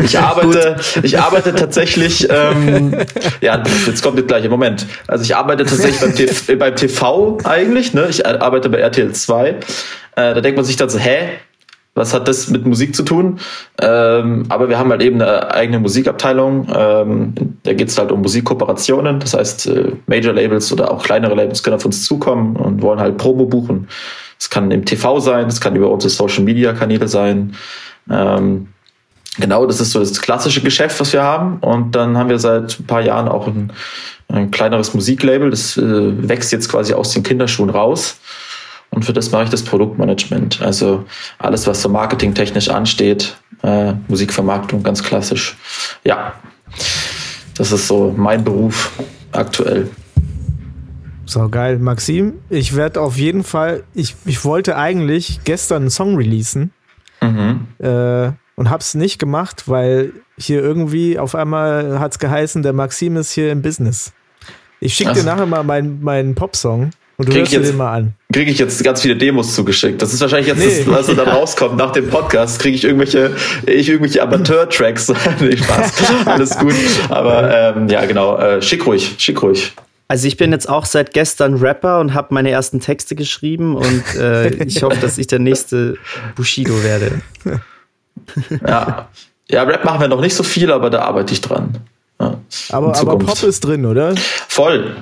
[0.03, 2.95] ich arbeite, ich arbeite tatsächlich, ähm,
[3.41, 4.87] ja, jetzt kommt der gleiche Moment.
[5.07, 8.07] Also ich arbeite tatsächlich beim, TV, beim TV eigentlich, ne?
[8.09, 9.49] Ich arbeite bei RTL 2.
[9.49, 9.55] Äh,
[10.15, 11.29] da denkt man sich dann so, hä?
[11.95, 13.39] Was hat das mit Musik zu tun?
[13.81, 16.67] Ähm, aber wir haben halt eben eine eigene Musikabteilung.
[16.73, 19.19] Ähm, da geht es halt um Musikkooperationen.
[19.19, 23.17] Das heißt, äh, Major-Labels oder auch kleinere Labels können auf uns zukommen und wollen halt
[23.17, 23.87] Promo buchen.
[24.39, 27.55] Es kann im TV sein, es kann über unsere Social-Media-Kanäle sein.
[28.09, 28.69] Ähm,
[29.37, 31.57] genau, das ist so das klassische Geschäft, was wir haben.
[31.59, 33.73] Und dann haben wir seit ein paar Jahren auch ein,
[34.29, 35.49] ein kleineres Musiklabel.
[35.49, 35.81] Das äh,
[36.29, 38.17] wächst jetzt quasi aus den Kinderschuhen raus.
[38.91, 40.61] Und für das mache ich das Produktmanagement.
[40.61, 41.05] Also
[41.37, 45.57] alles, was so marketingtechnisch ansteht, äh, Musikvermarktung, ganz klassisch.
[46.03, 46.33] Ja,
[47.57, 48.91] das ist so mein Beruf
[49.31, 49.89] aktuell.
[51.29, 52.33] So geil, Maxim.
[52.49, 56.71] Ich werde auf jeden Fall, ich, ich wollte eigentlich gestern einen Song releasen
[57.21, 57.67] Mhm.
[57.79, 63.31] äh, und hab's nicht gemacht, weil hier irgendwie auf einmal hat's geheißen, der Maxim ist
[63.31, 64.11] hier im Business.
[64.79, 65.25] Ich schicke dir Ach.
[65.25, 68.13] nachher mal meinen meinen Popsong und du Krieg hörst jetzt- den mal an.
[68.33, 70.01] Kriege ich jetzt ganz viele Demos zugeschickt.
[70.01, 70.83] Das ist wahrscheinlich jetzt Nee.
[70.91, 72.59] das, was dann rauskommt nach dem Podcast.
[72.59, 73.35] Kriege ich irgendwelche,
[73.67, 75.13] ich irgendwelche Amateur-Tracks.
[75.41, 75.93] nee, Spaß.
[76.25, 76.73] Alles gut.
[77.09, 78.37] Aber ähm, ja, genau.
[78.37, 79.73] Äh, schick ruhig, schick ruhig.
[80.11, 84.15] Also ich bin jetzt auch seit gestern Rapper und habe meine ersten Texte geschrieben und
[84.15, 85.97] äh, ich hoffe, dass ich der nächste
[86.35, 87.21] Bushido werde.
[88.67, 89.07] Ja.
[89.49, 91.77] ja, Rap machen wir noch nicht so viel, aber da arbeite ich dran.
[92.19, 92.39] Ja,
[92.71, 93.17] Aber, aber.
[93.19, 94.15] Pop ist drin, oder?
[94.47, 94.95] Voll.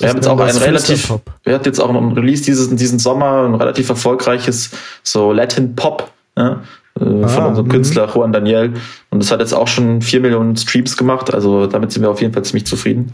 [0.00, 1.12] Wir haben jetzt auch ein relativ,
[1.44, 4.70] wir hatten jetzt auch ein Release dieses, diesen Sommer, ein relativ erfolgreiches,
[5.02, 6.62] so Latin Pop, ja,
[7.00, 7.70] äh, von Ah, unserem mhm.
[7.70, 8.74] Künstler Juan Daniel.
[9.10, 12.20] Und das hat jetzt auch schon vier Millionen Streams gemacht, also damit sind wir auf
[12.20, 13.12] jeden Fall ziemlich zufrieden.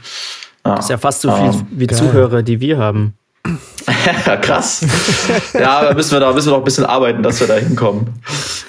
[0.66, 1.98] Ja, Ist ja fast so viel Ähm, wie geil.
[1.98, 3.14] Zuhörer, die wir haben.
[4.40, 4.80] krass.
[5.52, 8.14] ja, da müssen wir da müssen wir noch ein bisschen arbeiten, dass wir da hinkommen.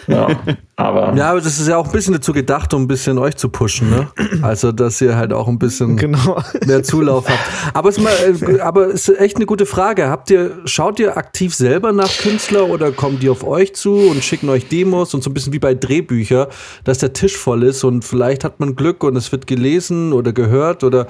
[0.08, 0.28] Ja,
[0.76, 3.36] aber Ja, aber das ist ja auch ein bisschen dazu gedacht, um ein bisschen euch
[3.38, 4.08] zu pushen, ne?
[4.42, 6.42] Also, dass ihr halt auch ein bisschen Genau.
[6.66, 7.40] mehr Zulauf habt.
[7.74, 8.14] Aber es ist, mal,
[8.56, 10.10] äh, aber es ist echt eine gute Frage.
[10.10, 14.24] Habt ihr, schaut ihr aktiv selber nach Künstler oder kommen die auf euch zu und
[14.24, 16.50] schicken euch Demos und so ein bisschen wie bei Drehbücher,
[16.84, 20.34] dass der Tisch voll ist und vielleicht hat man Glück und es wird gelesen oder
[20.34, 21.08] gehört oder,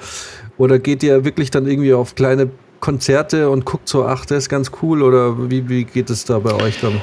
[0.58, 4.48] oder geht ihr wirklich dann irgendwie auf kleine Konzerte und guckt so, ach, der ist
[4.48, 7.00] ganz cool oder wie, wie geht es da bei euch dann?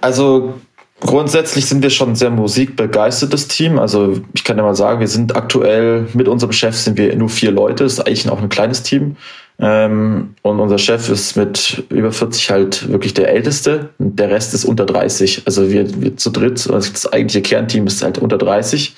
[0.00, 0.54] Also
[1.00, 3.78] grundsätzlich sind wir schon ein sehr musikbegeistertes Team.
[3.78, 7.28] Also ich kann ja mal sagen, wir sind aktuell mit unserem Chef sind wir nur
[7.28, 7.84] vier Leute.
[7.84, 9.16] Das ist eigentlich auch ein kleines Team.
[9.58, 13.90] Ähm, und unser Chef ist mit über 40 halt wirklich der Älteste.
[13.98, 15.42] Der Rest ist unter 30.
[15.46, 18.94] Also wir, wir zu dritt, also das eigentliche Kernteam ist halt unter 30.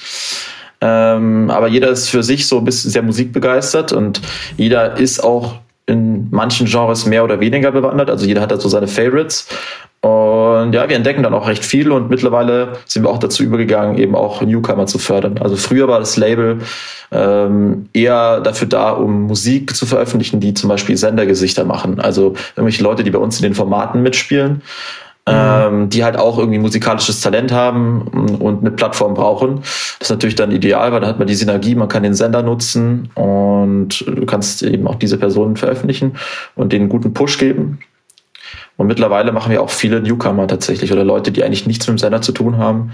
[0.81, 4.21] Ähm, aber jeder ist für sich so ein bisschen sehr musikbegeistert und
[4.57, 5.57] jeder ist auch
[6.37, 8.11] manchen Genres mehr oder weniger bewandert.
[8.11, 9.49] Also jeder hat da so seine Favorites.
[10.03, 13.99] Und ja, wir entdecken dann auch recht viel und mittlerweile sind wir auch dazu übergegangen,
[13.99, 15.39] eben auch Newcomer zu fördern.
[15.39, 16.61] Also früher war das Label
[17.11, 21.99] ähm, eher dafür da, um Musik zu veröffentlichen, die zum Beispiel Sendergesichter machen.
[21.99, 24.63] Also irgendwelche Leute, die bei uns in den Formaten mitspielen,
[25.27, 28.03] ähm, die halt auch irgendwie musikalisches Talent haben
[28.41, 29.57] und eine Plattform brauchen.
[29.57, 32.43] Das ist natürlich dann ideal, weil da hat man die Synergie, man kann den Sender
[32.43, 36.17] nutzen und du kannst eben auch diese Personen veröffentlichen
[36.55, 37.81] und denen einen guten Push geben.
[38.77, 41.99] Und mittlerweile machen wir auch viele Newcomer tatsächlich oder Leute, die eigentlich nichts mit dem
[41.99, 42.93] Sender zu tun haben.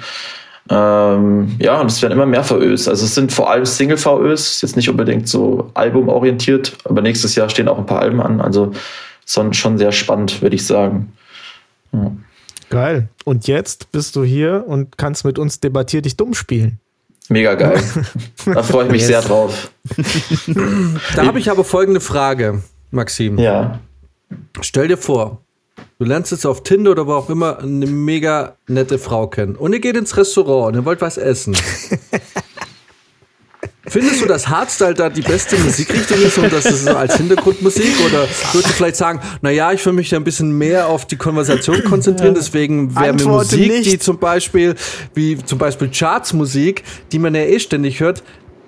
[0.71, 2.89] Ähm, ja, und es werden immer mehr VÖs.
[2.89, 7.69] Also es sind vor allem Single-VÖs, jetzt nicht unbedingt so albumorientiert, aber nächstes Jahr stehen
[7.69, 8.41] auch ein paar Alben an.
[8.41, 8.73] Also
[9.27, 11.13] schon sehr spannend, würde ich sagen.
[11.93, 12.13] Ja.
[12.71, 13.09] Geil.
[13.25, 16.81] Und jetzt bist du hier und kannst mit uns Debattier dich dumm spielen.
[17.29, 17.83] Mega geil.
[18.47, 19.71] da freue ich mich sehr drauf.
[21.15, 23.39] Da habe ich aber folgende Frage, Maxim.
[23.39, 23.81] Ja.
[24.61, 25.43] Stell dir vor,
[25.99, 29.73] du lernst jetzt auf Tinder oder wo auch immer eine mega nette Frau kennen und
[29.73, 31.57] ihr geht ins Restaurant und ihr wollt was essen.
[33.93, 37.93] Findest du, dass Hardstyle da die beste Musikrichtung ist und das ist so als Hintergrundmusik?
[38.07, 38.21] Oder
[38.53, 41.85] würdest du vielleicht sagen, naja, ich will mich da ein bisschen mehr auf die Konversation
[41.85, 43.93] konzentrieren, deswegen wäre mir Musik, nicht.
[43.93, 44.77] die zum Beispiel,
[45.13, 48.23] wie zum Beispiel Chartsmusik, die man ja eh ständig hört,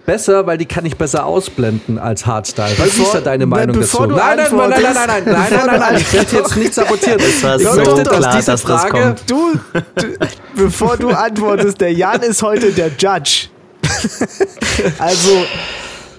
[0.05, 2.75] besser, weil die kann ich besser ausblenden als Hardstyle.
[2.77, 4.05] Was ist da deine Meinung dazu?
[4.05, 6.57] Nein, nein, nein, nein, nein, nein, nein, nein, Bevor nein, du nein, ich werde jetzt
[6.57, 7.21] nicht sabotieren.
[7.21, 9.31] war ich so möchte, dass klar, diese dass das Frage, kommt.
[9.31, 9.53] Du,
[9.95, 10.07] du,
[10.55, 13.49] bevor du antwortest, der Jan ist heute der Judge.
[14.99, 15.45] also,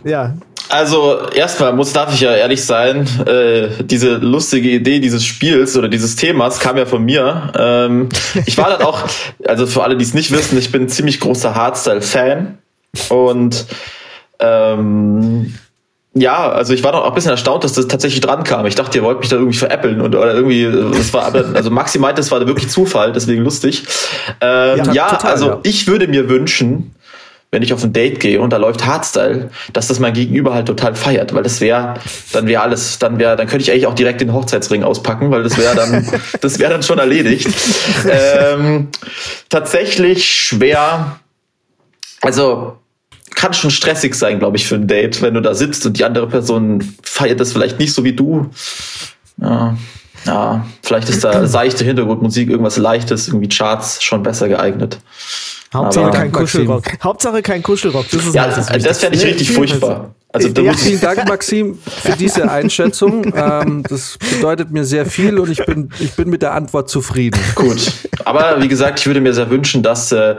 [0.04, 0.34] ja.
[0.68, 5.88] Also erstmal muss darf ich ja ehrlich sein, äh, diese lustige Idee dieses Spiels oder
[5.88, 7.52] dieses Themas kam ja von mir.
[7.58, 8.10] Ähm,
[8.48, 9.04] ich war dann auch,
[9.46, 12.58] also für alle, die es nicht wissen, ich bin ein ziemlich großer Hardstyle-Fan
[13.10, 13.66] und
[14.40, 15.54] ähm,
[16.18, 18.66] ja, also ich war doch auch ein bisschen erstaunt, dass das tatsächlich dran kam.
[18.66, 20.64] Ich dachte, ihr wollt mich da irgendwie veräppeln und oder irgendwie,
[20.98, 23.84] das war aber, also Maxi meinte, das war wirklich Zufall, deswegen lustig.
[24.40, 25.60] Ähm, Ja, ja, total, also ja.
[25.64, 26.95] ich würde mir wünschen,
[27.56, 30.66] wenn ich auf ein Date gehe und da läuft Hardstyle, dass das mein Gegenüber halt
[30.66, 31.94] total feiert, weil das wäre,
[32.34, 35.42] dann wäre alles, dann wäre, dann könnte ich eigentlich auch direkt den Hochzeitsring auspacken, weil
[35.42, 36.06] das wäre dann,
[36.42, 37.48] das wäre dann schon erledigt.
[38.12, 38.90] ähm,
[39.48, 41.22] tatsächlich schwer,
[42.20, 42.78] also
[43.36, 46.04] kann schon stressig sein, glaube ich, für ein Date, wenn du da sitzt und die
[46.04, 48.50] andere Person feiert das vielleicht nicht so wie du.
[49.38, 49.78] Ja,
[50.26, 55.00] ja vielleicht ist da seichte Hintergrundmusik, irgendwas Leichtes, irgendwie Charts schon besser geeignet.
[55.76, 56.32] Hauptsache Aber- kein.
[56.32, 56.84] Kuschelrock.
[57.04, 58.06] Hauptsache kein Kuschelrock.
[58.12, 59.06] Das ist Ja, halt das das, Wichtigste.
[59.06, 60.16] fände ich richtig furchtbar.
[60.34, 60.74] Also Ja.
[60.74, 63.32] Vielen Dank, Maxim, für diese Einschätzung.
[63.36, 67.40] Ähm, das bedeutet mir sehr viel und ich bin, ich bin mit der Antwort zufrieden.
[67.56, 67.92] gut.
[68.26, 70.36] Aber wie gesagt, ich würde mir sehr wünschen, dass, äh,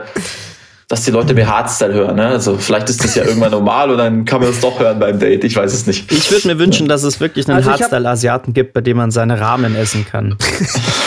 [0.87, 2.15] dass die Leute mehr Hardstyle hören.
[2.17, 2.27] Ne?
[2.27, 5.17] Also vielleicht ist das ja irgendwann normal und dann kann man es doch hören beim
[5.19, 5.43] Date.
[5.43, 6.11] Ich weiß es nicht.
[6.11, 9.39] Ich würde mir wünschen, dass es wirklich einen Also Hardstyle-Asiaten gibt, bei dem man seine
[9.39, 10.37] Ramen essen kann.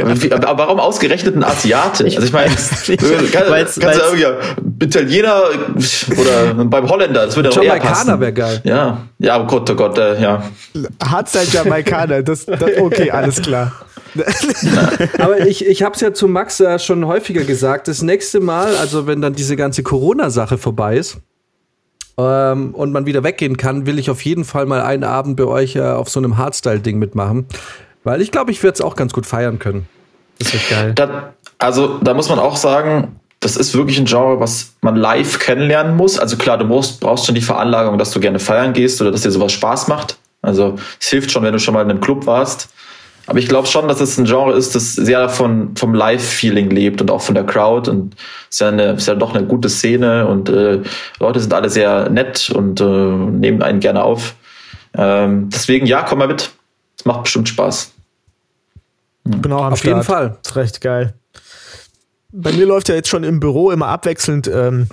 [0.00, 2.04] Aber, wie, aber warum ausgerechnet ein Asiate?
[2.04, 2.50] Also ich meine,
[3.32, 5.42] kann, Weil's- kannst du weil's- irgendwie Italiener
[6.18, 8.20] oder beim Holländer, das würde doch eher Jamaikaner passen.
[8.20, 8.60] wäre geil.
[8.64, 10.42] Ja, ja, oh Gott, oh Gott, äh, ja.
[11.02, 12.22] Hardstyle Jamaikaner.
[12.22, 13.72] Das, das, okay, alles klar.
[15.18, 17.88] Aber ich, ich habe es ja zu Max äh, schon häufiger gesagt.
[17.88, 21.18] Das nächste Mal, also wenn dann diese ganze Corona-Sache vorbei ist
[22.16, 25.44] ähm, und man wieder weggehen kann, will ich auf jeden Fall mal einen Abend bei
[25.44, 27.46] euch äh, auf so einem Hardstyle-Ding mitmachen.
[28.04, 29.88] Weil ich glaube, ich werde es auch ganz gut feiern können.
[30.38, 30.92] Das wird geil.
[30.94, 35.38] Da, also da muss man auch sagen, das ist wirklich ein Genre, was man live
[35.38, 36.18] kennenlernen muss.
[36.18, 39.22] Also klar, du musst, brauchst schon die Veranlagung, dass du gerne feiern gehst oder dass
[39.22, 40.16] dir sowas Spaß macht.
[40.42, 42.68] Also es hilft schon, wenn du schon mal in einem Club warst.
[43.26, 47.00] Aber ich glaube schon, dass es ein Genre ist, das sehr von, vom Live-Feeling lebt
[47.00, 47.90] und auch von der Crowd.
[47.90, 48.14] Und
[48.50, 50.82] es ist ja, eine, ist ja doch eine gute Szene und äh,
[51.20, 54.34] Leute sind alle sehr nett und äh, nehmen einen gerne auf.
[54.96, 56.50] Ähm, deswegen, ja, komm mal mit.
[56.98, 57.93] Es macht bestimmt Spaß.
[59.28, 59.94] Ich bin auch am Auf Start.
[59.94, 60.38] jeden Fall.
[60.44, 61.14] ist recht geil.
[62.32, 64.88] Bei mir läuft ja jetzt schon im Büro immer abwechselnd ähm,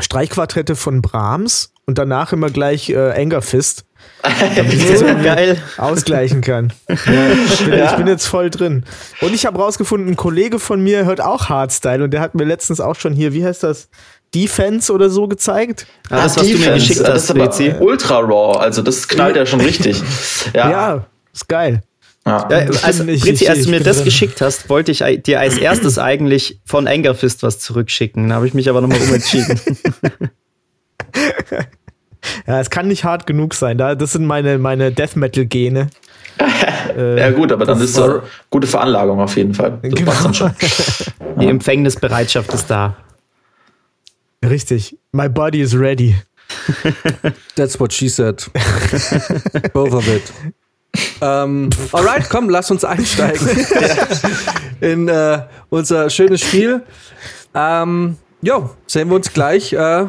[0.00, 3.84] Streichquartette von Brahms und danach immer gleich äh, Anger Fist,
[4.56, 5.62] damit ich das irgendwie geil.
[5.78, 6.72] ausgleichen kann.
[6.88, 6.96] Ja,
[7.32, 8.84] ich, bin, ich bin jetzt voll drin.
[9.22, 12.44] Und ich habe rausgefunden, ein Kollege von mir hört auch Hardstyle und der hat mir
[12.44, 13.88] letztens auch schon hier, wie heißt das?
[14.34, 15.86] Defense oder so gezeigt.
[16.10, 17.30] Ah, das, was du mir Defense, geschickt das hast,
[17.60, 20.02] ist aber ultra raw, also das knallt ja schon richtig.
[20.54, 21.82] Ja, Ja, ist geil.
[22.26, 22.48] Ja.
[22.50, 24.04] Ja, also, Britzi, ich- als du mir das drin.
[24.06, 28.28] geschickt hast, wollte ich dir als erstes eigentlich von Angerfist was zurückschicken.
[28.28, 29.58] Da habe ich mich aber nochmal umentschieden.
[32.46, 33.78] Ja, es kann nicht hart genug sein.
[33.78, 35.88] Da, das sind meine, meine Death Metal Gene.
[36.96, 39.78] Äh, ja gut, aber dann ist da gute Veranlagung auf jeden Fall.
[39.82, 40.32] Das Genau.
[40.32, 40.50] schon.
[41.38, 42.96] Die Empfängnisbereitschaft ist da.
[44.44, 44.96] Richtig.
[45.12, 46.16] My body is ready.
[47.56, 48.46] That's what she said.
[49.74, 50.22] Both of it.
[51.20, 53.46] Ähm, alright, komm, lass uns einsteigen
[54.80, 56.84] in äh, unser schönes Spiel.
[57.54, 60.06] Ähm, jo, sehen wir uns gleich äh,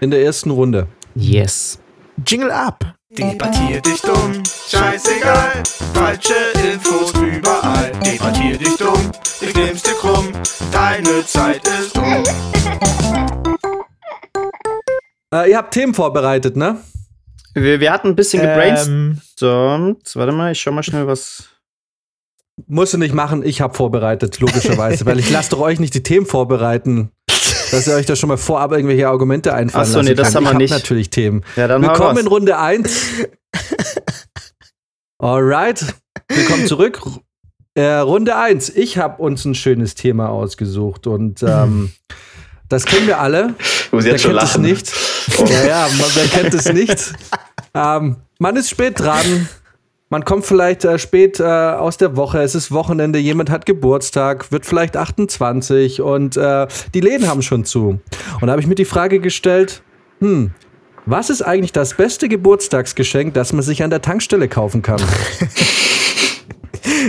[0.00, 0.88] in der ersten Runde.
[1.14, 1.78] Yes.
[2.26, 2.84] Jingle up.
[3.10, 5.62] Debattier dich dumm, scheißegal.
[5.94, 6.34] Falsche
[6.70, 7.92] Infos überall.
[8.04, 9.10] Debattier dich dumm,
[9.40, 10.32] ich nehm's dir krumm.
[10.70, 12.24] Deine Zeit ist um.
[15.32, 16.80] Äh, ihr habt Themen vorbereitet, ne?
[17.54, 19.22] Wir, wir hatten ein bisschen gebrainstormt.
[19.42, 21.48] Ähm, Warte mal, ich schau mal schnell, was.
[22.66, 26.02] Musst du nicht machen, ich habe vorbereitet, logischerweise, weil ich lasse doch euch nicht die
[26.02, 27.10] Themen vorbereiten.
[27.70, 30.28] Dass ihr euch da schon mal vorab irgendwelche Argumente einfallen Ach so, lassen nee, das
[30.28, 30.36] kann.
[30.36, 30.70] haben wir hab nicht.
[30.70, 31.44] natürlich Themen.
[31.56, 32.98] Ja, dann Willkommen in Runde 1.
[35.18, 35.84] Alright,
[36.28, 37.00] willkommen zurück.
[37.74, 38.70] Äh, Runde 1.
[38.70, 41.92] Ich habe uns ein schönes Thema ausgesucht und ähm,
[42.68, 43.54] das kennen wir alle.
[43.58, 44.62] Ich muss Wer jetzt schon kennt es lachen.
[44.62, 44.92] nicht?
[45.50, 47.12] Ja, ja, man, wer kennt es nicht?
[47.74, 49.48] ähm, man ist spät dran.
[50.08, 52.40] Man kommt vielleicht äh, spät äh, aus der Woche.
[52.40, 53.18] Es ist Wochenende.
[53.18, 58.00] Jemand hat Geburtstag, wird vielleicht 28 und äh, die Läden haben schon zu.
[58.40, 59.82] Und da habe ich mir die Frage gestellt:
[60.20, 60.52] Hm,
[61.06, 65.00] was ist eigentlich das beste Geburtstagsgeschenk, das man sich an der Tankstelle kaufen kann?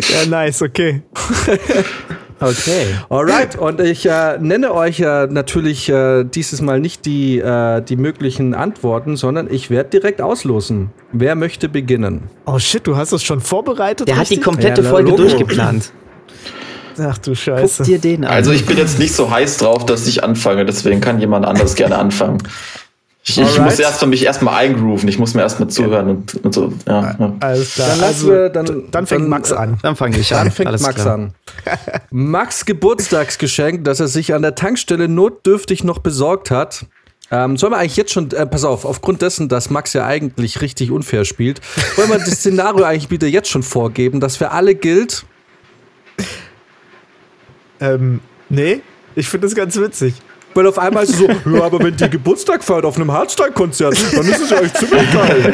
[0.10, 1.04] Ja, nice, okay.
[2.40, 2.86] Okay.
[3.10, 7.96] Alright, und ich äh, nenne euch äh, natürlich äh, dieses Mal nicht die, äh, die
[7.96, 10.92] möglichen Antworten, sondern ich werde direkt auslosen.
[11.12, 12.24] Wer möchte beginnen?
[12.46, 14.08] Oh shit, du hast das schon vorbereitet?
[14.08, 14.44] Der hat die richtig?
[14.46, 15.24] komplette Ja, Folge Logo.
[15.24, 15.92] durchgeplant.
[17.00, 17.84] Ach du Guck Scheiße.
[17.84, 18.32] dir den an.
[18.32, 21.76] Also ich bin jetzt nicht so heiß drauf, dass ich anfange, deswegen kann jemand anders
[21.76, 22.40] gerne anfangen.
[23.30, 26.54] Ich, ich muss erst für mich erstmal eingrooven, ich muss mir erstmal zuhören und, und
[26.54, 26.72] so.
[26.88, 27.36] Ja, ja.
[27.42, 27.90] Alles klar.
[27.90, 29.78] Dann also, wir- dann- dann fängt dann- Max an.
[29.82, 30.46] Dann fange ich an.
[30.46, 31.14] Dann fängt Alles Max klar.
[31.16, 31.34] an.
[32.10, 36.86] Max Geburtstagsgeschenk, das er sich an der Tankstelle notdürftig noch besorgt hat.
[37.30, 40.62] Ähm, sollen wir eigentlich jetzt schon, äh, pass auf, aufgrund dessen, dass Max ja eigentlich
[40.62, 41.60] richtig unfair spielt,
[41.98, 45.26] wollen wir das Szenario eigentlich wieder jetzt schon vorgeben, dass für alle gilt,
[47.80, 48.80] Ähm, nee,
[49.16, 50.16] ich finde das ganz witzig.
[50.58, 53.96] Weil auf einmal ist es so, ja, aber wenn die Geburtstag feiert auf einem Hardstyle-Konzert,
[54.12, 55.54] dann ist es ja echt ziemlich geil.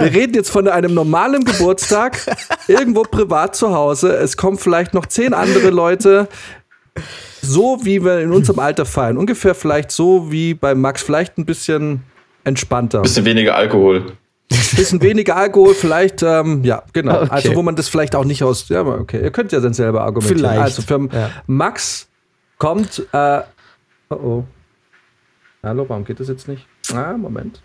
[0.00, 2.18] Wir reden jetzt von einem normalen Geburtstag,
[2.66, 4.16] irgendwo privat zu Hause.
[4.16, 6.26] Es kommen vielleicht noch zehn andere Leute.
[7.42, 9.16] So wie wir in unserem Alter feiern.
[9.16, 12.02] Ungefähr vielleicht so wie bei Max, vielleicht ein bisschen
[12.42, 13.02] entspannter.
[13.02, 14.16] Bisschen weniger Alkohol.
[14.48, 17.22] Bisschen weniger Alkohol, vielleicht, ähm, ja, genau.
[17.22, 17.28] Okay.
[17.30, 20.02] Also, wo man das vielleicht auch nicht aus, ja, okay, ihr könnt ja dann selber
[20.02, 20.38] argumentieren.
[20.38, 21.30] Vielleicht, Also, für ja.
[21.46, 22.08] Max
[22.58, 23.40] kommt, äh,
[24.10, 24.44] oh oh.
[25.62, 26.66] Hallo, warum geht das jetzt nicht?
[26.94, 27.60] Ah, Moment.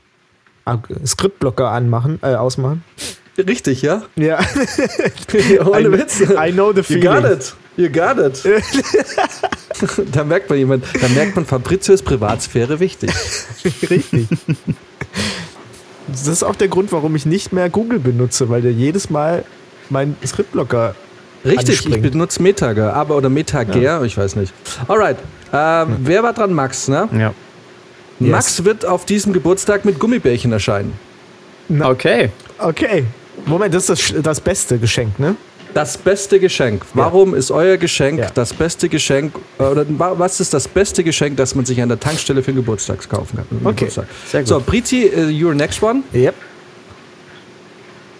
[0.65, 2.83] Ah, Skriptblocker anmachen, äh, ausmachen.
[3.37, 4.03] Richtig, ja?
[4.15, 4.39] Ja.
[5.65, 6.19] Ohne I, Witz.
[6.21, 7.03] I know the You feeling.
[7.03, 7.55] got it.
[7.77, 8.43] You got it.
[10.15, 13.11] da merkt man jemand, da merkt man, Fabrizio ist Privatsphäre wichtig.
[13.89, 14.27] Richtig.
[16.11, 19.43] Das ist auch der Grund, warum ich nicht mehr Google benutze, weil der jedes Mal
[19.89, 20.95] meinen Skriptblocker
[21.43, 22.11] Richtig, ich Anspringen.
[22.11, 24.53] benutze Metager, aber oder Metager, ich weiß nicht.
[24.87, 25.17] Alright,
[25.51, 26.53] ähm, wer war dran?
[26.53, 27.09] Max, ne?
[27.17, 27.33] Ja.
[28.19, 30.93] Max wird auf diesem Geburtstag mit Gummibärchen erscheinen.
[31.79, 32.29] Okay.
[32.59, 33.05] Okay.
[33.45, 35.35] Moment, das ist das, das beste Geschenk, ne?
[35.73, 36.83] Das beste Geschenk.
[36.93, 38.27] Warum ist euer Geschenk Ja.
[38.33, 39.33] das beste Geschenk?
[39.57, 42.51] äh, Oder wa- was ist das beste Geschenk, das man sich an der Tankstelle für
[42.51, 43.45] den Geburtstag kaufen kann?
[43.63, 44.07] Okay, Geburtstag.
[44.29, 44.47] sehr gut.
[44.49, 46.03] So, Brizi, uh, your next one.
[46.13, 46.35] Yep.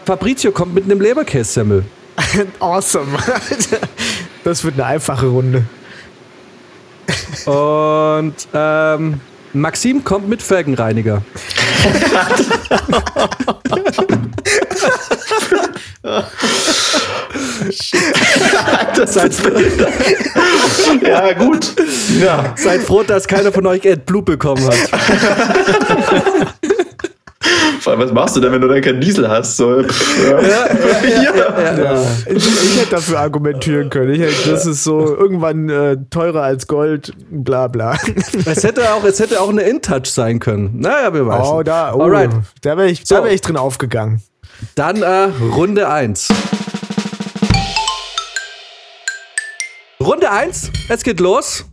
[0.06, 1.84] Fabrizio kommt mit einem Leberkässemmel.
[2.60, 3.18] Awesome.
[4.44, 5.64] das wird eine einfache Runde.
[7.46, 9.20] Und ähm,
[9.54, 11.22] Maxim kommt mit Felgenreiniger.
[19.06, 19.34] seid,
[21.04, 21.74] Ja, gut.
[22.20, 22.54] Ja.
[22.58, 24.76] seid froh, dass keiner von euch AdBlue bekommen hat.
[27.82, 29.58] Vor allem, was machst du denn, wenn du dann keinen Diesel hast?
[29.58, 30.40] So, pff, ja.
[30.42, 32.06] Ja.
[32.28, 34.14] Ich, ich hätte dafür argumentieren können.
[34.14, 37.98] Ich hätte, das ist so irgendwann äh, teurer als Gold, bla bla.
[38.46, 40.80] Es hätte auch, es hätte auch eine InTouch sein können.
[40.80, 41.42] Naja, wir wissen.
[41.42, 42.30] Oh, da, oh, Alright.
[42.62, 43.16] da wäre ich, So.
[43.16, 44.22] da wär ich drin aufgegangen.
[44.76, 46.30] Dann äh, Runde 1.
[50.00, 51.66] Runde 1, es geht los.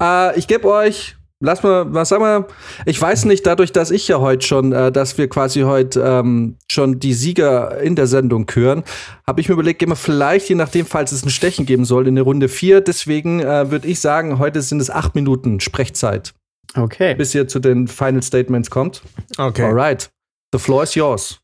[0.00, 2.46] Äh, ich gebe euch, lass mal, was sagen wir,
[2.84, 6.58] ich weiß nicht, dadurch, dass ich ja heute schon, äh, dass wir quasi heute ähm,
[6.70, 8.84] schon die Sieger in der Sendung hören,
[9.26, 12.06] habe ich mir überlegt, gehen wir vielleicht, je nachdem, falls es ein Stechen geben soll,
[12.06, 12.82] in eine Runde 4.
[12.82, 16.34] Deswegen äh, würde ich sagen, heute sind es acht Minuten Sprechzeit,
[16.76, 17.14] Okay.
[17.14, 19.00] bis ihr zu den Final Statements kommt.
[19.38, 19.62] Okay.
[19.62, 20.10] Alright,
[20.52, 21.40] the floor is yours.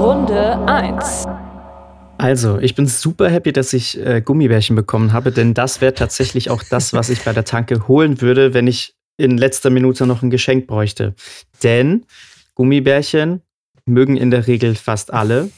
[0.00, 1.26] Runde 1.
[2.16, 6.48] Also, ich bin super happy, dass ich äh, Gummibärchen bekommen habe, denn das wäre tatsächlich
[6.48, 10.22] auch das, was ich bei der Tanke holen würde, wenn ich in letzter Minute noch
[10.22, 11.14] ein Geschenk bräuchte.
[11.62, 12.06] Denn
[12.54, 13.42] Gummibärchen
[13.84, 15.50] mögen in der Regel fast alle.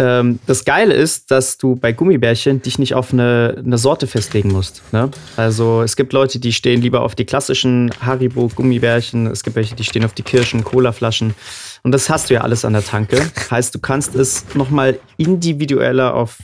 [0.00, 4.52] Ähm, das Geile ist, dass du bei Gummibärchen dich nicht auf eine, eine Sorte festlegen
[4.52, 4.82] musst.
[4.92, 5.10] Ne?
[5.36, 9.26] Also es gibt Leute, die stehen lieber auf die klassischen Haribo-Gummibärchen.
[9.26, 11.34] Es gibt welche, die stehen auf die Kirschen, Colaflaschen.
[11.82, 13.20] Und das hast du ja alles an der Tanke.
[13.50, 16.38] Heißt, du kannst es nochmal individueller auf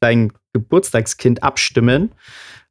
[0.00, 2.12] dein Geburtstagskind abstimmen.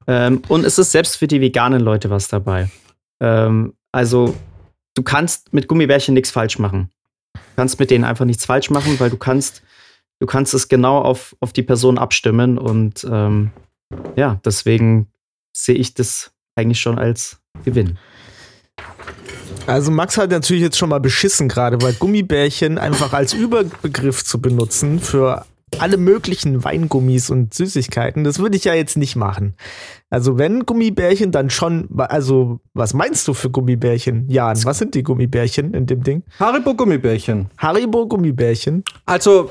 [0.08, 2.70] Ähm, und es ist selbst für die veganen Leute was dabei.
[3.20, 4.36] Ähm, also,
[4.96, 6.90] du kannst mit Gummibärchen nichts falsch machen.
[7.56, 9.62] kannst mit denen einfach nichts falsch machen, weil du kannst,
[10.24, 13.51] du kannst es genau auf, auf die Person abstimmen und ähm,
[14.15, 15.07] ja, deswegen
[15.51, 17.99] sehe ich das eigentlich schon als Gewinn.
[19.67, 24.39] Also Max hat natürlich jetzt schon mal beschissen gerade, weil Gummibärchen einfach als Überbegriff zu
[24.39, 25.45] benutzen für
[25.80, 29.55] alle möglichen Weingummis und Süßigkeiten, das würde ich ja jetzt nicht machen.
[30.09, 34.30] Also wenn Gummibärchen, dann schon, also was meinst du für Gummibärchen?
[34.30, 36.24] Jan, was sind die Gummibärchen in dem Ding?
[36.39, 37.47] Haribo Gummibärchen.
[37.57, 38.84] Haribo Gummibärchen.
[39.05, 39.49] Also,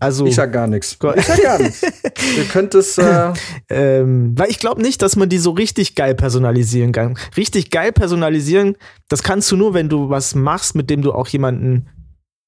[0.00, 0.98] Also ich sag gar nichts.
[1.16, 1.82] Ich sag gar nichts.
[2.36, 2.98] Ihr könnt es.
[2.98, 3.32] Äh,
[3.70, 7.16] Ähm, weil ich glaube nicht, dass man die so richtig geil personalisieren kann.
[7.36, 8.76] Richtig geil personalisieren,
[9.08, 11.88] das kannst du nur, wenn du was machst, mit dem du auch jemanden,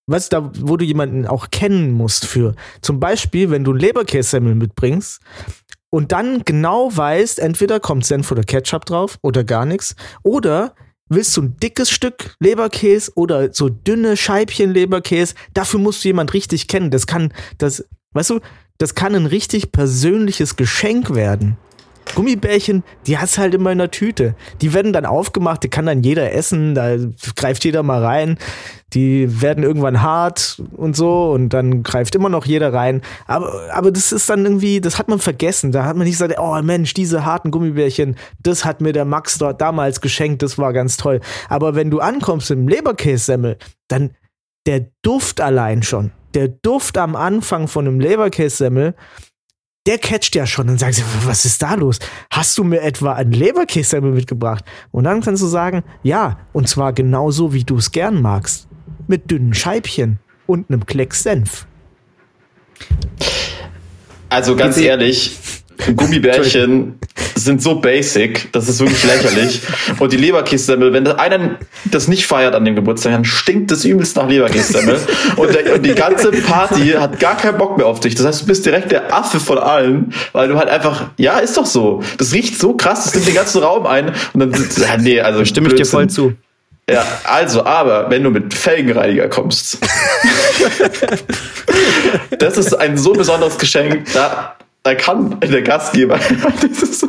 [0.06, 2.54] du, da, wo du jemanden auch kennen musst für.
[2.82, 5.20] Zum Beispiel, wenn du einen Leberkässemmel mitbringst
[5.90, 10.74] und dann genau weißt, entweder kommt Senf oder Ketchup drauf oder gar nichts, oder
[11.10, 16.32] willst du ein dickes Stück Leberkäse oder so dünne Scheibchen Leberkäse, dafür musst du jemand
[16.32, 16.90] richtig kennen.
[16.90, 18.40] Das kann, das, weißt du,
[18.78, 21.58] das kann ein richtig persönliches Geschenk werden.
[22.14, 24.34] Gummibärchen, die hast halt immer in der Tüte.
[24.60, 26.96] Die werden dann aufgemacht, die kann dann jeder essen, da
[27.36, 28.38] greift jeder mal rein.
[28.92, 33.02] Die werden irgendwann hart und so und dann greift immer noch jeder rein.
[33.28, 35.70] Aber, aber das ist dann irgendwie, das hat man vergessen.
[35.70, 39.38] Da hat man nicht gesagt, oh Mensch, diese harten Gummibärchen, das hat mir der Max
[39.38, 41.20] dort damals geschenkt, das war ganz toll.
[41.48, 44.10] Aber wenn du ankommst im Leberkässemmel, dann
[44.66, 48.94] der Duft allein schon, der Duft am Anfang von einem Leberkässemmel,
[49.86, 51.98] der catcht ja schon und sagt, was ist da los?
[52.30, 54.64] Hast du mir etwa ein Leberkässemmel mitgebracht?
[54.90, 58.68] Und dann kannst du sagen, ja, und zwar genauso, wie du es gern magst.
[59.06, 61.66] Mit dünnen Scheibchen und einem Klecks Senf.
[64.28, 65.36] Also ganz ehrlich,
[65.96, 66.98] Gummibärchen
[67.34, 69.62] sind so basic, das ist wirklich lächerlich.
[69.98, 74.16] Und die Leberkässemmel, wenn einer das nicht feiert an dem Geburtstag, dann stinkt das übelst
[74.16, 75.00] nach Leberkässemmel.
[75.36, 78.14] Und, der, und die ganze Party hat gar keinen Bock mehr auf dich.
[78.14, 81.56] Das heißt, du bist direkt der Affe von allen, weil du halt einfach, ja, ist
[81.56, 82.02] doch so.
[82.18, 84.12] Das riecht so krass, das nimmt den ganzen Raum ein.
[84.32, 86.34] Und dann, ja, nee, also Stimme ich dir voll zu.
[86.90, 89.78] Ja, also, aber wenn du mit Felgenreiniger kommst,
[92.38, 96.18] das ist ein so besonderes Geschenk, da, da kann der Gastgeber,
[96.62, 97.08] das ist so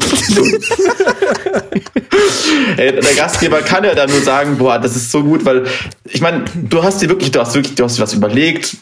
[2.77, 5.65] Ey, der Gastgeber kann ja dann nur sagen, boah, das ist so gut, weil
[6.05, 8.75] ich meine, du hast dir wirklich, du hast wirklich, du hast dir was überlegt.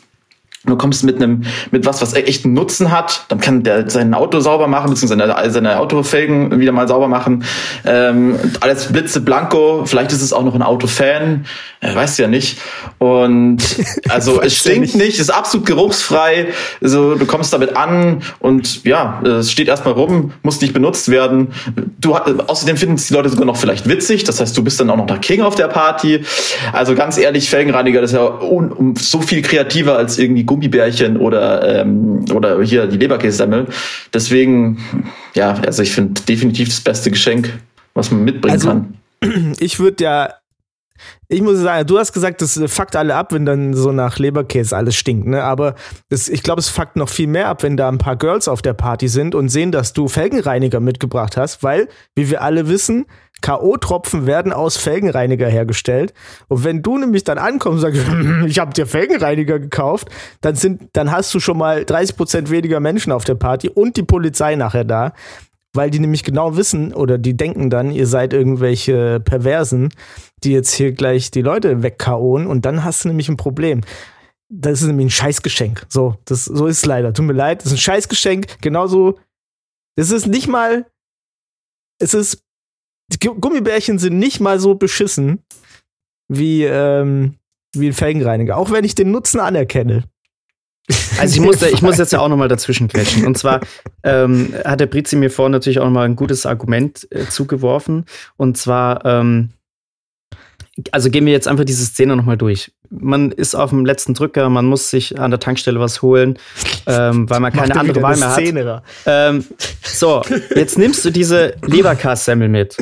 [0.66, 4.14] Du kommst mit einem, mit was, was echt einen Nutzen hat, dann kann der sein
[4.14, 7.46] Auto sauber machen, beziehungsweise seine, seine Autofelgen wieder mal sauber machen.
[7.86, 11.46] Ähm, alles blitze blanko, vielleicht ist es auch noch ein Autofan,
[11.80, 12.60] äh, weißt du ja nicht.
[12.98, 13.64] Und
[14.10, 15.18] also es stinkt nicht.
[15.18, 16.48] ist absolut geruchsfrei.
[16.82, 21.54] Also, du kommst damit an und ja, es steht erstmal rum, muss nicht benutzt werden.
[22.00, 24.90] Du, außerdem finden es die Leute sogar noch vielleicht witzig, das heißt, du bist dann
[24.90, 26.26] auch noch der King auf der Party.
[26.74, 31.82] Also ganz ehrlich, Felgenreiniger, das ist ja um, so viel kreativer als irgendwie Gummibärchen oder,
[31.82, 33.68] ähm, oder hier die Leberkässemmel.
[34.12, 34.80] Deswegen,
[35.36, 37.54] ja, also ich finde definitiv das beste Geschenk,
[37.94, 38.96] was man mitbringen Also, kann.
[39.60, 40.34] Ich würde ja,
[41.28, 44.76] ich muss sagen, du hast gesagt, das fuckt alle ab, wenn dann so nach Leberkäse
[44.76, 45.44] alles stinkt, ne?
[45.44, 45.76] Aber
[46.10, 48.62] das, ich glaube, es fuckt noch viel mehr ab, wenn da ein paar Girls auf
[48.62, 53.06] der Party sind und sehen, dass du Felgenreiniger mitgebracht hast, weil, wie wir alle wissen,
[53.42, 56.14] K.O.-Tropfen werden aus Felgenreiniger hergestellt.
[56.48, 58.06] Und wenn du nämlich dann ankommst und sagst,
[58.48, 60.10] ich habe dir Felgenreiniger gekauft,
[60.42, 64.04] dann sind, dann hast du schon mal 30% weniger Menschen auf der Party und die
[64.04, 65.14] Polizei nachher da.
[65.74, 69.90] Weil die nämlich genau wissen oder die denken dann, ihr seid irgendwelche Perversen,
[70.44, 73.82] die jetzt hier gleich die Leute wegkauen und dann hast du nämlich ein Problem.
[74.52, 75.86] Das ist nämlich ein Scheißgeschenk.
[75.90, 77.14] So, das, so ist es leider.
[77.14, 78.62] Tut mir leid, das ist ein Scheißgeschenk.
[78.62, 79.20] Genauso,
[79.96, 80.88] das ist nicht mal,
[82.02, 82.44] es ist,
[83.12, 85.44] die Gu- Gummibärchen sind nicht mal so beschissen
[86.28, 87.36] wie, ähm,
[87.76, 88.58] wie ein Felgenreiniger.
[88.58, 90.06] Auch wenn ich den Nutzen anerkenne.
[91.20, 93.28] Also ich muss, ich muss jetzt ja auch nochmal dazwischen quetschen.
[93.28, 93.62] Und zwar
[94.04, 98.06] ähm, hat der Brizi mir vorhin natürlich auch nochmal ein gutes Argument äh, zugeworfen.
[98.38, 99.50] Und zwar, ähm,
[100.92, 102.72] also gehen wir jetzt einfach diese Szene nochmal durch.
[102.90, 106.38] Man ist auf dem letzten Drücker, man muss sich an der Tankstelle was holen,
[106.88, 108.36] ähm, weil man keine er andere Wahl mehr hat.
[108.36, 108.84] Szene da.
[109.06, 109.46] Ähm,
[109.84, 110.22] so,
[110.56, 112.78] jetzt nimmst du diese Leberkassemmel mit.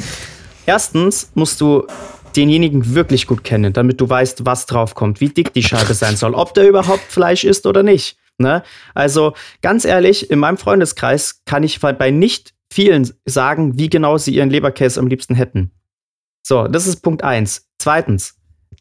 [0.66, 1.88] Erstens musst du
[2.36, 6.34] denjenigen wirklich gut kennen, damit du weißt, was draufkommt, wie dick die Scheibe sein soll,
[6.34, 8.18] ob der überhaupt Fleisch isst oder nicht.
[8.38, 8.64] Ne?
[8.94, 14.36] Also ganz ehrlich, in meinem Freundeskreis kann ich bei nicht vielen sagen, wie genau sie
[14.36, 15.72] ihren Leberkäse am liebsten hätten.
[16.48, 17.68] So, das ist Punkt eins.
[17.78, 18.36] Zweitens,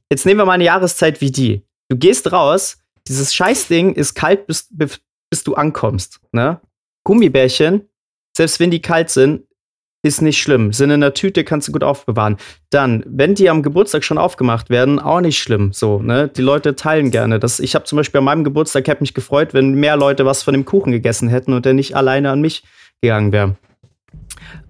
[0.08, 1.62] jetzt nehmen wir mal eine Jahreszeit wie die.
[1.88, 5.00] Du gehst raus, dieses Scheißding ist kalt, bis, bis,
[5.30, 6.20] bis du ankommst.
[6.30, 6.60] Ne?
[7.02, 7.88] Gummibärchen,
[8.36, 9.42] selbst wenn die kalt sind,
[10.04, 10.72] ist nicht schlimm.
[10.72, 12.36] Sind in der Tüte, kannst du gut aufbewahren.
[12.70, 15.72] Dann, wenn die am Geburtstag schon aufgemacht werden, auch nicht schlimm.
[15.72, 16.28] So, ne?
[16.28, 17.40] Die Leute teilen gerne.
[17.40, 20.44] Das, ich habe zum Beispiel an meinem Geburtstag, hätte mich gefreut, wenn mehr Leute was
[20.44, 22.62] von dem Kuchen gegessen hätten und der nicht alleine an mich
[23.02, 23.56] gegangen wäre.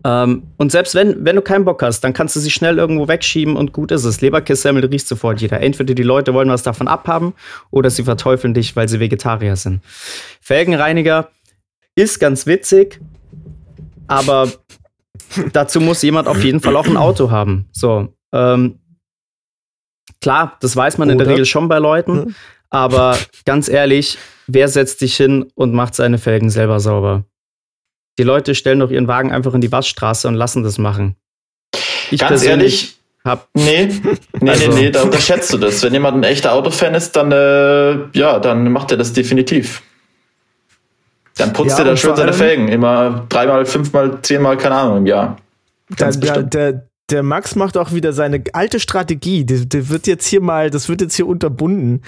[0.05, 3.09] Ähm, und selbst wenn, wenn du keinen Bock hast, dann kannst du sie schnell irgendwo
[3.09, 4.20] wegschieben und gut ist es.
[4.20, 5.61] Leberkissemmel riecht sofort jeder.
[5.61, 7.34] Entweder die Leute wollen was davon abhaben
[7.70, 9.80] oder sie verteufeln dich, weil sie Vegetarier sind.
[10.40, 11.30] Felgenreiniger
[11.94, 13.01] ist ganz witzig,
[14.07, 14.49] aber
[15.53, 17.68] dazu muss jemand auf jeden Fall auch ein Auto haben.
[17.72, 18.78] So, ähm,
[20.20, 21.34] klar, das weiß man in der Oder?
[21.34, 22.36] Regel schon bei Leuten,
[22.70, 27.24] aber ganz ehrlich, wer setzt sich hin und macht seine Felgen selber sauber?
[28.19, 31.17] Die Leute stellen doch ihren Wagen einfach in die Waschstraße und lassen das machen.
[32.11, 33.87] Ich Ganz persönlich ehrlich, hab Nee,
[34.41, 35.83] nee, Also- nee, nee, da unterschätzt du das.
[35.83, 39.83] Wenn jemand ein echter Autofan ist, dann, äh, ja, dann macht er das definitiv.
[41.37, 42.69] Dann putzt Ja, er da und schön vor seine allem- Felgen.
[42.69, 45.37] Immer dreimal, fünfmal, zehnmal, keine Ahnung, im Jahr.
[45.91, 46.55] Der, Ganz der, bestimmt.
[46.55, 49.45] der, der Max macht auch wieder seine alte Strategie.
[49.45, 52.03] Die wird jetzt hier mal, das wird jetzt hier unterbunden.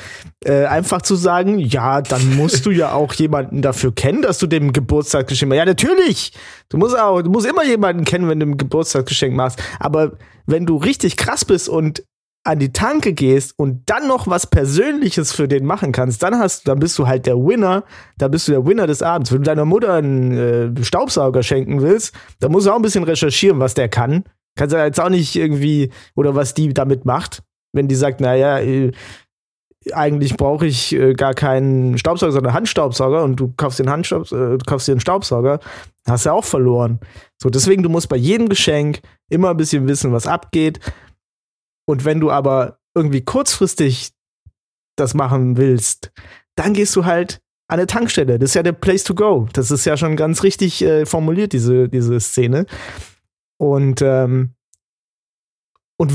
[0.45, 4.47] Äh, einfach zu sagen, ja, dann musst du ja auch jemanden dafür kennen, dass du
[4.47, 5.59] dem Geburtstagsgeschenk machst.
[5.59, 6.33] Ja, natürlich.
[6.69, 9.63] Du musst auch, du musst immer jemanden kennen, wenn du ein Geburtstagsgeschenk machst.
[9.79, 10.13] Aber
[10.47, 12.03] wenn du richtig krass bist und
[12.45, 16.67] an die Tanke gehst und dann noch was Persönliches für den machen kannst, dann hast
[16.67, 17.85] dann bist du halt der Winner,
[18.17, 19.31] da bist du der Winner des Abends.
[19.31, 23.05] Wenn du deiner Mutter einen äh, Staubsauger schenken willst, dann musst du auch ein bisschen
[23.05, 24.25] recherchieren, was der kann.
[24.59, 28.59] Kannst du jetzt auch nicht irgendwie, oder was die damit macht, wenn die sagt, naja,
[28.59, 28.91] äh,
[29.93, 34.59] eigentlich brauche ich äh, gar keinen Staubsauger, sondern Handstaubsauger und du kaufst den Handstaubs äh,
[34.59, 35.61] dir einen Staubsauger,
[36.09, 36.99] hast du ja auch verloren.
[37.41, 39.01] So, deswegen, du musst bei jedem Geschenk
[39.31, 40.81] immer ein bisschen wissen, was abgeht.
[41.87, 44.11] Und wenn du aber irgendwie kurzfristig
[44.97, 46.11] das machen willst,
[46.57, 48.41] dann gehst du halt an eine Tankstelle.
[48.41, 49.47] Das ist ja der Place to go.
[49.53, 52.67] Das ist ja schon ganz richtig äh, formuliert, diese, diese Szene.
[53.59, 54.55] Und, ähm,
[55.99, 56.13] und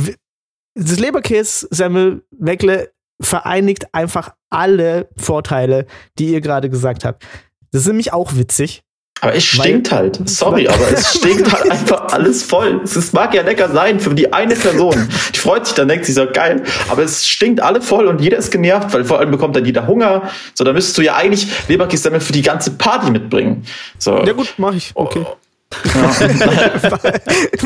[0.75, 2.91] das Leberkäse-Semmel Weckle
[3.21, 5.85] vereinigt einfach alle Vorteile,
[6.17, 7.25] die ihr gerade gesagt habt.
[7.71, 8.83] Das ist nämlich auch witzig.
[9.21, 10.19] Aber es stinkt halt.
[10.27, 12.81] Sorry, aber es stinkt halt einfach alles voll.
[12.83, 15.07] Es mag ja lecker sein für die eine Person.
[15.33, 16.63] Die freut sich dann, denkt sich so geil.
[16.89, 19.87] Aber es stinkt alle voll und jeder ist genervt, weil vor allem bekommt dann jeder
[19.87, 20.29] Hunger.
[20.55, 23.65] So, dann müsstest du ja eigentlich Leberkäse für die ganze Party mitbringen.
[23.97, 24.23] So.
[24.25, 24.91] Ja gut, mach ich.
[24.93, 25.25] Okay.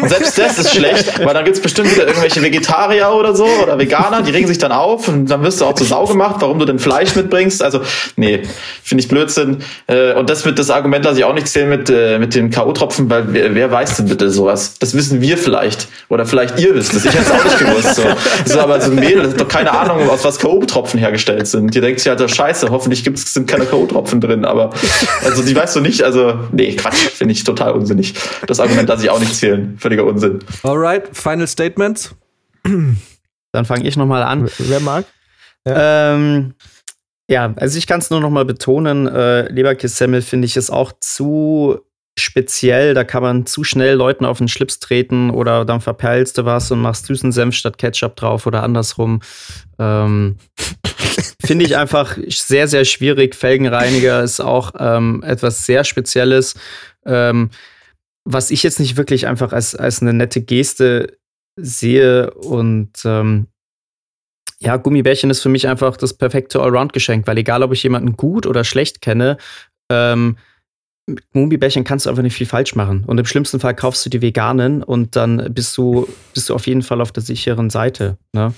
[0.01, 3.77] Und selbst das ist schlecht, weil dann gibt's bestimmt wieder irgendwelche Vegetarier oder so oder
[3.77, 6.59] Veganer, die regen sich dann auf und dann wirst du auch zur Sau gemacht, warum
[6.59, 7.63] du denn Fleisch mitbringst.
[7.63, 7.81] Also,
[8.15, 8.43] nee,
[8.83, 9.57] finde ich Blödsinn.
[9.87, 12.49] Äh, Und das mit das Argument lasse ich auch nicht zählen mit, äh, mit den
[12.49, 14.75] K.O.-Tropfen, weil wer, wer weiß denn bitte sowas?
[14.79, 15.87] Das wissen wir vielleicht.
[16.09, 17.05] Oder vielleicht ihr wisst es.
[17.05, 17.95] Ich hätte es auch nicht gewusst.
[17.95, 18.03] So.
[18.45, 21.73] so aber so ein Mädel das hat doch keine Ahnung, aus was K.O.-Tropfen hergestellt sind.
[21.73, 24.45] Die denkt sich halt, scheiße, hoffentlich gibt's, sind keine K.O.-Tropfen drin.
[24.45, 24.71] Aber
[25.25, 26.03] also die weißt du nicht.
[26.03, 27.96] Also, nee, Quatsch, finde ich total unsinnig.
[28.47, 29.77] Das Argument lasse ich auch nicht zählen.
[29.77, 30.39] Völliger Unsinn.
[30.63, 32.15] Alright, final statements.
[32.63, 34.49] Dann fange ich noch mal an.
[34.57, 35.05] Wer mag?
[35.65, 36.53] Ähm,
[37.29, 40.93] ja, also ich kann es nur noch mal betonen, äh, Leberkässemmel finde ich ist auch
[40.99, 41.79] zu
[42.17, 46.45] speziell, da kann man zu schnell Leuten auf den Schlips treten oder dann verperlst du
[46.45, 49.21] was und machst süßen Senf statt Ketchup drauf oder andersrum.
[49.77, 50.37] Ähm,
[51.45, 53.35] finde ich einfach sehr, sehr schwierig.
[53.35, 56.55] Felgenreiniger ist auch ähm, etwas sehr Spezielles,
[57.05, 57.51] ähm,
[58.30, 61.17] was ich jetzt nicht wirklich einfach als, als eine nette Geste
[61.55, 63.47] sehe und ähm,
[64.59, 68.45] ja, Gummibärchen ist für mich einfach das perfekte Allround-Geschenk, weil egal, ob ich jemanden gut
[68.45, 69.38] oder schlecht kenne,
[69.89, 70.38] ähm,
[71.09, 73.05] mit Gummibärchen kannst du einfach nicht viel falsch machen.
[73.05, 76.67] Und im schlimmsten Fall kaufst du die veganen und dann bist du, bist du auf
[76.67, 78.17] jeden Fall auf der sicheren Seite.
[78.34, 78.53] Ne?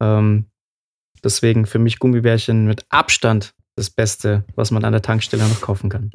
[0.00, 0.46] Ähm,
[1.22, 5.88] deswegen für mich Gummibärchen mit Abstand das Beste, was man an der Tankstelle noch kaufen
[5.88, 6.10] kann.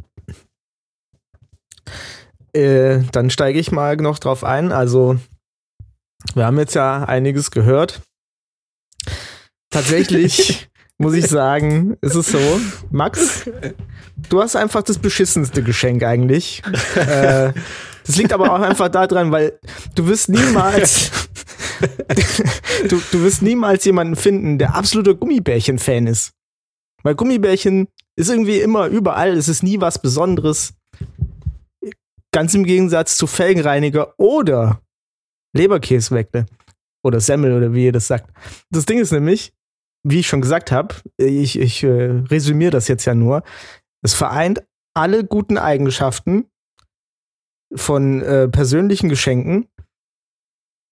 [2.53, 4.71] Äh, dann steige ich mal noch drauf ein.
[4.71, 5.17] Also,
[6.33, 8.01] wir haben jetzt ja einiges gehört.
[9.69, 12.39] Tatsächlich muss ich sagen, ist es so,
[12.91, 13.49] Max,
[14.29, 16.61] du hast einfach das beschissenste Geschenk eigentlich.
[16.95, 17.53] äh,
[18.05, 19.59] das liegt aber auch einfach daran, weil
[19.95, 21.11] du wirst niemals,
[22.89, 26.31] du, du wirst niemals jemanden finden, der absoluter Gummibärchen-Fan ist.
[27.03, 30.73] Weil Gummibärchen ist irgendwie immer überall, es ist nie was Besonderes.
[32.31, 34.81] Ganz im Gegensatz zu Felgenreiniger oder
[35.55, 36.45] Leberkäsweckle
[37.03, 38.31] oder Semmel oder wie ihr das sagt.
[38.69, 39.53] Das Ding ist nämlich,
[40.03, 43.43] wie ich schon gesagt habe, ich, ich äh, resümiere das jetzt ja nur,
[44.03, 44.63] es vereint
[44.95, 46.49] alle guten Eigenschaften
[47.73, 49.67] von äh, persönlichen Geschenken.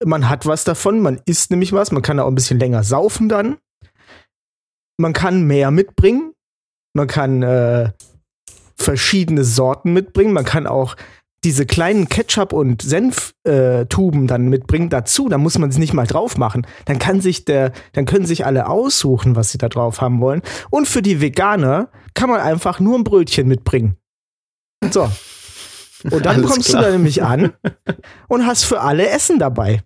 [0.04, 3.30] Man hat was davon, man isst nämlich was, man kann auch ein bisschen länger saufen
[3.30, 3.58] dann.
[5.00, 6.34] Man kann mehr mitbringen,
[6.94, 7.92] man kann äh,
[8.76, 10.96] verschiedene Sorten mitbringen, man kann auch
[11.44, 16.38] diese kleinen Ketchup- und Senftuben dann mitbringt dazu, dann muss man es nicht mal drauf
[16.38, 16.66] machen.
[16.86, 20.42] Dann kann sich der, dann können sich alle aussuchen, was sie da drauf haben wollen.
[20.70, 23.98] Und für die Veganer kann man einfach nur ein Brötchen mitbringen.
[24.92, 25.10] So.
[26.04, 26.84] Und dann Alles kommst klar.
[26.84, 27.54] du da nämlich an
[28.28, 29.82] und hast für alle Essen dabei.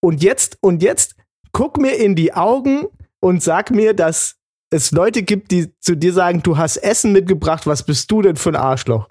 [0.00, 1.16] Und jetzt, und jetzt
[1.52, 2.86] guck mir in die Augen
[3.20, 4.36] und sag mir, dass
[4.70, 8.36] es Leute gibt, die zu dir sagen, du hast Essen mitgebracht, was bist du denn
[8.36, 9.08] für ein Arschloch?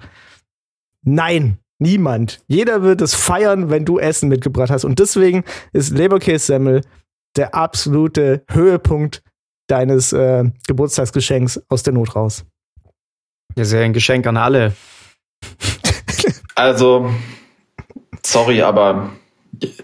[1.02, 2.42] Nein, niemand.
[2.48, 4.86] Jeder wird es feiern, wenn du Essen mitgebracht hast.
[4.86, 6.82] Und deswegen ist Leberkässemmel
[7.36, 9.22] der absolute Höhepunkt
[9.68, 12.46] deines äh, Geburtstagsgeschenks aus der Not raus.
[13.56, 14.74] Ja, sehr ein Geschenk an alle.
[16.56, 17.12] Also,
[18.24, 19.12] sorry, aber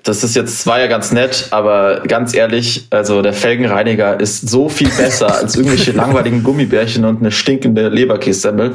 [0.03, 4.67] das ist jetzt zwar ja ganz nett, aber ganz ehrlich, also der Felgenreiniger ist so
[4.67, 8.74] viel besser als irgendwelche langweiligen Gummibärchen und eine stinkende Leberkässemmel.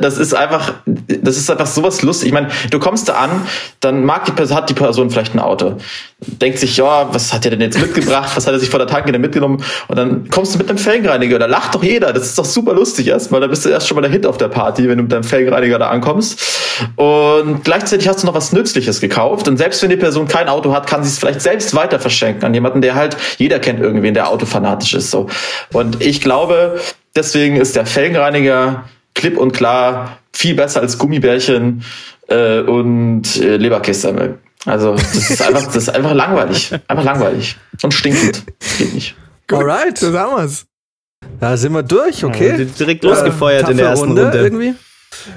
[0.00, 2.28] Das ist einfach, das ist einfach sowas lustig.
[2.28, 3.30] Ich meine, du kommst da an,
[3.80, 5.76] dann mag die Person, hat die Person vielleicht ein Auto,
[6.20, 8.32] denkt sich, ja, was hat er denn jetzt mitgebracht?
[8.34, 9.62] Was hat er sich vor der Tanke denn mitgenommen?
[9.88, 12.12] Und dann kommst du mit einem Felgenreiniger, da lacht doch jeder.
[12.12, 13.40] Das ist doch super lustig erstmal.
[13.40, 15.24] Da bist du erst schon mal der Hit auf der Party, wenn du mit deinem
[15.24, 16.40] Felgenreiniger da ankommst.
[16.96, 19.46] Und gleichzeitig hast du noch was Nützliches gekauft.
[19.48, 22.44] Und selbst wenn die Person kein Auto hat, kann sie es vielleicht selbst weiter verschenken
[22.44, 25.28] an jemanden, der halt, jeder kennt irgendwen, der autofanatisch ist, so.
[25.72, 26.80] Und ich glaube,
[27.14, 31.84] deswegen ist der Felgenreiniger klipp und klar viel besser als Gummibärchen
[32.28, 34.38] äh, und äh, Leberkässemmel.
[34.64, 36.72] Also, das ist einfach, das ist einfach langweilig.
[36.86, 37.56] Einfach langweilig.
[37.82, 38.44] Und stinkend.
[38.78, 39.16] Geht nicht.
[39.50, 39.98] Alright.
[39.98, 40.66] So sagen wir's.
[41.40, 42.56] Da sind wir durch, okay.
[42.58, 44.30] Ja, direkt losgefeuert in der ersten Runde.
[44.38, 44.74] irgendwie.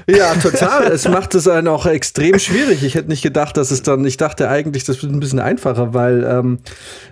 [0.08, 0.86] Ja, total.
[0.92, 2.82] es macht es einen auch extrem schwierig.
[2.82, 5.94] Ich hätte nicht gedacht, dass es dann, ich dachte eigentlich, das wird ein bisschen einfacher,
[5.94, 6.58] weil, ähm,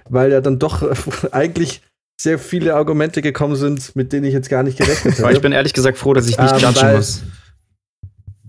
[0.08, 0.94] weil ja dann doch äh,
[1.32, 1.82] eigentlich
[2.20, 5.32] sehr viele Argumente gekommen sind, mit denen ich jetzt gar nicht gerechnet hätte.
[5.32, 7.22] ich bin ehrlich gesagt froh, dass ich nicht Ähm, judgen weil- muss.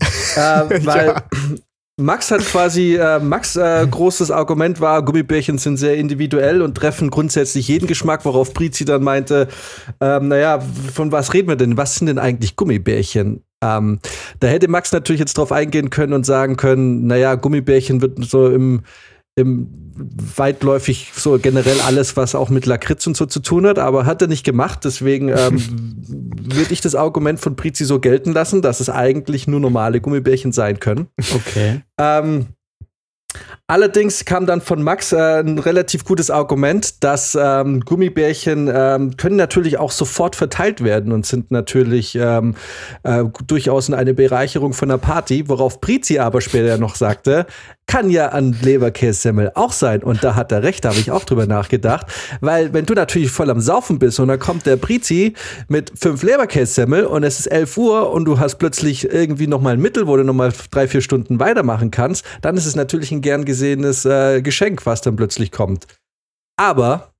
[0.36, 1.22] äh, weil Ja.
[1.98, 7.08] Max hat quasi, äh, Max äh, großes Argument war, Gummibärchen sind sehr individuell und treffen
[7.08, 9.48] grundsätzlich jeden Geschmack, worauf Prizi dann meinte,
[10.02, 10.60] ähm, naja,
[10.92, 11.78] von was reden wir denn?
[11.78, 13.42] Was sind denn eigentlich Gummibärchen?
[13.62, 14.00] Ähm,
[14.40, 18.48] da hätte Max natürlich jetzt drauf eingehen können und sagen können, naja, Gummibärchen wird so
[18.50, 18.82] im,
[19.34, 19.68] im
[20.36, 24.20] weitläufig so generell alles, was auch mit Lakritz und so zu tun hat, aber hat
[24.20, 24.80] er nicht gemacht.
[24.84, 25.62] Deswegen ähm,
[26.42, 30.52] würde ich das Argument von Prizi so gelten lassen, dass es eigentlich nur normale Gummibärchen
[30.52, 31.08] sein können.
[31.18, 31.82] Okay.
[31.98, 32.46] Ähm,
[33.66, 39.36] allerdings kam dann von Max äh, ein relativ gutes Argument, dass ähm, Gummibärchen ähm, können
[39.36, 42.54] natürlich auch sofort verteilt werden und sind natürlich ähm,
[43.02, 47.46] äh, durchaus eine Bereicherung von einer Party, worauf Prizi aber später noch sagte,
[47.86, 50.02] kann ja an Leberkässemmel auch sein.
[50.02, 52.06] Und da hat er recht, da habe ich auch drüber nachgedacht.
[52.40, 55.34] Weil wenn du natürlich voll am Saufen bist und dann kommt der Prizi
[55.68, 59.74] mit fünf Leberkässemmel und es ist 11 Uhr und du hast plötzlich irgendwie noch mal
[59.74, 63.12] ein Mittel, wo du noch mal drei, vier Stunden weitermachen kannst, dann ist es natürlich
[63.12, 65.86] ein gern gesehenes äh, Geschenk, was dann plötzlich kommt.
[66.56, 67.12] Aber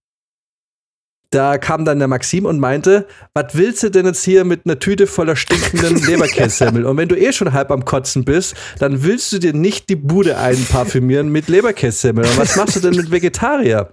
[1.30, 4.78] da kam dann der Maxim und meinte, was willst du denn jetzt hier mit einer
[4.78, 6.86] Tüte voller stinkenden Leberkässemmel?
[6.86, 9.96] Und wenn du eh schon halb am Kotzen bist, dann willst du dir nicht die
[9.96, 12.24] Bude einparfümieren mit Leberkässemmel.
[12.24, 13.92] Und was machst du denn mit Vegetarier?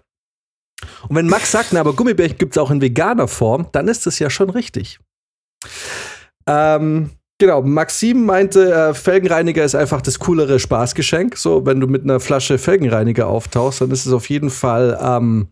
[1.08, 4.06] Und wenn Max sagt, na, aber Gummibärchen gibt es auch in veganer Form, dann ist
[4.06, 5.00] das ja schon richtig.
[6.48, 7.12] Ähm,
[7.44, 11.36] genau, Maxim meinte, äh, Felgenreiniger ist einfach das coolere Spaßgeschenk.
[11.36, 15.50] So, wenn du mit einer Flasche Felgenreiniger auftauchst, dann ist es auf jeden Fall ähm,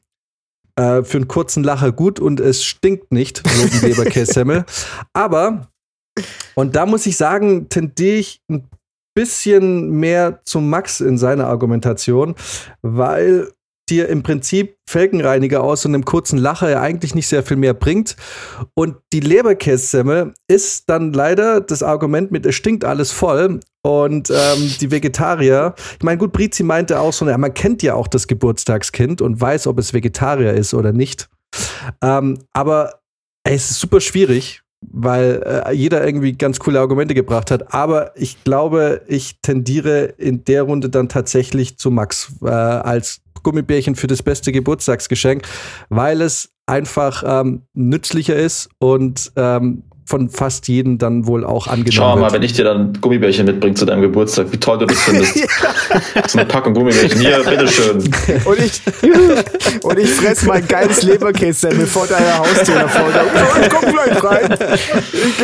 [0.78, 4.64] äh, für einen kurzen Lacher gut und es stinkt nicht, ein Leberkässemmel.
[5.14, 5.68] Aber,
[6.56, 8.70] und da muss ich sagen, tendiere ich ein
[9.14, 12.36] bisschen mehr zu Max in seiner Argumentation,
[12.82, 13.52] weil
[13.92, 17.74] dir im Prinzip Felgenreiniger aus und einem kurzen Lacher ja eigentlich nicht sehr viel mehr
[17.74, 18.16] bringt.
[18.74, 23.60] Und die Leberkässemmel ist dann leider das Argument mit, es stinkt alles voll.
[23.84, 28.08] Und ähm, die Vegetarier, ich meine, gut, Brizi meinte auch so, man kennt ja auch
[28.08, 31.30] das Geburtstagskind und weiß, ob es Vegetarier ist oder nicht.
[32.02, 33.02] Ähm, aber
[33.44, 37.74] ey, es ist super schwierig, weil äh, jeder irgendwie ganz coole Argumente gebracht hat.
[37.74, 43.96] Aber ich glaube, ich tendiere in der Runde dann tatsächlich zu Max äh, als Gummibärchen
[43.96, 45.48] für das beste Geburtstagsgeschenk,
[45.90, 51.92] weil es einfach ähm, nützlicher ist und ähm, von fast jedem dann wohl auch angenommen
[51.94, 52.34] Schau mal, wird.
[52.34, 55.36] wenn ich dir dann Gummibärchen mitbringe zu deinem Geburtstag, wie toll du das findest.
[56.28, 57.22] so eine Packung Gummibärchen.
[57.22, 57.98] Hier, bitteschön.
[58.44, 58.82] Und ich,
[59.84, 63.06] und ich fress mein geiles Leberkässemmel vor deiner Haustür davor.
[63.06, 64.58] Und komm gleich rein.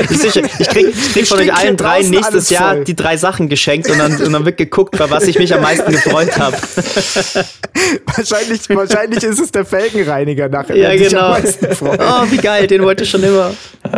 [0.09, 2.83] Ich, sicher, ich krieg, ich krieg von euch allen drei nächstes Jahr voll.
[2.83, 5.61] die drei Sachen geschenkt und dann, und dann wird geguckt, bei was ich mich am
[5.61, 6.57] meisten gefreut habe.
[8.17, 10.75] Wahrscheinlich, wahrscheinlich ist es der Felgenreiniger nachher.
[10.75, 11.35] Ja, genau.
[11.81, 13.51] Oh, wie geil, den wollte ich schon immer.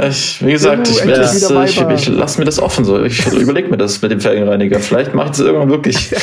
[0.07, 3.03] Ich, wie gesagt, ich, endlich das, ich, ich lasse mir das offen so.
[3.03, 4.79] Ich überlege mir das mit dem Felgenreiniger.
[4.79, 6.11] Vielleicht mache ich das irgendwann wirklich.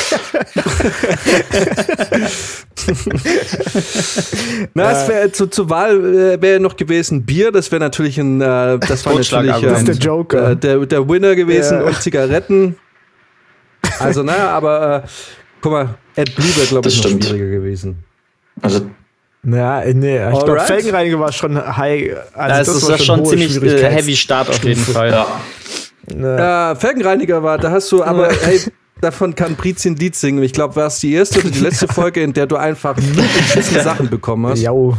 [4.75, 8.41] Na, es wäre zu, zur Wahl äh, wäre noch gewesen Bier, das wäre natürlich ein,
[8.41, 9.73] äh, das war natürlich Totschlagargument.
[9.89, 10.51] Das ist der Joker.
[10.53, 11.85] äh, der, der Winner gewesen Ja.
[11.85, 12.77] und Zigaretten.
[13.99, 15.09] Also naja, aber äh,
[15.61, 17.25] guck mal, AdBlue wäre glaube ich noch stimmt.
[17.25, 18.05] schwieriger gewesen.
[18.63, 18.91] Also,
[19.49, 20.67] Ja, nee, ich glaube, Alright.
[20.67, 22.17] Felgenreiniger war schon high.
[22.35, 25.11] Also Das, ist war ja schon hohe ziemlich äh, heavy Start auf jeden Fall.
[25.11, 25.27] ja.
[26.19, 26.73] Ja.
[26.73, 28.61] Äh, Felgenreiniger war, da hast du aber, hey,
[29.01, 30.43] davon kann Prizi ein Lied singen.
[30.43, 33.25] Ich glaube, war es die erste oder die letzte Folge, in der du einfach nur
[33.37, 34.61] beschissene Sachen bekommen hast.
[34.63, 34.97] Jau.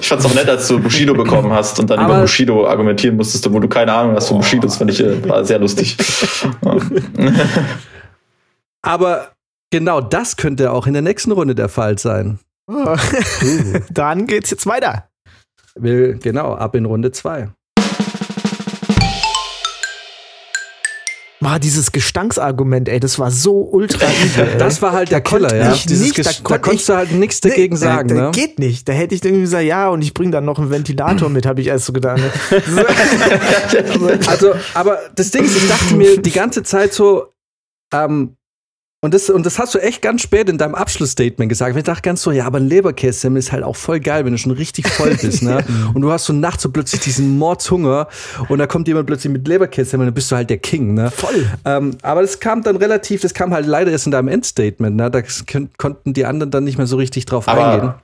[0.00, 3.16] Ich fand's auch nett, als du Bushido bekommen hast und dann Aber- über Bushido argumentieren
[3.16, 4.66] musstest, wo du keine Ahnung hast von Bushido.
[4.68, 5.96] Das fand ich äh, war sehr lustig.
[8.82, 9.28] Aber
[9.70, 12.38] genau das könnte auch in der nächsten Runde der Fall sein.
[13.90, 15.08] Dann geht's jetzt weiter.
[15.74, 17.48] Will, genau, ab in Runde 2.
[21.40, 24.08] War dieses Gestanksargument, ey, das war so ultra.
[24.58, 25.70] Das war halt der Killer, ja.
[25.70, 28.30] nicht, da da, konnte konntest du halt nichts dagegen Nee, sagen, da, da ne?
[28.32, 28.88] Geht nicht.
[28.88, 31.60] Da hätte ich irgendwie gesagt, ja, und ich bringe dann noch einen Ventilator mit, habe
[31.60, 32.20] ich erst so gedacht.
[32.50, 32.86] Ne?
[34.26, 37.32] Also, aber das Ding ist, ich dachte mir die ganze Zeit so,
[37.94, 38.36] ähm,
[39.00, 41.76] und das, und das hast du echt ganz spät in deinem Abschlussstatement gesagt.
[41.76, 44.38] Ich dachte ganz so, ja, aber ein Leberkässemmel ist halt auch voll geil, wenn du
[44.38, 45.64] schon richtig voll bist, ne?
[45.94, 48.08] Und du hast so nachts so plötzlich diesen Mordshunger
[48.48, 51.10] und da kommt jemand plötzlich mit Leberkässemmel, dann bist du halt der King, ne?
[51.12, 51.46] Voll.
[51.64, 55.10] Ähm, aber das kam dann relativ, das kam halt leider erst in deinem Endstatement, ne?
[55.10, 55.22] Da
[55.78, 57.94] konnten die anderen dann nicht mehr so richtig drauf Aber- eingehen.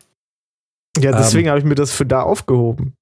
[1.01, 1.17] Ja, Ähm.
[1.19, 2.95] deswegen habe ich mir das für da aufgehoben.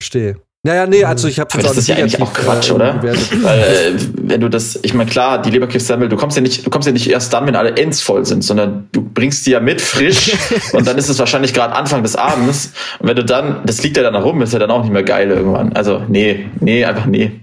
[0.00, 0.36] Verstehe.
[0.62, 3.02] Naja, nee, also ich habe Aber das ist ja eigentlich auch Quatsch, oder?
[3.02, 6.70] Weil, äh, wenn du das, ich meine, klar, die Leberkiss-Semmel, du kommst ja nicht, du
[6.70, 9.60] kommst ja nicht erst dann, wenn alle Ends voll sind, sondern du bringst die ja
[9.60, 10.32] mit frisch
[10.74, 12.72] und dann ist es wahrscheinlich gerade Anfang des Abends.
[12.98, 15.02] Und wenn du dann, das liegt ja dann rum, ist ja dann auch nicht mehr
[15.02, 15.72] geil irgendwann.
[15.72, 17.40] Also, nee, nee, einfach nee.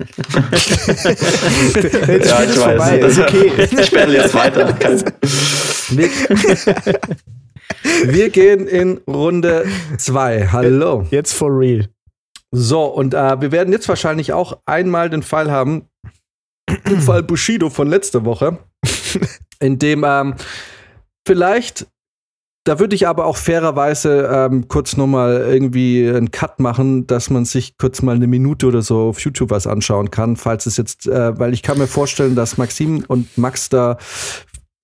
[0.00, 0.18] Jetzt
[2.30, 3.04] Ja, ich weiß.
[3.04, 3.52] ist okay.
[3.78, 4.74] Ich sperre jetzt weiter.
[8.04, 9.66] Wir gehen in Runde
[9.98, 10.48] 2.
[10.50, 11.06] Hallo.
[11.10, 11.86] Jetzt for real.
[12.52, 15.88] So, und äh, wir werden jetzt wahrscheinlich auch einmal den Fall haben,
[16.88, 18.58] den Fall Bushido von letzter Woche,
[19.60, 20.34] in dem ähm,
[21.26, 21.86] vielleicht,
[22.64, 27.44] da würde ich aber auch fairerweise ähm, kurz nochmal irgendwie einen Cut machen, dass man
[27.44, 31.06] sich kurz mal eine Minute oder so auf YouTube was anschauen kann, falls es jetzt,
[31.06, 33.96] äh, weil ich kann mir vorstellen, dass Maxim und Max da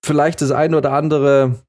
[0.05, 1.66] vielleicht das eine oder andere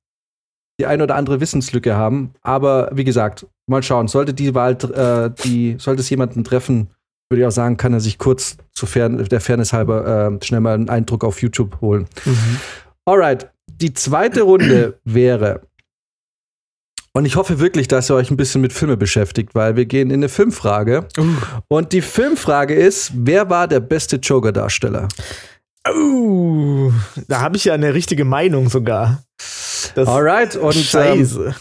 [0.80, 2.34] die eine oder andere Wissenslücke haben.
[2.41, 4.08] Aber wie gesagt, mal schauen.
[4.08, 6.90] Sollte die Wahl, äh, die, sollte es jemanden treffen,
[7.30, 10.62] würde ich auch sagen, kann er sich kurz zu Fair der Fairness halber äh, schnell
[10.62, 12.08] mal einen Eindruck auf YouTube holen.
[13.06, 15.62] Alright, die zweite Runde wäre.
[17.14, 20.12] Und ich hoffe wirklich, dass ihr euch ein bisschen mit Filme beschäftigt, weil wir gehen
[20.12, 21.08] in eine Filmfrage.
[21.68, 25.08] Und die Filmfrage ist: Wer war der beste Joker-Darsteller?
[25.90, 26.91] Uh,
[27.28, 29.24] da habe ich ja eine richtige Meinung sogar.
[29.98, 31.56] Das Alright, und ähm, Scheiße.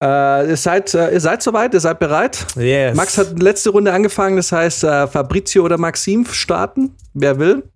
[0.00, 2.46] äh, ihr, seid, äh, ihr seid soweit, ihr seid bereit?
[2.54, 2.94] yes.
[2.94, 6.94] Max hat letzte Runde angefangen, das heißt äh, Fabrizio oder Maxim starten.
[7.12, 7.68] Wer will?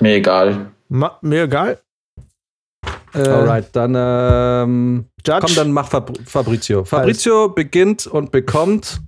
[0.00, 0.72] Mir egal.
[0.88, 1.78] Ma mir egal.
[3.14, 5.38] Äh, Alright, dann ähm, Judge.
[5.46, 6.84] komm, dann mach Fab Fabrizio.
[6.84, 9.00] Fabrizio beginnt und bekommt.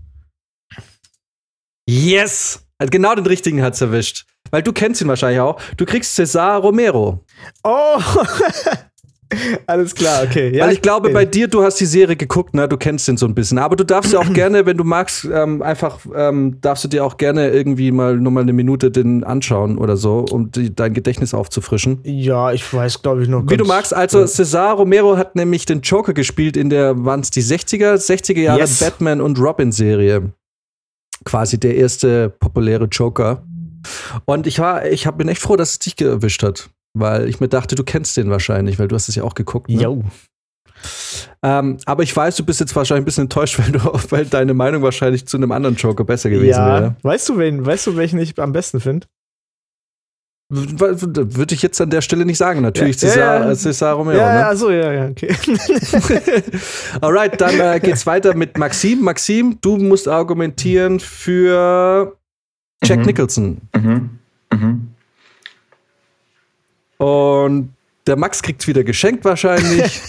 [1.88, 2.64] Yes!
[2.78, 4.26] Also Genau den richtigen hat's erwischt.
[4.52, 5.60] Weil du kennst ihn wahrscheinlich auch.
[5.76, 7.24] Du kriegst Cesar Romero.
[7.64, 8.00] Oh!
[9.66, 10.54] Alles klar, okay.
[10.54, 11.14] Ja, Weil ich glaube, okay.
[11.14, 12.68] bei dir, du hast die Serie geguckt, ne?
[12.68, 13.58] Du kennst den so ein bisschen.
[13.58, 17.04] Aber du darfst ja auch gerne, wenn du magst, ähm, einfach ähm, darfst du dir
[17.04, 20.94] auch gerne irgendwie mal nur mal eine Minute den anschauen oder so, um die, dein
[20.94, 22.00] Gedächtnis aufzufrischen.
[22.04, 23.44] Ja, ich weiß, glaube ich, noch.
[23.48, 27.30] Wie du magst, also Cesar Romero hat nämlich den Joker gespielt in der, waren es
[27.30, 28.80] die 60er, 60er Jahre Yes.
[28.80, 30.32] Batman und Robin Serie.
[31.24, 33.44] Quasi der erste populäre Joker.
[34.24, 36.70] Und ich war, ich hab, bin echt froh, dass es dich erwischt hat.
[36.96, 39.68] Weil ich mir dachte, du kennst den wahrscheinlich, weil du hast es ja auch geguckt.
[39.68, 39.82] Ne?
[39.82, 40.04] Jo.
[41.42, 43.80] Ähm, aber ich weiß, du bist jetzt wahrscheinlich ein bisschen enttäuscht, weil, du,
[44.10, 46.66] weil deine Meinung wahrscheinlich zu einem anderen Joker besser gewesen Ja.
[46.80, 46.96] wäre.
[47.02, 49.06] Weißt du, wen, weißt du, welchen ich am besten finde?
[50.50, 52.60] Würde ich jetzt an der Stelle nicht sagen.
[52.60, 53.54] Natürlich Ja, Cesar, ja, ja.
[53.56, 54.18] Cesar Romero.
[54.18, 54.40] ja, ne?
[54.40, 55.34] ja, so, ja, ja, okay.
[57.00, 59.00] Alright, dann äh, geht's weiter mit Maxim.
[59.00, 62.16] Maxim, du musst argumentieren für
[62.84, 63.04] Jack Mhm.
[63.06, 63.60] Nicholson.
[63.74, 64.10] Mhm.
[64.52, 64.88] Mhm.
[66.98, 67.74] Und
[68.06, 70.00] der Max kriegt's wieder geschenkt wahrscheinlich.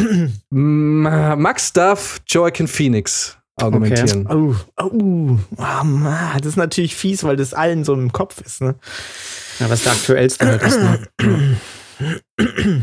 [0.50, 4.26] Max darf Joaquin Phoenix argumentieren.
[4.28, 8.60] Oh, oh, ah, Mann, das ist natürlich fies, weil das allen so im Kopf ist,
[8.62, 8.74] ne?
[9.58, 10.78] Ja, was der aktuellste halt ist.
[11.20, 11.56] Ne?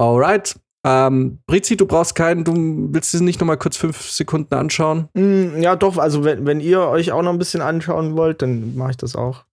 [0.00, 0.56] Alright.
[0.86, 2.52] Ähm, Brizi, du brauchst keinen, du
[2.92, 5.08] willst diesen nicht noch mal kurz fünf Sekunden anschauen?
[5.14, 8.76] Mm, Ja, doch, also wenn, wenn ihr euch auch noch ein bisschen anschauen wollt, dann
[8.76, 9.44] mache ich das auch.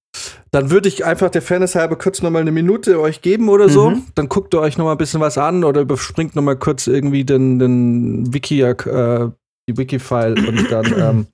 [0.51, 3.69] Dann würde ich einfach der Fairness halber kurz noch mal eine Minute euch geben oder
[3.69, 3.91] so.
[3.91, 4.05] Mhm.
[4.15, 6.87] Dann guckt ihr euch noch mal ein bisschen was an oder überspringt noch mal kurz
[6.87, 9.29] irgendwie den, den Wiki, äh,
[9.69, 11.27] die Wiki-File und dann ähm,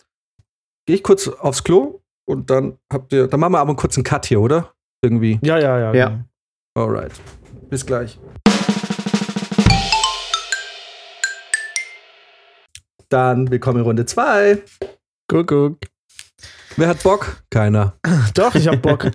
[0.85, 4.03] gehe ich kurz aufs Klo und dann habt ihr, dann machen wir aber einen kurzen
[4.03, 4.73] Cut hier, oder?
[5.01, 5.39] Irgendwie.
[5.41, 5.93] Ja, ja, ja.
[5.93, 6.09] Ja.
[6.09, 6.23] genau.
[6.75, 7.13] Alright.
[7.69, 8.19] Bis gleich.
[13.09, 14.61] Dann willkommen in Runde 2.
[15.27, 15.77] Guck, guck.
[16.77, 17.41] Wer hat Bock?
[17.49, 17.93] Keiner.
[18.35, 19.09] Doch, ich hab Bock.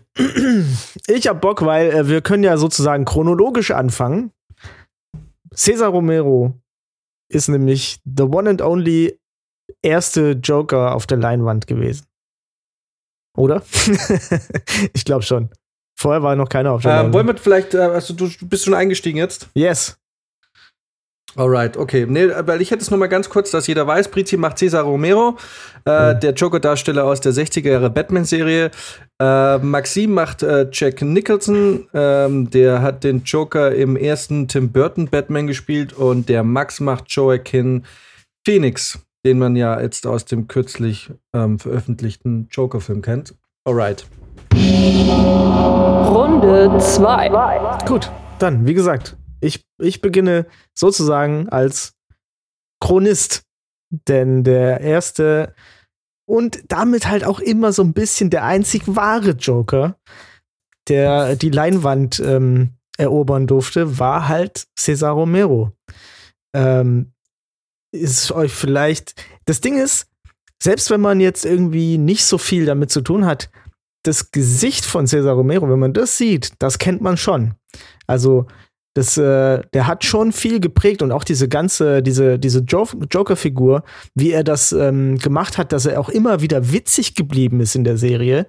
[1.06, 4.32] ich hab Bock, weil äh, wir können ja sozusagen chronologisch anfangen.
[5.54, 6.60] Cesar Romero
[7.28, 9.18] ist nämlich the one and only
[9.82, 12.06] erste Joker auf der Leinwand gewesen.
[13.36, 13.62] Oder?
[14.92, 15.50] ich glaube schon.
[15.98, 17.14] Vorher war noch keiner auf der Ähm, Leinwand.
[17.14, 19.48] wollen wir vielleicht, äh, also du bist schon eingestiegen jetzt?
[19.54, 19.98] yes.
[21.34, 22.06] Alright, okay.
[22.06, 24.82] Nee, weil ich hätte es nur mal ganz kurz, dass jeder weiß, Brizi macht Cesar
[24.82, 25.38] Romero,
[25.86, 28.70] äh, der Joker-Darsteller aus der 60er Jahre Batman-Serie.
[29.18, 35.08] Äh, Maxim macht äh, Jack Nicholson, ähm, der hat den Joker im ersten Tim Burton
[35.08, 37.84] Batman gespielt und der Max macht Joaquin
[38.44, 43.34] Phoenix, den man ja jetzt aus dem kürzlich ähm, veröffentlichten Joker-Film kennt.
[43.64, 44.04] Alright.
[46.12, 47.30] Runde 2.
[47.86, 51.94] Gut, dann, wie gesagt, ich, ich beginne sozusagen als
[52.80, 53.42] Chronist.
[54.08, 55.54] Denn der erste
[56.26, 59.98] und damit halt auch immer so ein bisschen der einzig wahre Joker,
[60.88, 65.72] der die Leinwand ähm, erobern durfte, war halt Cesar Romero.
[66.54, 67.12] Ähm,
[67.94, 69.14] ist euch vielleicht.
[69.44, 70.06] Das Ding ist,
[70.62, 73.50] selbst wenn man jetzt irgendwie nicht so viel damit zu tun hat,
[74.04, 77.54] das Gesicht von Cesar Romero, wenn man das sieht, das kennt man schon.
[78.06, 78.46] Also,
[78.94, 83.84] das, äh, der hat schon viel geprägt und auch diese ganze, diese, diese jo Joker-Figur,
[84.14, 87.84] wie er das ähm, gemacht hat, dass er auch immer wieder witzig geblieben ist in
[87.84, 88.46] der Serie.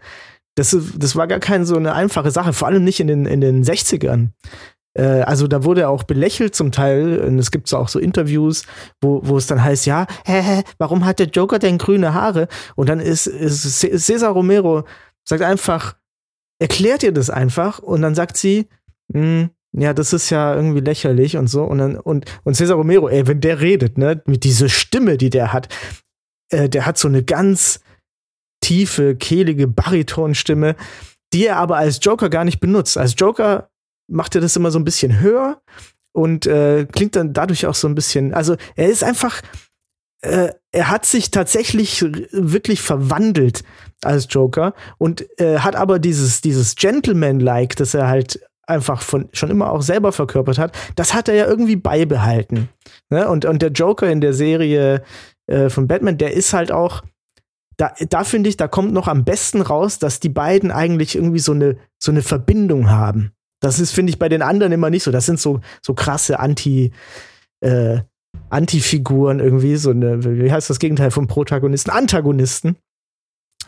[0.56, 3.42] Das, das war gar keine so eine einfache Sache, vor allem nicht in den, in
[3.42, 4.30] den 60ern.
[4.96, 7.20] Äh, also da wurde er auch belächelt zum Teil.
[7.20, 8.64] Und es gibt so auch so Interviews,
[9.02, 12.48] wo, wo es dann heißt, ja, hä, hä, warum hat der Joker denn grüne Haare?
[12.76, 14.84] Und dann ist, ist Cesar Romero
[15.28, 15.96] sagt einfach,
[16.60, 18.68] erklärt ihr das einfach und dann sagt sie,
[19.14, 21.64] "Hm, ja, das ist ja irgendwie lächerlich und so.
[21.64, 25.30] Und dann, und, und Cesar Romero, ey, wenn der redet, ne, mit dieser Stimme, die
[25.30, 25.68] der hat,
[26.50, 27.80] äh, der hat so eine ganz
[28.62, 30.76] tiefe, kehlige Baritonstimme,
[31.34, 32.98] die er aber als Joker gar nicht benutzt.
[32.98, 33.70] Als Joker
[34.08, 35.62] macht er das immer so ein bisschen höher
[36.14, 39.42] und äh, klingt dann dadurch auch so ein bisschen, also er ist einfach,
[40.22, 43.64] äh, er hat sich tatsächlich wirklich verwandelt
[44.04, 49.50] als Joker und äh, hat aber dieses, dieses Gentleman-like, das er halt einfach von schon
[49.50, 52.70] immer auch selber verkörpert hat, das hat er ja irgendwie beibehalten.
[53.10, 53.28] Ne?
[53.28, 55.04] Und, und der Joker in der Serie
[55.48, 57.02] äh, von Batman, der ist halt auch,
[57.78, 61.40] da, da finde ich, da kommt noch am besten raus, dass die beiden eigentlich irgendwie
[61.40, 63.32] so eine, so eine Verbindung haben.
[63.60, 65.12] Das ist, finde ich, bei den anderen immer nicht so.
[65.12, 66.92] Das sind so, so krasse Anti,
[67.62, 68.00] äh,
[68.50, 71.90] Anti-Figuren irgendwie, so eine, wie heißt das Gegenteil vom Protagonisten?
[71.90, 72.78] Antagonisten,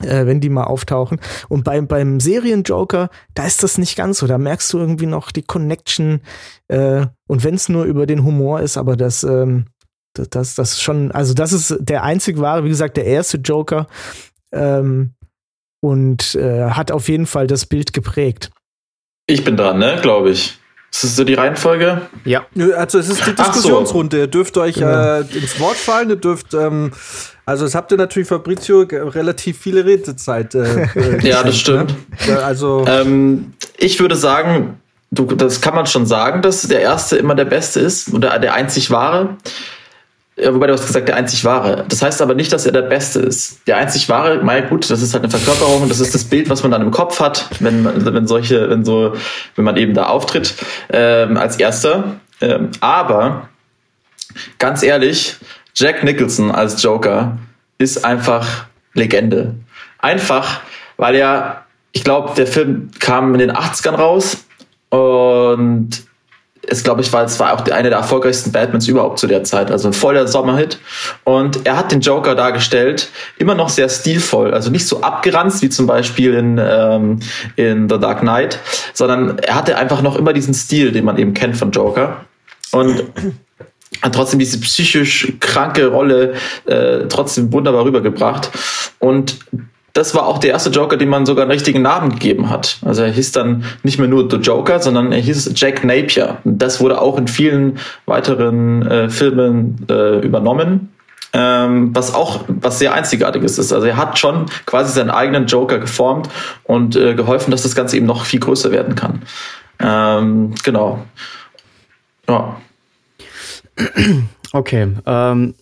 [0.02, 1.20] äh, wenn die mal auftauchen.
[1.50, 4.28] Und beim, beim Serien-Joker, da ist das nicht ganz so.
[4.28, 6.22] Da merkst du irgendwie noch die Connection.
[6.68, 9.66] Äh, und wenn es nur über den Humor ist, aber das, ähm,
[10.14, 13.88] das, das, das schon, also das ist der einzig wahre, wie gesagt, der erste Joker.
[14.52, 15.14] Ähm,
[15.82, 18.50] und äh, hat auf jeden Fall das Bild geprägt.
[19.28, 20.60] Ich bin dran, ne, glaube ich.
[20.96, 22.04] Ist das so die Reihenfolge?
[22.24, 22.46] Ja.
[22.78, 23.52] Also es ist die Ach so.
[23.52, 24.18] Diskussionsrunde.
[24.20, 25.20] Ihr dürft euch Genau.
[25.20, 26.10] äh, ins Wort fallen.
[26.10, 26.92] Ihr dürft, ähm,
[27.46, 30.56] also es habt ihr natürlich Fabrizio relativ viele Redezeit.
[30.56, 31.94] Äh, äh, Ja, das stimmt.
[32.28, 32.38] Ne?
[32.42, 34.80] Also Ähm, ich würde sagen,
[35.12, 38.54] du, das kann man schon sagen, dass der erste immer der Beste ist oder der
[38.54, 39.36] einzig wahre.
[40.38, 41.86] Ja, wobei du hast gesagt, der einzig wahre.
[41.88, 43.66] Das heißt aber nicht, dass er der Beste ist.
[43.68, 46.62] Der einzig wahre, mal gut, das ist halt eine Verkörperung, das ist das Bild, was
[46.62, 49.14] man dann im Kopf hat, wenn, man- wenn solche, wenn so,
[49.56, 50.54] wenn man eben da auftritt,
[50.92, 52.16] ähm, als erster.
[52.42, 53.48] Ähm, aber
[54.60, 55.38] ganz ehrlich,
[55.74, 57.38] Jack Nicholson als Joker
[57.78, 59.56] ist einfach Legende.
[60.00, 60.60] Einfach,
[60.98, 61.64] weil er,
[61.94, 64.38] ich glaube, der Film kam in den 80ern raus
[64.90, 65.90] und
[66.68, 69.72] es glaube ich war, es war auch einer der erfolgreichsten Batmans überhaupt zu der Zeit,
[69.72, 70.80] also ein voller Sommerhit.
[71.24, 75.70] Und er hat den Joker dargestellt, immer noch sehr stilvoll, also nicht so abgeranzt wie
[75.70, 77.20] zum Beispiel in, ähm,
[77.56, 78.60] in The Dark Knight,
[78.94, 82.26] sondern er hatte einfach noch immer diesen Stil, den man eben kennt von Joker.
[82.72, 83.04] Und
[84.02, 86.34] hat trotzdem diese psychisch kranke Rolle
[86.66, 88.52] äh, trotzdem wunderbar rübergebracht.
[89.00, 89.38] Und
[89.96, 92.80] das war auch der erste Joker, dem man sogar einen richtigen Namen gegeben hat.
[92.84, 96.38] Also er hieß dann nicht mehr nur The Joker, sondern er hieß Jack Napier.
[96.44, 100.90] Das wurde auch in vielen weiteren äh, Filmen äh, übernommen.
[101.32, 103.72] Ähm, was auch was sehr einzigartiges ist.
[103.72, 106.28] Also er hat schon quasi seinen eigenen Joker geformt
[106.66, 109.22] und äh, geholfen, dass das Ganze eben noch viel größer werden kann.
[109.80, 111.06] Ähm, genau.
[112.28, 112.58] Ja.
[114.54, 114.88] Okay.
[115.06, 115.54] Ähm,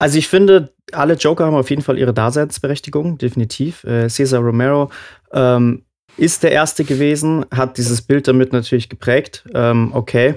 [0.00, 3.84] also ich finde, alle Joker haben auf jeden Fall ihre Daseinsberechtigung, definitiv.
[3.84, 4.90] Äh, Cesar Romero
[5.30, 5.84] ähm,
[6.16, 9.44] ist der Erste gewesen, hat dieses Bild damit natürlich geprägt.
[9.54, 10.36] Ähm, okay.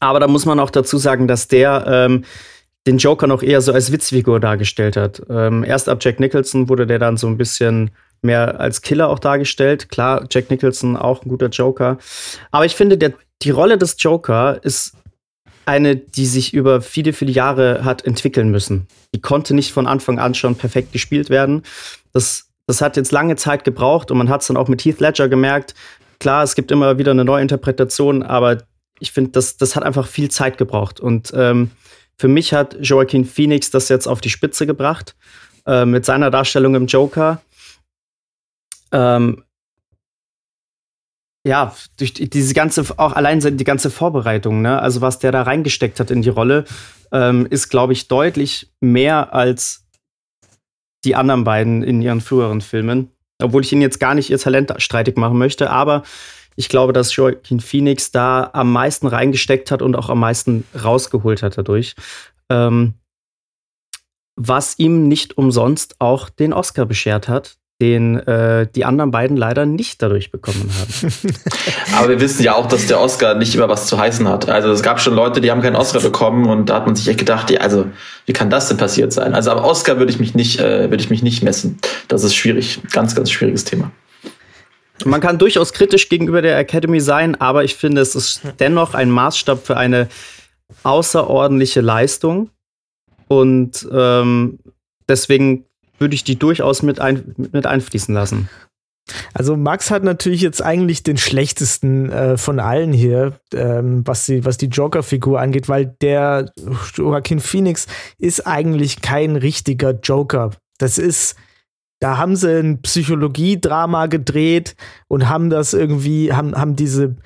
[0.00, 2.24] Aber da muss man auch dazu sagen, dass der ähm,
[2.86, 5.20] den Joker noch eher so als Witzfigur dargestellt hat.
[5.28, 7.90] Ähm, erst ab Jack Nicholson wurde der dann so ein bisschen
[8.22, 9.90] mehr als Killer auch dargestellt.
[9.90, 11.98] Klar, Jack Nicholson auch ein guter Joker.
[12.52, 13.12] Aber ich finde, der,
[13.42, 14.94] die Rolle des Joker ist
[15.66, 18.86] eine, die sich über viele, viele Jahre hat entwickeln müssen.
[19.14, 21.62] Die konnte nicht von Anfang an schon perfekt gespielt werden.
[22.12, 25.00] Das, das hat jetzt lange Zeit gebraucht und man hat es dann auch mit Heath
[25.00, 25.74] Ledger gemerkt.
[26.20, 28.62] Klar, es gibt immer wieder eine neue Interpretation, aber
[29.00, 31.00] ich finde, das, das hat einfach viel Zeit gebraucht.
[31.00, 31.72] Und ähm,
[32.16, 35.16] für mich hat Joaquin Phoenix das jetzt auf die Spitze gebracht
[35.66, 37.42] äh, mit seiner Darstellung im Joker.
[38.92, 39.42] Ähm,
[41.46, 44.82] ja, durch diese ganze, auch allein die ganze Vorbereitung, ne?
[44.82, 46.64] Also was der da reingesteckt hat in die Rolle,
[47.12, 49.86] ähm, ist, glaube ich, deutlich mehr als
[51.04, 53.12] die anderen beiden in ihren früheren Filmen.
[53.40, 56.02] Obwohl ich ihnen jetzt gar nicht ihr Talent streitig machen möchte, aber
[56.56, 61.44] ich glaube, dass Joaquin Phoenix da am meisten reingesteckt hat und auch am meisten rausgeholt
[61.44, 61.94] hat dadurch.
[62.50, 62.94] Ähm,
[64.34, 69.66] was ihm nicht umsonst auch den Oscar beschert hat, den äh, die anderen beiden leider
[69.66, 71.12] nicht dadurch bekommen haben.
[71.96, 74.48] Aber wir wissen ja auch, dass der Oscar nicht immer was zu heißen hat.
[74.48, 77.06] Also es gab schon Leute, die haben keinen Oscar bekommen und da hat man sich
[77.06, 77.86] echt gedacht, ja, also
[78.24, 79.34] wie kann das denn passiert sein?
[79.34, 81.78] Also am Oscar würde ich mich nicht, äh, würde ich mich nicht messen.
[82.08, 83.90] Das ist schwierig, ganz, ganz schwieriges Thema.
[85.04, 89.10] Man kann durchaus kritisch gegenüber der Academy sein, aber ich finde, es ist dennoch ein
[89.10, 90.08] Maßstab für eine
[90.82, 92.48] außerordentliche Leistung.
[93.28, 94.58] Und ähm,
[95.08, 95.66] deswegen
[95.98, 98.48] würde ich die durchaus mit, ein, mit einfließen lassen.
[99.34, 104.44] Also Max hat natürlich jetzt eigentlich den schlechtesten äh, von allen hier, ähm, was, die,
[104.44, 106.50] was die Joker-Figur angeht, weil der
[106.94, 107.86] Joaquin Phoenix
[108.18, 110.50] ist eigentlich kein richtiger Joker.
[110.78, 111.36] Das ist,
[112.00, 114.74] da haben sie ein Psychologiedrama gedreht
[115.06, 117.16] und haben das irgendwie, haben, haben diese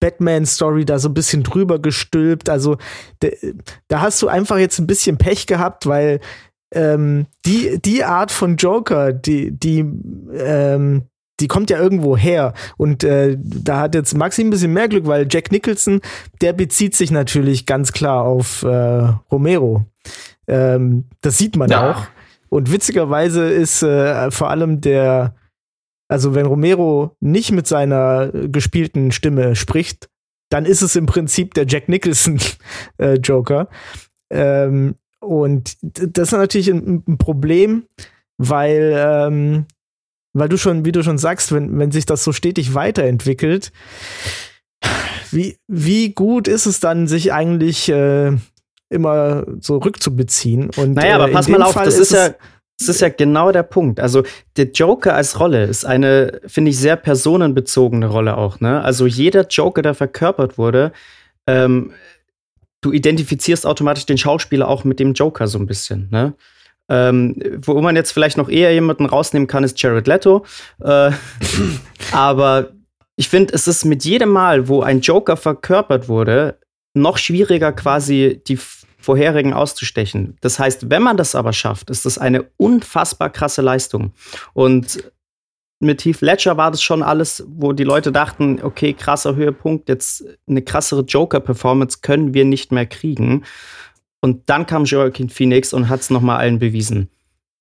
[0.00, 2.48] Batman-Story da so ein bisschen drüber gestülpt.
[2.48, 2.76] Also
[3.88, 6.20] da hast du einfach jetzt ein bisschen Pech gehabt, weil
[6.72, 9.80] ähm, die, die Art von Joker, die, die,
[10.34, 11.02] ähm,
[11.40, 12.54] die kommt ja irgendwo her.
[12.76, 16.00] Und äh, da hat jetzt Maxi ein bisschen mehr Glück, weil Jack Nicholson,
[16.40, 18.68] der bezieht sich natürlich ganz klar auf äh,
[19.30, 19.86] Romero.
[20.46, 21.90] Ähm, das sieht man ja.
[21.90, 22.02] auch.
[22.48, 25.34] Und witzigerweise ist äh, vor allem der,
[26.08, 30.08] also wenn Romero nicht mit seiner gespielten Stimme spricht,
[30.50, 32.38] dann ist es im Prinzip der Jack Nicholson
[32.98, 33.68] äh, Joker.
[34.30, 37.84] Ähm, und das ist natürlich ein, ein Problem,
[38.38, 39.66] weil, ähm,
[40.32, 43.72] weil du schon, wie du schon sagst, wenn, wenn sich das so stetig weiterentwickelt,
[45.30, 48.32] wie, wie gut ist es dann, sich eigentlich äh,
[48.88, 50.70] immer so rückzubeziehen?
[50.76, 52.34] Und, naja, aber äh, pass mal auf, Fall das ist, ist ja.
[52.78, 54.00] Das ist ja genau der Punkt.
[54.00, 54.22] Also
[54.56, 58.60] der Joker als Rolle ist eine, finde ich, sehr personenbezogene Rolle auch.
[58.60, 58.80] Ne?
[58.80, 60.92] Also jeder Joker, der verkörpert wurde,
[61.46, 61.92] ähm,
[62.80, 66.34] du identifizierst automatisch den Schauspieler auch mit dem Joker so ein bisschen, ne?
[66.88, 70.44] Ähm, wo man jetzt vielleicht noch eher jemanden rausnehmen kann, ist Jared Leto.
[70.80, 71.12] Äh,
[72.12, 72.72] aber
[73.14, 76.58] ich finde, es ist mit jedem Mal, wo ein Joker verkörpert wurde,
[76.94, 78.58] noch schwieriger quasi die
[78.98, 80.36] vorherigen auszustechen.
[80.40, 84.12] Das heißt, wenn man das aber schafft, ist das eine unfassbar krasse Leistung.
[84.52, 85.04] Und
[85.80, 90.24] mit Heath Ledger war das schon alles, wo die Leute dachten, okay, krasser Höhepunkt, jetzt
[90.46, 93.44] eine krassere Joker-Performance können wir nicht mehr kriegen.
[94.20, 97.08] Und dann kam Joaquin Phoenix und hat es nochmal allen bewiesen.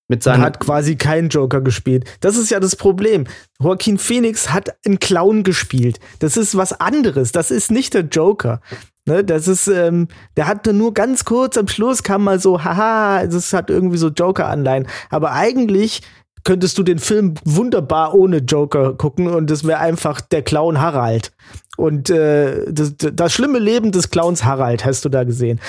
[0.09, 2.03] Mit seinem hat quasi keinen Joker gespielt.
[2.19, 3.25] Das ist ja das Problem.
[3.61, 5.99] Joaquin Phoenix hat einen Clown gespielt.
[6.17, 7.31] Das ist was anderes.
[7.31, 8.59] Das ist nicht der Joker.
[9.05, 13.25] Ne, das ist, ähm, der hatte nur ganz kurz am Schluss kam mal so, haha,
[13.25, 14.87] das hat irgendwie so Joker-Anleihen.
[15.09, 16.01] Aber eigentlich
[16.43, 21.31] könntest du den Film wunderbar ohne Joker gucken und es wäre einfach der Clown Harald.
[21.79, 25.61] Und äh, das, das schlimme Leben des Clowns Harald hast du da gesehen.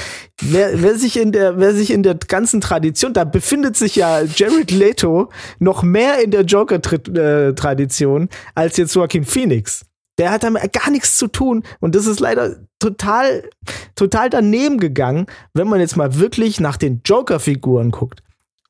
[0.43, 4.23] Wer, wer, sich in der, wer sich in der ganzen Tradition, da befindet sich ja
[4.23, 5.31] Jared Leto
[5.61, 9.83] noch mehr in der Joker-Tradition als jetzt Joaquin Phoenix.
[10.19, 13.49] Der hat damit gar nichts zu tun und das ist leider total,
[13.95, 18.21] total daneben gegangen, wenn man jetzt mal wirklich nach den Joker-Figuren guckt.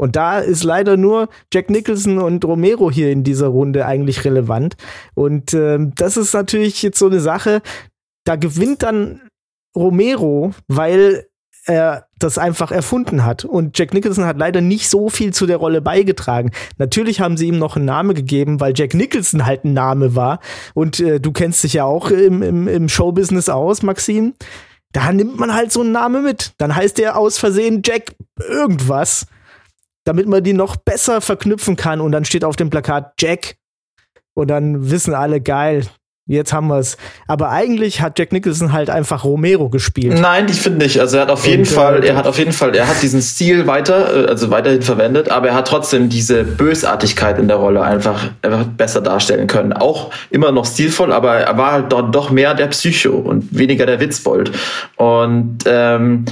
[0.00, 4.76] Und da ist leider nur Jack Nicholson und Romero hier in dieser Runde eigentlich relevant.
[5.14, 7.60] Und ähm, das ist natürlich jetzt so eine Sache,
[8.24, 9.20] da gewinnt dann
[9.76, 11.26] Romero, weil
[11.66, 13.44] er das einfach erfunden hat.
[13.44, 16.50] Und Jack Nicholson hat leider nicht so viel zu der Rolle beigetragen.
[16.78, 20.40] Natürlich haben sie ihm noch einen Namen gegeben, weil Jack Nicholson halt ein Name war.
[20.72, 24.32] Und äh, du kennst dich ja auch im, im, im Showbusiness aus, Maxim.
[24.92, 26.54] Da nimmt man halt so einen Namen mit.
[26.56, 29.26] Dann heißt der aus Versehen Jack irgendwas
[30.04, 32.00] damit man die noch besser verknüpfen kann.
[32.00, 33.56] Und dann steht auf dem Plakat Jack.
[34.34, 35.86] Und dann wissen alle, geil,
[36.26, 36.96] jetzt haben wir es.
[37.26, 40.18] Aber eigentlich hat Jack Nicholson halt einfach Romero gespielt.
[40.18, 41.00] Nein, ich finde nicht.
[41.00, 43.02] Also er hat auf jeden Und, äh, Fall, er hat auf jeden Fall, er hat
[43.02, 47.56] diesen Stil weiter, äh, also weiterhin verwendet, aber er hat trotzdem diese Bösartigkeit in der
[47.56, 49.72] Rolle einfach, einfach besser darstellen können.
[49.72, 53.86] Auch immer noch stilvoll, aber er war halt dort doch mehr der Psycho und weniger
[53.86, 54.52] der Witzbold.
[54.96, 56.26] Und ähm,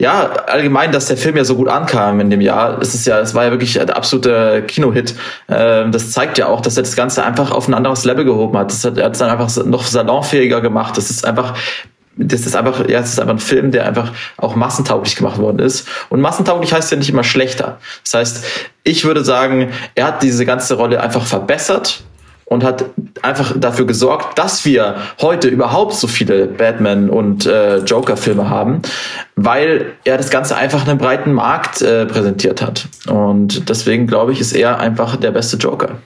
[0.00, 3.20] ja, allgemein, dass der Film ja so gut ankam in dem Jahr, es ist ja,
[3.20, 5.14] es war ja wirklich der absolute Kinohit.
[5.48, 8.56] Ähm, das zeigt ja auch, dass er das Ganze einfach auf ein anderes Level gehoben
[8.56, 8.70] hat.
[8.70, 10.96] Das hat er hat es dann einfach noch salonfähiger gemacht.
[10.96, 11.54] Das ist einfach
[12.16, 15.58] das ist einfach, ja, es ist einfach ein Film, der einfach auch massentauglich gemacht worden
[15.58, 15.86] ist.
[16.08, 17.78] Und massentauglich heißt ja nicht immer schlechter.
[18.04, 18.44] Das heißt,
[18.84, 22.02] ich würde sagen, er hat diese ganze Rolle einfach verbessert
[22.50, 22.84] und hat
[23.22, 28.82] einfach dafür gesorgt, dass wir heute überhaupt so viele Batman und äh, Joker-Filme haben,
[29.36, 32.88] weil er das Ganze einfach einem breiten Markt äh, präsentiert hat.
[33.08, 35.98] Und deswegen glaube ich, ist er einfach der beste Joker.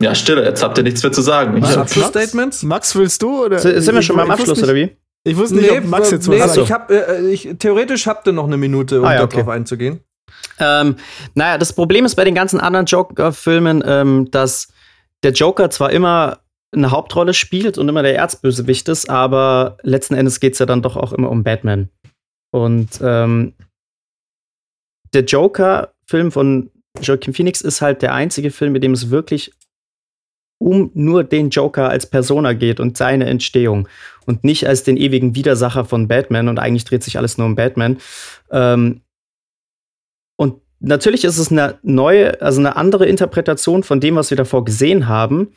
[0.00, 1.62] Ja, Stille, jetzt habt ihr nichts mehr zu sagen.
[1.64, 2.62] Abschlussstatements?
[2.62, 3.44] Max, willst du?
[3.46, 3.58] Oder?
[3.58, 4.96] Sind wir Ich- schon beim Abschluss, oder wie?
[5.24, 6.56] Ich wusste nicht, ob Max jetzt was nee, sagt.
[6.58, 9.50] ich hab, äh, ich, theoretisch habt ihr noch eine Minute, um Ah, ja, darauf okay.
[9.56, 10.00] einzugehen.
[10.58, 10.96] Ähm,
[11.34, 14.68] naja, das Problem ist bei den ganzen anderen Joker-Filmen, ähm, dass
[15.22, 16.40] der Joker zwar immer
[16.72, 20.82] eine Hauptrolle spielt und immer der Erzbösewicht ist, aber letzten Endes geht es ja dann
[20.82, 21.88] doch auch immer um Batman.
[22.50, 23.54] Und ähm,
[25.12, 29.52] der Joker-Film von Joaquin Phoenix ist halt der einzige Film, in dem es wirklich
[30.58, 33.88] um nur den Joker als Persona geht und seine Entstehung
[34.26, 37.54] und nicht als den ewigen Widersacher von Batman und eigentlich dreht sich alles nur um
[37.54, 37.98] Batman.
[38.50, 39.02] Ähm,
[40.38, 44.64] und natürlich ist es eine neue, also eine andere Interpretation von dem, was wir davor
[44.64, 45.52] gesehen haben.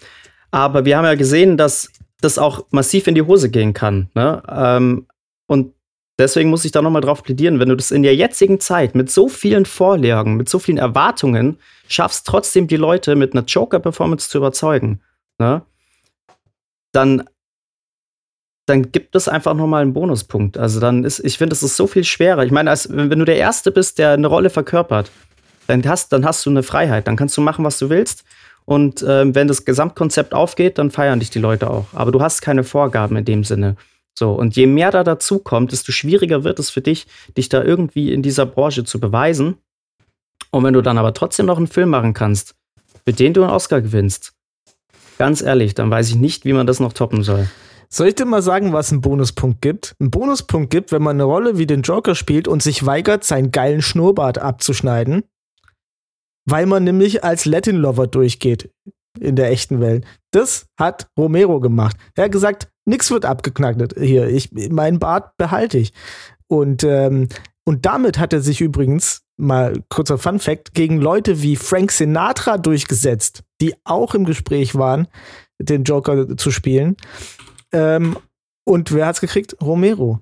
[0.49, 4.09] Aber wir haben ja gesehen, dass das auch massiv in die Hose gehen kann.
[4.15, 4.41] Ne?
[4.49, 5.07] Ähm,
[5.45, 5.73] und
[6.17, 9.11] deswegen muss ich da nochmal drauf plädieren, wenn du das in der jetzigen Zeit mit
[9.11, 14.39] so vielen Vorlagen, mit so vielen Erwartungen schaffst, trotzdem die Leute mit einer Joker-Performance zu
[14.39, 15.01] überzeugen,
[15.37, 15.61] ne?
[16.91, 17.23] dann,
[18.71, 20.57] dann gibt es einfach nochmal einen Bonuspunkt.
[20.57, 22.45] Also dann ist, ich finde, es ist so viel schwerer.
[22.45, 25.11] Ich meine, als, wenn, du der Erste bist, der eine Rolle verkörpert,
[25.67, 27.05] dann hast, dann hast du eine Freiheit.
[27.05, 28.23] Dann kannst du machen, was du willst.
[28.63, 31.87] Und ähm, wenn das Gesamtkonzept aufgeht, dann feiern dich die Leute auch.
[31.91, 33.75] Aber du hast keine Vorgaben in dem Sinne.
[34.17, 37.61] So, und je mehr da dazu kommt, desto schwieriger wird es für dich, dich da
[37.61, 39.57] irgendwie in dieser Branche zu beweisen.
[40.51, 42.55] Und wenn du dann aber trotzdem noch einen Film machen kannst,
[43.03, 44.31] für den du einen Oscar gewinnst,
[45.17, 47.49] ganz ehrlich, dann weiß ich nicht, wie man das noch toppen soll.
[47.93, 49.95] Soll ich dir mal sagen, was einen Bonuspunkt gibt?
[49.99, 53.51] Ein Bonuspunkt gibt, wenn man eine Rolle wie den Joker spielt und sich weigert, seinen
[53.51, 55.23] geilen Schnurrbart abzuschneiden,
[56.45, 58.71] weil man nämlich als Latin Lover durchgeht
[59.19, 60.05] in der echten Welt.
[60.31, 61.97] Das hat Romero gemacht.
[62.15, 64.29] Er hat gesagt, nix wird abgeknackt hier.
[64.29, 65.91] Ich, meinen Bart behalte ich.
[66.47, 67.27] Und, ähm,
[67.65, 72.57] und damit hat er sich übrigens, mal kurzer Fun Fact, gegen Leute wie Frank Sinatra
[72.57, 75.09] durchgesetzt, die auch im Gespräch waren,
[75.59, 76.95] den Joker zu spielen.
[77.71, 78.17] Ähm,
[78.63, 79.55] und wer hat's gekriegt?
[79.61, 80.19] Romero.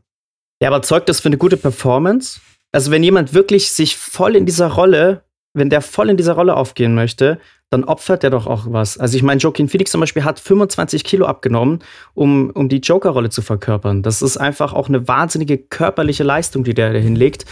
[0.61, 2.39] Ja, aber zeugt das für eine gute Performance?
[2.71, 5.23] Also, wenn jemand wirklich sich voll in dieser Rolle,
[5.53, 7.39] wenn der voll in dieser Rolle aufgehen möchte,
[7.71, 8.97] dann opfert der doch auch was.
[8.97, 11.79] Also, ich meine, Joaquin Phoenix zum Beispiel hat 25 Kilo abgenommen,
[12.13, 14.03] um, um die Joker-Rolle zu verkörpern.
[14.03, 17.45] Das ist einfach auch eine wahnsinnige körperliche Leistung, die der da hinlegt.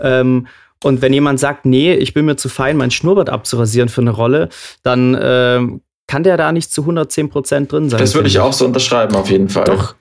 [0.00, 0.46] Ähm,
[0.82, 4.10] und wenn jemand sagt, nee, ich bin mir zu fein, mein Schnurrbart abzurasieren für eine
[4.10, 4.48] Rolle,
[4.82, 8.00] dann ähm, kann der da nicht zu 110 Prozent drin sein.
[8.00, 9.64] Das würde ich auch so unterschreiben, auf jeden Fall.
[9.64, 9.94] Doch.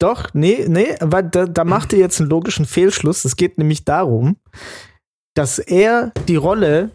[0.00, 3.24] Doch, nee, nee, aber da, da macht ihr jetzt einen logischen Fehlschluss.
[3.24, 4.36] Es geht nämlich darum,
[5.34, 6.90] dass er die Rolle,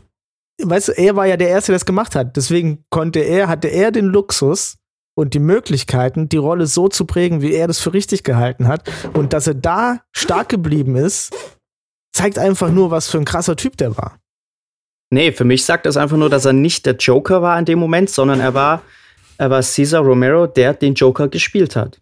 [0.61, 2.35] weißt du, er war ja der Erste, der es gemacht hat.
[2.35, 4.77] Deswegen konnte er, hatte er den Luxus
[5.17, 8.89] und die Möglichkeiten, die Rolle so zu prägen, wie er das für richtig gehalten hat.
[9.13, 11.33] Und dass er da stark geblieben ist,
[12.13, 14.19] zeigt einfach nur, was für ein krasser Typ der war.
[15.11, 17.79] Nee, für mich sagt das einfach nur, dass er nicht der Joker war in dem
[17.79, 18.83] Moment, sondern er war,
[19.37, 21.99] er war Cesar Romero, der den Joker gespielt hat.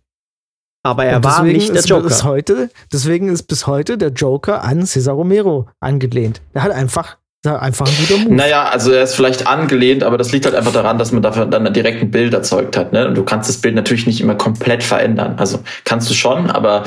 [0.83, 2.07] Aber er war nicht der ist Joker.
[2.07, 6.41] Bis heute, deswegen ist bis heute der Joker an Cesar Romero angelehnt.
[6.53, 8.35] Er hat einfach, einfach ein guter Move.
[8.35, 11.45] Naja, also er ist vielleicht angelehnt, aber das liegt halt einfach daran, dass man dafür
[11.45, 12.93] dann direkt ein Bild erzeugt hat.
[12.93, 13.07] Ne?
[13.07, 15.35] Und du kannst das Bild natürlich nicht immer komplett verändern.
[15.37, 16.83] Also kannst du schon, aber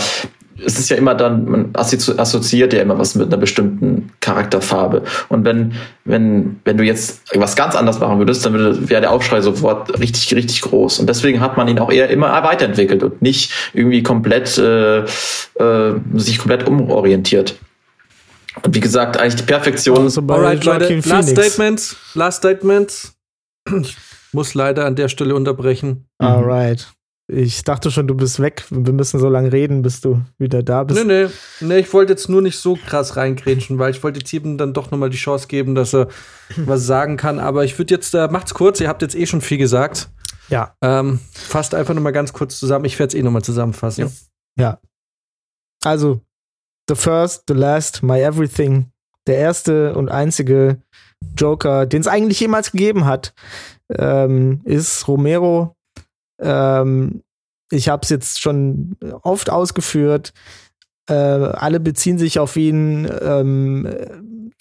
[0.65, 5.03] es ist ja immer dann, man assozi- assoziiert ja immer was mit einer bestimmten Charakterfarbe.
[5.29, 5.75] Und wenn,
[6.05, 9.99] wenn, wenn du jetzt was ganz anderes machen würdest, dann würde, wäre der Aufschrei sofort
[9.99, 10.99] richtig, richtig groß.
[11.01, 15.95] Und deswegen hat man ihn auch eher immer weiterentwickelt und nicht irgendwie komplett, äh, äh,
[16.15, 17.57] sich komplett umorientiert.
[18.63, 19.99] Und wie gesagt, eigentlich die Perfektion.
[19.99, 21.31] Also bei Alright, Leute, last.
[21.31, 21.97] Statement.
[22.15, 23.13] Last Statement.
[23.83, 23.97] Ich
[24.33, 26.07] muss leider an der Stelle unterbrechen.
[26.19, 26.89] Alright.
[27.33, 28.65] Ich dachte schon, du bist weg.
[28.71, 31.05] Wir müssen so lange reden, bis du wieder da bist.
[31.05, 31.31] Nee, nee,
[31.61, 34.75] nee, ich wollte jetzt nur nicht so krass reingrätschen, weil ich wollte jetzt jedem dann
[34.75, 36.09] doch nochmal die Chance geben, dass er
[36.57, 37.39] was sagen kann.
[37.39, 40.11] Aber ich würde jetzt, äh, macht's kurz, ihr habt jetzt eh schon viel gesagt.
[40.49, 40.75] Ja.
[40.83, 42.85] Ähm, fasst einfach nochmal ganz kurz zusammen.
[42.85, 44.11] Ich werde es eh nochmal zusammenfassen.
[44.59, 44.81] Ja.
[45.85, 46.21] Also,
[46.89, 48.91] The First, The Last, My Everything.
[49.27, 50.83] Der erste und einzige
[51.37, 53.35] Joker, den es eigentlich jemals gegeben hat,
[53.91, 55.77] ähm, ist Romero.
[56.41, 57.23] Ähm,
[57.71, 60.33] ich habe es jetzt schon oft ausgeführt.
[61.09, 63.11] Äh, alle beziehen sich auf ihn.
[63.23, 63.89] Ähm,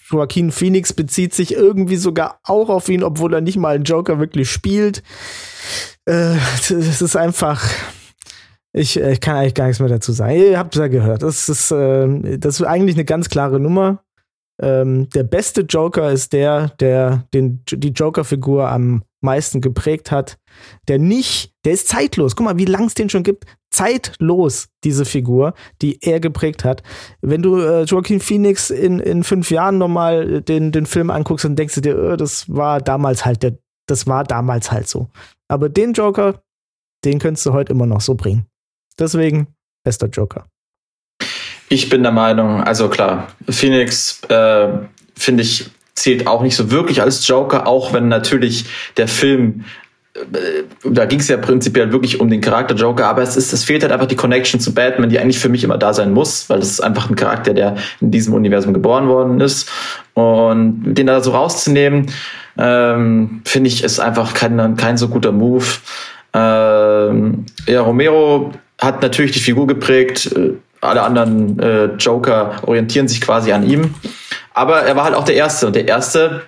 [0.10, 4.20] Joaquin Phoenix bezieht sich irgendwie sogar auch auf ihn, obwohl er nicht mal einen Joker
[4.20, 5.04] wirklich spielt.
[6.06, 6.36] Äh,
[6.70, 7.64] ist einfach.
[8.72, 10.36] Ich, äh, ich kann eigentlich gar nichts mehr dazu sagen.
[10.36, 11.24] Ihr habt es ja gehört.
[11.24, 14.04] Das ist, äh, das ist eigentlich eine ganz klare Nummer.
[14.62, 20.38] Ähm, der beste Joker ist der, der den, die Joker-Figur am meisten geprägt hat.
[20.88, 22.36] Der nicht, der ist zeitlos.
[22.36, 23.46] Guck mal, wie lang es den schon gibt.
[23.72, 26.82] Zeitlos, diese Figur, die er geprägt hat.
[27.22, 31.56] Wenn du äh, Joaquin Phoenix in, in fünf Jahren nochmal den, den Film anguckst, dann
[31.56, 35.10] denkst du dir, äh, das war damals halt der, das war damals halt so.
[35.48, 36.42] Aber den Joker,
[37.06, 38.46] den könntest du heute immer noch so bringen.
[38.98, 39.48] Deswegen,
[39.84, 40.46] bester Joker.
[41.70, 44.70] Ich bin der Meinung, also klar, Phoenix, äh,
[45.16, 45.70] finde ich,
[46.00, 48.66] zählt auch nicht so wirklich als Joker, auch wenn natürlich
[48.98, 49.66] der Film,
[50.16, 53.64] äh, da ging es ja prinzipiell wirklich um den Charakter Joker, aber es ist, es
[53.64, 56.50] fehlt halt einfach die Connection zu Batman, die eigentlich für mich immer da sein muss,
[56.50, 59.70] weil das ist einfach ein Charakter, der in diesem Universum geboren worden ist.
[60.14, 62.08] Und den da so rauszunehmen,
[62.58, 65.66] ähm, finde ich, ist einfach kein, kein so guter Move.
[66.34, 70.32] Ähm, ja, Romero hat natürlich die Figur geprägt.
[70.36, 73.96] äh, Alle anderen äh, Joker orientieren sich quasi an ihm.
[74.54, 75.68] Aber er war halt auch der Erste.
[75.68, 76.44] Und der Erste,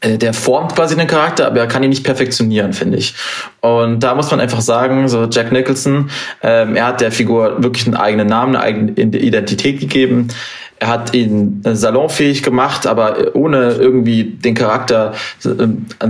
[0.00, 3.14] äh, der formt quasi den Charakter, aber er kann ihn nicht perfektionieren, finde ich.
[3.60, 6.10] Und da muss man einfach sagen, so Jack Nicholson,
[6.42, 10.28] ähm, er hat der Figur wirklich einen eigenen Namen, eine eigene Identität gegeben.
[10.78, 15.50] Er hat ihn äh, salonfähig gemacht, aber äh, ohne irgendwie den Charakter äh,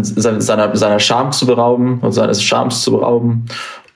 [0.01, 3.47] seiner, seiner Charme zu berauben und seines Charmes zu berauben.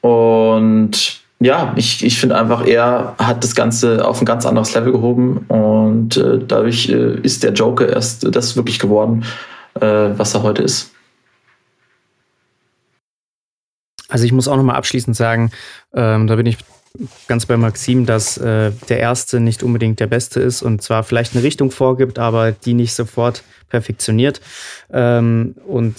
[0.00, 4.92] Und ja, ich, ich finde einfach, er hat das Ganze auf ein ganz anderes Level
[4.92, 9.24] gehoben und äh, dadurch äh, ist der Joker erst das wirklich geworden,
[9.80, 10.92] äh, was er heute ist.
[14.08, 15.50] Also ich muss auch noch mal abschließend sagen,
[15.94, 16.58] ähm, da bin ich
[17.26, 21.34] ganz bei Maxim, dass äh, der Erste nicht unbedingt der Beste ist und zwar vielleicht
[21.34, 24.42] eine Richtung vorgibt, aber die nicht sofort perfektioniert.
[24.92, 25.94] Ähm, und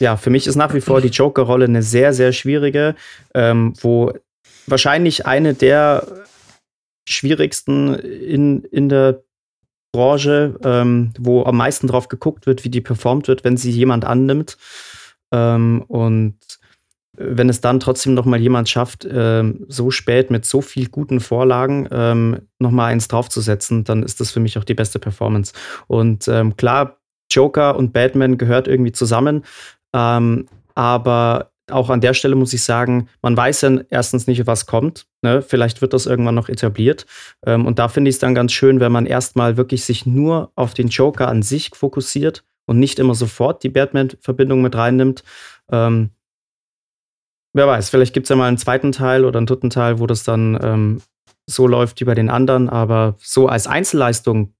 [0.00, 2.96] ja, für mich ist nach wie vor die Joker-Rolle eine sehr, sehr schwierige,
[3.32, 4.12] ähm, wo
[4.66, 6.06] wahrscheinlich eine der
[7.08, 9.22] schwierigsten in, in der
[9.92, 14.04] Branche, ähm, wo am meisten drauf geguckt wird, wie die performt wird, wenn sie jemand
[14.04, 14.56] annimmt.
[15.32, 16.38] Ähm, und
[17.16, 21.20] wenn es dann trotzdem noch mal jemand schafft, ähm, so spät mit so viel guten
[21.20, 25.52] Vorlagen ähm, noch mal eins draufzusetzen, dann ist das für mich auch die beste Performance.
[25.86, 26.98] Und ähm, klar,
[27.30, 29.44] Joker und Batman gehört irgendwie zusammen,
[29.94, 34.66] ähm, aber auch an der Stelle muss ich sagen, man weiß ja erstens nicht, was
[34.66, 35.06] kommt.
[35.22, 35.42] Ne?
[35.42, 37.06] Vielleicht wird das irgendwann noch etabliert.
[37.46, 40.52] Ähm, und da finde ich es dann ganz schön, wenn man erstmal wirklich sich nur
[40.56, 45.24] auf den Joker an sich fokussiert und nicht immer sofort die Batman-Verbindung mit reinnimmt.
[45.70, 46.10] Ähm,
[47.54, 50.06] wer weiß, vielleicht gibt es ja mal einen zweiten Teil oder einen dritten Teil, wo
[50.06, 51.02] das dann ähm,
[51.46, 52.68] so läuft wie bei den anderen.
[52.68, 54.54] Aber so als Einzelleistung,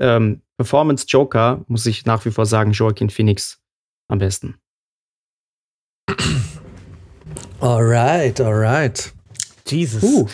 [0.00, 3.62] ähm, Performance Joker, muss ich nach wie vor sagen, Joaquin Phoenix
[4.08, 4.60] am besten.
[7.60, 9.12] Alright, alright.
[9.66, 10.02] Jesus.
[10.02, 10.26] Uh,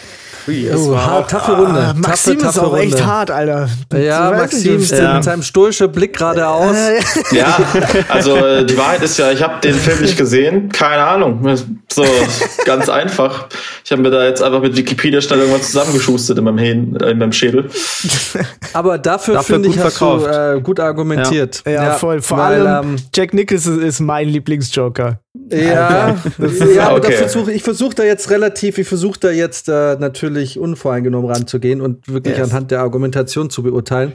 [0.46, 1.80] es uh, war hart, auch- taffe Runde.
[1.80, 3.06] Ah, Maxim taffe, ist auch taffe echt Runde.
[3.06, 3.68] hart, Alter.
[3.94, 5.14] Ja, Maxim steht Ja.
[5.14, 6.74] mit seinem stoischen Blick geradeaus.
[6.76, 7.00] Äh,
[7.36, 7.58] Ja,
[8.08, 11.44] also die Wahrheit ist ja, ich habe den Film nicht gesehen, keine Ahnung.
[11.92, 12.04] So
[12.64, 13.48] ganz einfach.
[13.86, 17.12] Ich habe mir da jetzt einfach mit Wikipedia schnell irgendwas zusammengeschustert in meinem, Hähn, äh,
[17.12, 17.70] in meinem Schädel.
[18.72, 20.56] Aber dafür, Dafür finde ich, hast du verkauft.
[20.56, 21.62] äh, gut argumentiert.
[21.64, 22.20] ja, voll.
[22.20, 25.20] Vor weil, allem ähm, Jack Nicholson ist mein Lieblingsjoker.
[25.52, 26.16] Ja, ja
[26.88, 27.12] aber Okay.
[27.12, 32.08] versuch, ich versuche da jetzt relativ, ich versuche da jetzt äh, natürlich unvoreingenommen ranzugehen und
[32.12, 32.50] wirklich Yes.
[32.50, 34.14] anhand der Argumentation zu beurteilen,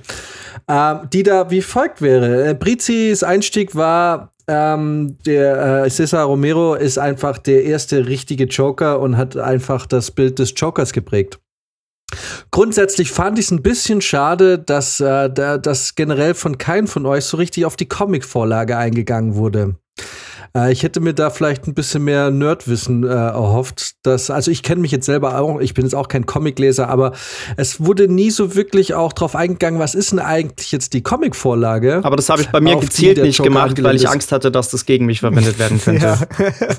[0.68, 2.50] ähm, die da wie folgt wäre.
[2.50, 9.00] Äh, Brizis Einstieg war, ähm, der äh, Cesar Romero ist einfach der erste richtige Joker
[9.00, 11.40] und hat einfach das Bild des Jokers geprägt.
[12.52, 17.06] Grundsätzlich fand ich es ein bisschen schade, dass, äh, da, dass generell von keinem von
[17.06, 19.76] euch so richtig auf die Comic-Vorlage eingegangen wurde.
[20.56, 23.92] Äh, ich hätte mir da vielleicht ein bisschen mehr Nerdwissen äh, erhofft.
[24.04, 27.14] Dass, also ich kenne mich jetzt selber auch, ich bin jetzt auch kein Comicleser, aber
[27.58, 32.02] es wurde nie so wirklich auch drauf eingegangen, was ist denn eigentlich jetzt die Comic-Vorlage?
[32.04, 34.10] Aber das habe ich bei mir gezielt nicht gemacht, weil ich ist.
[34.10, 36.18] Angst hatte, dass das gegen mich verwendet werden könnte.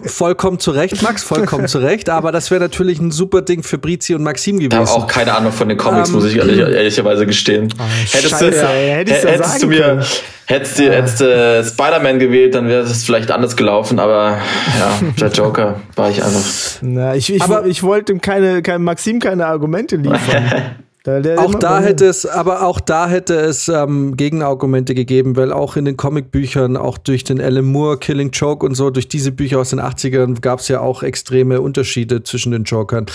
[0.05, 2.09] Vollkommen zu Recht, Max, vollkommen zu Recht.
[2.11, 4.91] Aber das wäre natürlich ein super Ding für Brizi und Maxim Ich habe gewesen.
[4.93, 7.73] auch keine Ahnung von den Comics, Ähm, muss ich ehrlich, ehrlicherweise gestehen.
[8.11, 10.03] hättest du, ey, hättest du mir,
[10.47, 10.79] hättest
[11.21, 14.39] du Spider-Man gewählt, dann wäre es vielleicht anders gelaufen, aber
[14.79, 16.43] ja, der Joker war ich einfach.
[16.83, 20.45] Na, ich, ich, Aber- ich wollte ihm keine, kein Maxim keine Argumente liefern.
[21.05, 25.53] Da- der Auch da hätte es, aber auch da hätte es ähm, Gegenargumente gegeben, weil
[25.53, 29.33] auch in den Comicbüchern, auch durch den Alan Moore, Killing Joke und so, durch diese
[29.33, 33.07] Bücher aus den 80ern gab es ja auch extreme Unterschiede zwischen den Jokern.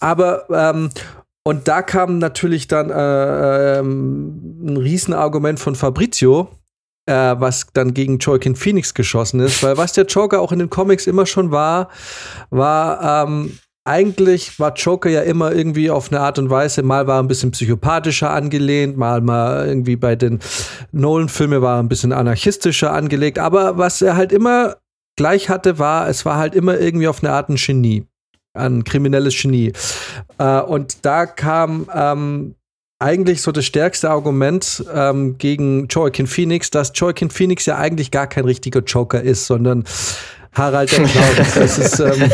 [0.00, 0.88] Aber ähm,
[1.46, 6.48] und da kam natürlich dann äh, ähm, ein Riesenargument von Fabrizio,
[7.06, 10.70] äh, was dann gegen Joaquin Phoenix geschossen ist, weil was der Joker auch in den
[10.70, 11.90] Comics immer schon war,
[12.50, 17.18] war ähm, eigentlich war Joker ja immer irgendwie auf eine Art und Weise, mal war
[17.18, 20.40] er ein bisschen psychopathischer angelehnt, mal mal irgendwie bei den
[20.92, 24.76] Nolan-Filmen war er ein bisschen anarchistischer angelegt, aber was er halt immer
[25.16, 28.06] gleich hatte, war, es war halt immer irgendwie auf eine Art ein Genie,
[28.54, 29.72] ein kriminelles Genie.
[30.38, 32.54] Äh, und da kam ähm,
[32.98, 38.26] eigentlich so das stärkste Argument ähm, gegen Joaquin Phoenix, dass Joaquin Phoenix ja eigentlich gar
[38.26, 39.84] kein richtiger Joker ist, sondern
[40.52, 41.36] Harald der Clown.
[41.54, 42.30] das ist, ähm,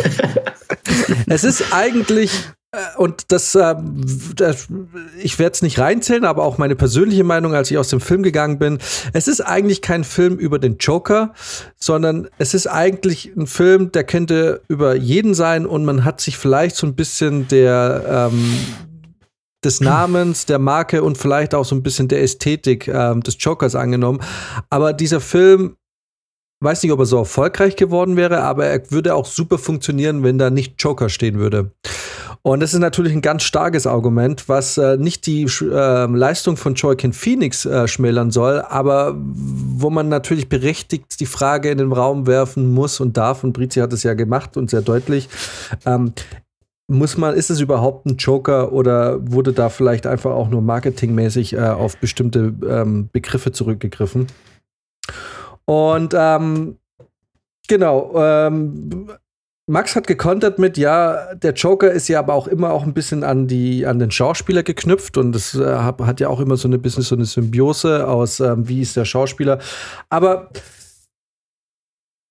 [1.27, 2.31] es ist eigentlich
[2.73, 3.75] äh, und das, äh,
[4.37, 4.69] das
[5.21, 8.23] ich werde es nicht reinzählen, aber auch meine persönliche Meinung, als ich aus dem Film
[8.23, 8.79] gegangen bin,
[9.13, 11.33] es ist eigentlich kein Film über den Joker,
[11.77, 16.37] sondern es ist eigentlich ein Film, der könnte über jeden sein und man hat sich
[16.37, 18.55] vielleicht so ein bisschen der ähm,
[19.65, 23.75] des Namens, der Marke und vielleicht auch so ein bisschen der Ästhetik ähm, des Jokers
[23.75, 24.21] angenommen.
[24.71, 25.77] Aber dieser Film
[26.61, 30.39] weiß nicht, ob er so erfolgreich geworden wäre, aber er würde auch super funktionieren, wenn
[30.39, 31.73] da nicht Joker stehen würde.
[32.43, 36.75] Und das ist natürlich ein ganz starkes Argument, was äh, nicht die äh, Leistung von
[36.75, 42.27] Joaquin Phoenix äh, schmälern soll, aber wo man natürlich berechtigt die Frage in den Raum
[42.27, 45.29] werfen muss und darf, und Brizi hat es ja gemacht und sehr deutlich,
[45.85, 46.15] ähm,
[46.91, 51.53] muss man, ist es überhaupt ein Joker oder wurde da vielleicht einfach auch nur marketingmäßig
[51.53, 54.27] äh, auf bestimmte ähm, Begriffe zurückgegriffen?
[55.67, 56.79] Und ähm,
[57.69, 59.09] genau, ähm,
[59.69, 63.23] Max hat gekontert mit, ja, der Joker ist ja aber auch immer auch ein bisschen
[63.23, 66.79] an die an den Schauspieler geknüpft und das äh, hat, ja auch immer so eine
[66.79, 69.61] bisschen so eine Symbiose aus, ähm, wie ist der Schauspieler.
[70.09, 70.51] Aber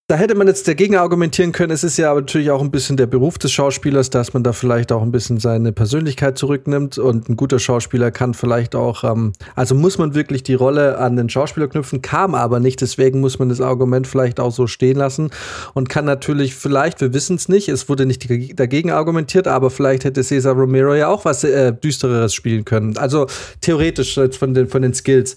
[0.09, 3.05] da hätte man jetzt dagegen argumentieren können, es ist ja natürlich auch ein bisschen der
[3.05, 7.37] Beruf des Schauspielers, dass man da vielleicht auch ein bisschen seine Persönlichkeit zurücknimmt und ein
[7.37, 11.67] guter Schauspieler kann vielleicht auch, ähm, also muss man wirklich die Rolle an den Schauspieler
[11.67, 15.29] knüpfen, kam aber nicht, deswegen muss man das Argument vielleicht auch so stehen lassen
[15.75, 18.27] und kann natürlich vielleicht, wir wissen es nicht, es wurde nicht
[18.59, 22.97] dagegen argumentiert, aber vielleicht hätte Cesar Romero ja auch was äh, düstereres spielen können.
[22.97, 23.27] Also
[23.61, 25.35] theoretisch von den, von den Skills.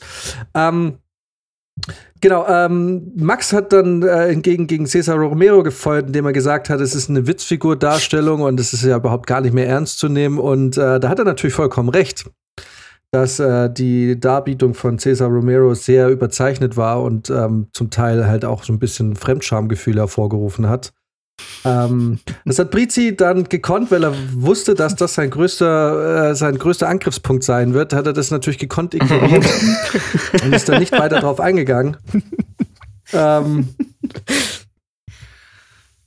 [0.54, 0.94] Ähm,
[2.20, 6.80] Genau, ähm, Max hat dann äh, hingegen gegen Cesar Romero gefeuert, indem er gesagt hat,
[6.80, 10.38] es ist eine Witzfigur-Darstellung und es ist ja überhaupt gar nicht mehr ernst zu nehmen.
[10.38, 12.30] Und äh, da hat er natürlich vollkommen recht,
[13.10, 18.44] dass äh, die Darbietung von Cesar Romero sehr überzeichnet war und ähm, zum Teil halt
[18.44, 20.92] auch so ein bisschen Fremdschamgefühle hervorgerufen hat.
[21.64, 26.58] Ähm, das hat Brizi dann gekonnt, weil er wusste, dass das sein größter, äh, sein
[26.58, 29.44] größter Angriffspunkt sein wird, hat er das natürlich gekonnt ignoriert
[30.44, 31.96] und ist dann nicht weiter drauf eingegangen.
[33.12, 33.68] ähm,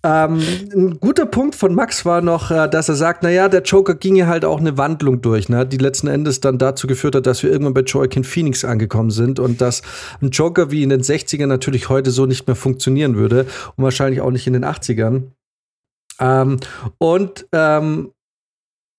[0.05, 0.39] ähm,
[0.71, 4.15] ein guter Punkt von Max war noch, äh, dass er sagt, naja, der Joker ging
[4.15, 7.41] ja halt auch eine Wandlung durch, ne, die letzten Endes dann dazu geführt hat, dass
[7.41, 9.81] wir irgendwann bei Joaquin Phoenix angekommen sind und dass
[10.21, 14.21] ein Joker wie in den 60ern natürlich heute so nicht mehr funktionieren würde und wahrscheinlich
[14.21, 15.31] auch nicht in den 80ern.
[16.19, 16.59] Ähm,
[16.99, 18.11] und ähm,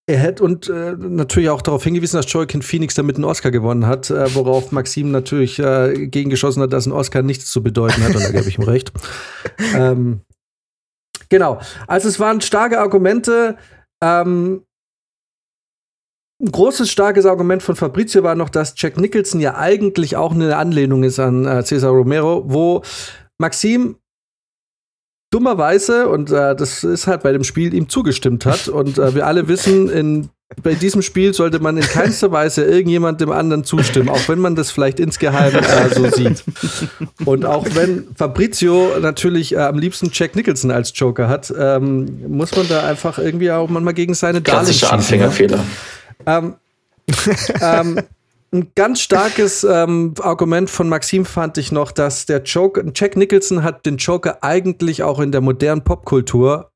[0.09, 3.87] er hätte und äh, natürlich auch darauf hingewiesen, dass Joaquin Phoenix damit einen Oscar gewonnen
[3.87, 8.17] hat, äh, worauf Maxim natürlich äh, gegengeschossen hat, dass ein Oscar nichts zu bedeuten hat,
[8.17, 8.93] und da gebe ich ihm recht.
[9.77, 10.23] ähm,
[11.29, 13.57] genau, also es waren starke Argumente.
[14.03, 14.65] Ähm,
[16.39, 20.57] ein großes, starkes Argument von Fabrizio war noch, dass Jack Nicholson ja eigentlich auch eine
[20.57, 22.83] Anlehnung ist an äh, Cesar Romero, wo
[23.39, 23.97] Maxim
[25.33, 28.69] dummerweise, und äh, das ist halt bei dem Spiel, ihm zugestimmt hat.
[28.69, 30.29] Und äh, wir alle wissen, in,
[30.63, 34.55] bei diesem Spiel sollte man in keinster Weise irgendjemand dem anderen zustimmen, auch wenn man
[34.55, 36.45] das vielleicht insgeheim äh, so sieht.
[37.25, 42.55] Und auch wenn Fabrizio natürlich äh, am liebsten Jack Nicholson als Joker hat, ähm, muss
[42.55, 44.93] man da einfach irgendwie auch manchmal gegen seine Darlings Klassischer ne?
[44.93, 45.65] Anfängerfehler.
[46.27, 46.55] Ähm,
[47.61, 48.01] ähm,
[48.53, 53.65] ein ganz starkes ähm, Argument von Maxim fand ich noch, dass der Joker, Jack Nicholson
[53.65, 56.71] hat den Joker eigentlich auch in der modernen Popkultur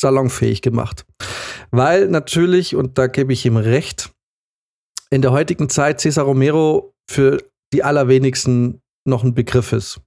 [0.00, 1.06] salonfähig gemacht.
[1.70, 4.10] Weil natürlich, und da gebe ich ihm recht,
[5.10, 10.00] in der heutigen Zeit Cesar Romero für die allerwenigsten noch ein Begriff ist.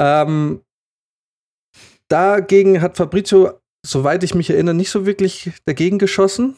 [0.00, 0.62] Ähm,
[2.08, 6.56] dagegen hat Fabrizio, soweit ich mich erinnere, nicht so wirklich dagegen geschossen.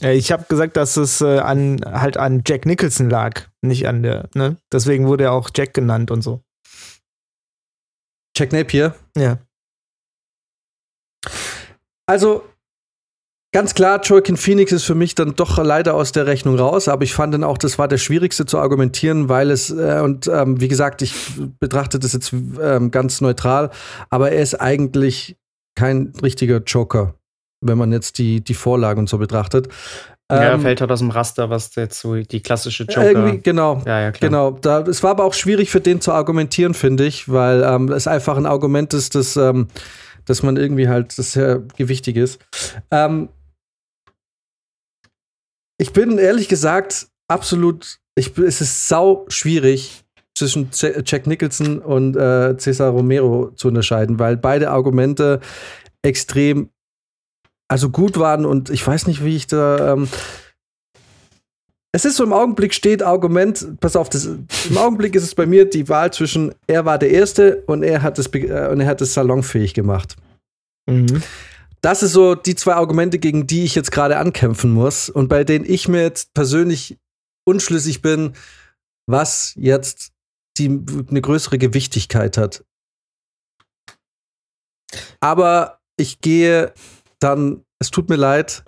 [0.00, 4.02] Äh, Ich habe gesagt, dass es äh, an, halt an Jack Nicholson lag, nicht an
[4.02, 4.56] der, ne?
[4.72, 6.42] Deswegen wurde er auch Jack genannt und so.
[8.36, 8.94] Jack Napier.
[9.16, 9.38] Ja.
[12.06, 12.44] Also,
[13.52, 17.04] ganz klar, Joaquin Phoenix ist für mich dann doch leider aus der Rechnung raus, aber
[17.04, 20.60] ich fand dann auch, das war der schwierigste zu argumentieren, weil es, äh, und ähm,
[20.60, 21.14] wie gesagt, ich
[21.60, 23.70] betrachte das jetzt ähm, ganz neutral,
[24.10, 25.36] aber er ist eigentlich
[25.74, 27.14] kein richtiger Joker,
[27.60, 29.68] wenn man jetzt die, die Vorlage und so betrachtet.
[30.30, 33.10] ja, er Ähm, fällt halt aus dem Raster, was jetzt so die klassische Joker.
[33.10, 33.82] Irgendwie, genau.
[33.86, 34.28] Ja, ja, klar.
[34.28, 34.50] Genau.
[34.60, 38.06] Da, es war aber auch schwierig für den zu argumentieren, finde ich, weil ähm, es
[38.06, 39.68] einfach ein Argument ist, das, ähm,
[40.24, 42.38] dass man irgendwie halt, das sehr gewichtig ist.
[42.90, 43.28] Ähm,
[45.78, 50.04] ich bin ehrlich gesagt absolut, ich, es ist sau schwierig
[50.36, 50.70] zwischen
[51.04, 55.40] Jack Nicholson und äh, Cesar Romero zu unterscheiden, weil beide Argumente
[56.02, 56.70] extrem
[57.68, 60.08] also gut waren und ich weiß nicht, wie ich da ähm,
[61.94, 65.44] es ist so im Augenblick steht Argument, pass auf, das, im Augenblick ist es bei
[65.44, 68.86] mir die Wahl zwischen er war der Erste und er hat es äh, und er
[68.86, 70.16] hat es salonfähig gemacht.
[70.86, 71.22] Mhm.
[71.82, 75.44] Das ist so die zwei Argumente, gegen die ich jetzt gerade ankämpfen muss und bei
[75.44, 76.98] denen ich mir jetzt persönlich
[77.44, 78.34] unschlüssig bin,
[79.06, 80.12] was jetzt
[80.58, 82.64] die eine größere Gewichtigkeit hat.
[85.20, 86.72] Aber ich gehe
[87.18, 88.64] dann, es tut mir leid,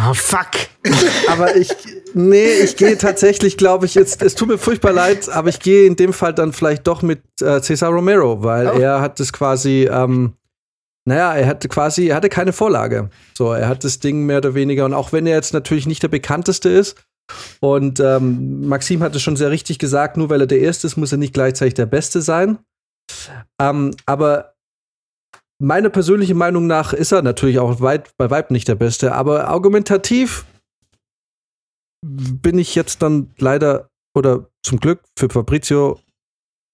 [0.00, 0.50] Ah, fuck.
[1.28, 1.70] aber ich,
[2.14, 5.86] nee, ich gehe tatsächlich, glaube ich, jetzt, es tut mir furchtbar leid, aber ich gehe
[5.86, 8.78] in dem Fall dann vielleicht doch mit äh, Cesar Romero, weil Oh.
[8.78, 10.34] er hat es quasi, ähm,
[11.06, 13.08] naja, er hatte quasi, er hatte keine Vorlage.
[13.36, 16.02] So, er hat das Ding mehr oder weniger, und auch wenn er jetzt natürlich nicht
[16.02, 16.96] der bekannteste ist,
[17.60, 20.96] und ähm, Maxim hat es schon sehr richtig gesagt, nur weil er der Erste ist,
[20.98, 22.58] muss er nicht gleichzeitig der Beste sein.
[23.60, 24.53] Ähm, aber
[25.58, 29.48] meiner persönlichen Meinung nach ist er natürlich auch weit, bei Weib nicht der Beste, aber
[29.48, 30.44] argumentativ
[32.02, 35.98] bin ich jetzt dann leider oder zum Glück für Fabrizio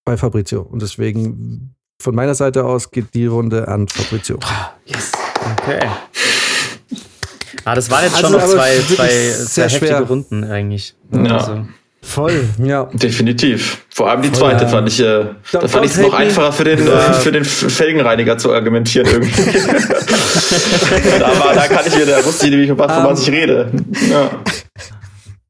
[0.05, 0.63] bei Fabrizio.
[0.63, 4.39] Und deswegen von meiner Seite aus geht die Runde an Fabrizio.
[5.59, 5.89] Okay.
[7.65, 10.03] Ah, das waren jetzt Also, schon noch zwei, zwei sehr sehr heftige schwer.
[10.03, 10.97] Runden eigentlich.
[11.13, 11.37] Ja.
[11.37, 11.67] Also,
[12.03, 12.49] Voll.
[12.59, 12.89] Ja.
[12.93, 13.79] Definitiv.
[13.91, 16.65] Vor allem die zweite fand ich, äh, da Don't- fand ich es noch einfacher für
[16.65, 19.43] den, äh, für den Felgenreiniger zu argumentieren irgendwie.
[21.19, 23.71] da, war, da kann ich mir, da wusste ich nämlich, von was ich rede.
[24.11, 24.31] Ja.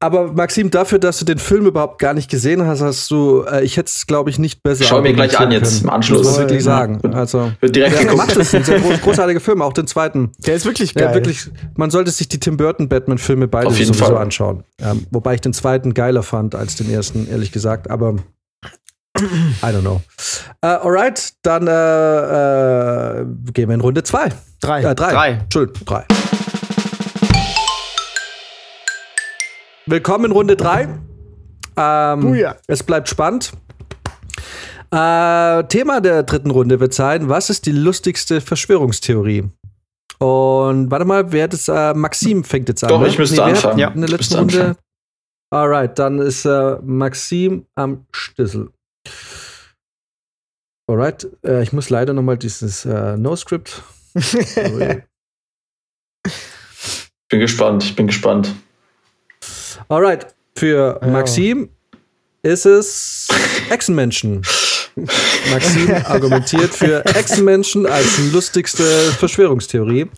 [0.01, 3.63] Aber Maxim, dafür, dass du den Film überhaupt gar nicht gesehen hast, hast du, äh,
[3.63, 6.25] ich hätte es, glaube ich, nicht besser Schau mir gleich an jetzt im Anschluss.
[6.25, 6.77] Muss wirklich Ja.
[6.77, 7.13] sagen.
[7.13, 8.35] Also, Wird direkt ja, geguckt.
[8.35, 8.53] es.
[8.55, 10.31] Ein sehr groß, großartiger Film, auch den zweiten.
[10.39, 11.03] Der ist wirklich geil.
[11.09, 14.17] Ja, wirklich, man sollte sich die Tim Burton Batman-Filme beide Auf jeden sowieso Fall.
[14.23, 14.63] anschauen.
[14.79, 18.15] Ähm, wobei ich den zweiten geiler fand als den ersten, ehrlich gesagt, aber
[19.19, 20.01] I don't know.
[20.61, 24.29] Äh, alright, dann äh, äh, gehen wir in Runde zwei.
[24.61, 24.81] Drei.
[24.81, 25.11] Äh, drei.
[25.11, 25.29] Drei.
[25.43, 26.05] Entschuldigung, drei.
[29.85, 30.87] Willkommen in Runde drei.
[31.75, 32.57] Ähm, Buja.
[32.67, 33.51] Es bleibt spannend.
[34.91, 39.49] Äh, Thema der dritten Runde wird sein, was ist die lustigste Verschwörungstheorie?
[40.19, 41.67] Und warte mal, wer hat es?
[41.67, 42.89] Äh, Maxim fängt jetzt an.
[42.89, 43.07] Doch, ne?
[43.07, 43.73] ich müsste hat anfangen.
[43.73, 44.59] In Ja, der letzten müsste Runde.
[44.59, 44.77] anfangen.
[45.53, 48.69] Alright, dann ist äh, Maxim am Schlüssel.
[50.87, 53.81] Alright, äh, ich muss leider noch mal dieses äh, No-Script.
[57.29, 58.53] Bin gespannt, ich bin gespannt.
[59.91, 61.07] Alright, für Ja.
[61.09, 61.69] Maxim
[62.43, 63.27] ist es
[63.69, 64.41] Echsenmenschen.
[65.51, 68.83] Maxim argumentiert für Echsenmenschen als lustigste
[69.19, 70.09] Verschwörungstheorie.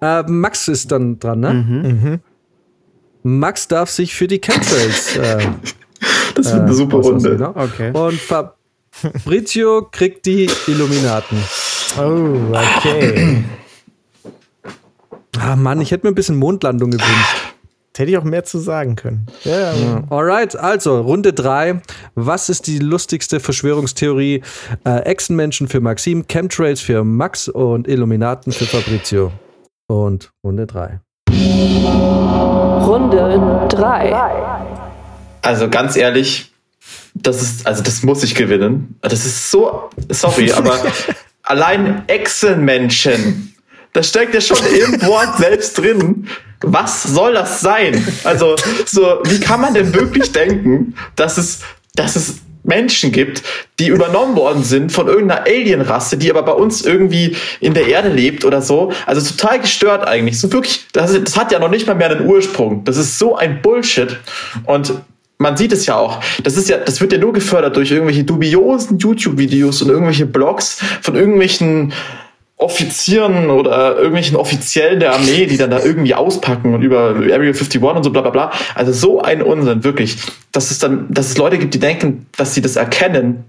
[0.00, 1.52] Äh, Max ist dann dran, ne?
[1.54, 2.20] Mhm.
[3.24, 5.16] Max darf sich für die Chemtrails.
[5.16, 5.46] Äh,
[6.34, 7.30] Das wird eine äh, super Runde.
[7.36, 7.52] genau.
[7.56, 7.90] okay.
[7.92, 11.36] Und Fabrizio kriegt die Illuminaten.
[11.98, 13.44] Oh, okay.
[15.38, 17.36] Ah Mann, ich hätte mir ein bisschen Mondlandung gewünscht.
[17.98, 19.26] Hätte ich auch mehr zu sagen können.
[19.42, 20.04] Ja, ja.
[20.08, 21.82] Alright, also Runde 3.
[22.14, 24.42] Was ist die lustigste Verschwörungstheorie?
[24.84, 29.32] Äh, Echsenmenschen für Maxim, Chemtrails für Max und Illuminaten für Fabrizio.
[29.88, 31.00] Und Runde 3.
[32.86, 34.14] Runde 3.
[35.42, 36.52] Also ganz ehrlich,
[37.14, 38.96] das ist, also das muss ich gewinnen.
[39.00, 40.78] Das ist so, sorry, aber
[41.42, 43.56] allein Echsenmenschen.
[43.92, 46.28] da steckt ja schon im Wort selbst drin.
[46.60, 48.06] Was soll das sein?
[48.24, 48.56] Also,
[48.86, 51.60] so, wie kann man denn wirklich denken, dass es,
[51.94, 53.42] dass es Menschen gibt,
[53.78, 58.10] die übernommen worden sind von irgendeiner Alienrasse, die aber bei uns irgendwie in der Erde
[58.10, 58.92] lebt oder so.
[59.06, 60.38] Also total gestört eigentlich.
[60.38, 62.84] So wirklich, das, ist, das hat ja noch nicht mal mehr einen Ursprung.
[62.84, 64.18] Das ist so ein Bullshit.
[64.64, 64.94] Und
[65.38, 66.20] man sieht es ja auch.
[66.42, 70.80] Das ist ja, das wird ja nur gefördert durch irgendwelche dubiosen YouTube-Videos und irgendwelche Blogs
[71.00, 71.92] von irgendwelchen
[72.58, 77.80] Offizieren oder irgendwelchen Offiziellen der Armee, die dann da irgendwie auspacken und über Area 51
[77.80, 78.52] und so bla bla bla.
[78.74, 80.16] Also so ein Unsinn, wirklich.
[80.50, 83.44] Dass es dann, dass es Leute gibt, die denken, dass sie das erkennen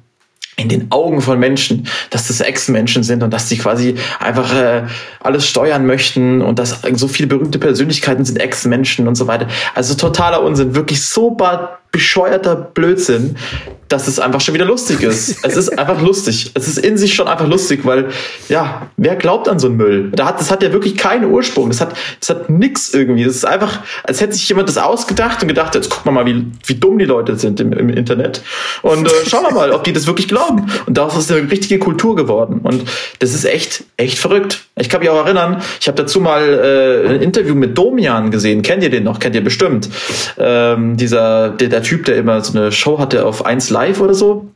[0.60, 4.84] in den Augen von Menschen, dass das Ex-Menschen sind und dass sie quasi einfach äh,
[5.22, 9.48] alles steuern möchten und dass so viele berühmte Persönlichkeiten sind Ex-Menschen und so weiter.
[9.74, 11.32] Also totaler Unsinn, wirklich so
[11.92, 13.36] bescheuerter Blödsinn,
[13.88, 15.40] dass es einfach schon wieder lustig ist.
[15.44, 16.52] es ist einfach lustig.
[16.54, 18.10] Es ist in sich schon einfach lustig, weil,
[18.48, 20.12] ja, wer glaubt an so einen Müll?
[20.14, 21.70] Da hat, das hat ja wirklich keinen Ursprung.
[21.70, 23.24] Das hat, das hat nix irgendwie.
[23.24, 26.26] Das ist einfach, als hätte sich jemand das ausgedacht und gedacht, jetzt gucken wir mal,
[26.28, 28.44] wie, wie dumm die Leute sind im, im Internet.
[28.84, 30.68] Und äh, schauen wir mal, ob die das wirklich glauben.
[30.86, 32.60] Und daraus ist eine richtige Kultur geworden.
[32.62, 32.84] Und
[33.18, 34.66] das ist echt, echt verrückt.
[34.78, 38.62] Ich kann mich auch erinnern, ich habe dazu mal äh, ein Interview mit Domian gesehen.
[38.62, 39.20] Kennt ihr den noch?
[39.20, 39.90] Kennt ihr bestimmt.
[40.38, 44.14] Ähm, dieser, der, der Typ, der immer so eine Show hatte auf 1 Live oder
[44.14, 44.50] so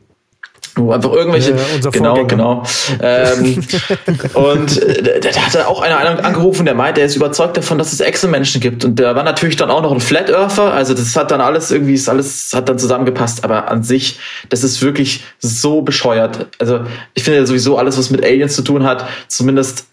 [0.76, 2.26] wo einfach irgendwelche Ja, genau Vorgänger.
[2.26, 2.62] genau.
[3.00, 3.64] Ähm,
[4.34, 7.92] und äh, da da hat auch einer angerufen der meint der ist überzeugt davon dass
[7.92, 8.84] es Echsenmenschen gibt.
[8.84, 10.72] Und da war natürlich dann auch noch ein Flat Earther.
[10.72, 13.44] Also das hat dann alles irgendwie ist alles hat dann zusammengepasst.
[13.44, 14.18] Aber an sich
[14.48, 16.46] das ist wirklich so bescheuert.
[16.58, 16.80] Also
[17.14, 19.86] ich finde sowieso alles was mit Aliens zu tun hat zumindest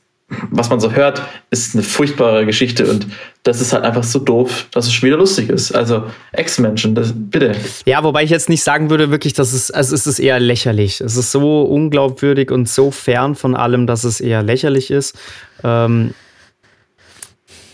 [0.49, 3.07] was man so hört, ist eine furchtbare Geschichte und
[3.43, 5.71] das ist halt einfach so doof, dass es schon wieder lustig ist.
[5.71, 6.93] Also Ex-Menschen,
[7.29, 7.55] bitte.
[7.85, 11.01] Ja, wobei ich jetzt nicht sagen würde, wirklich, dass es, also es ist eher lächerlich.
[11.01, 15.17] Es ist so unglaubwürdig und so fern von allem, dass es eher lächerlich ist.
[15.63, 16.13] Ähm,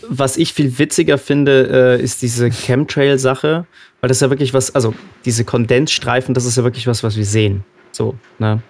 [0.08, 3.66] was ich viel witziger finde, äh, ist diese Chemtrail-Sache,
[4.00, 4.94] weil das ja wirklich was, also
[5.24, 7.64] diese Kondensstreifen, das ist ja wirklich was, was wir sehen.
[7.98, 8.62] So, ne?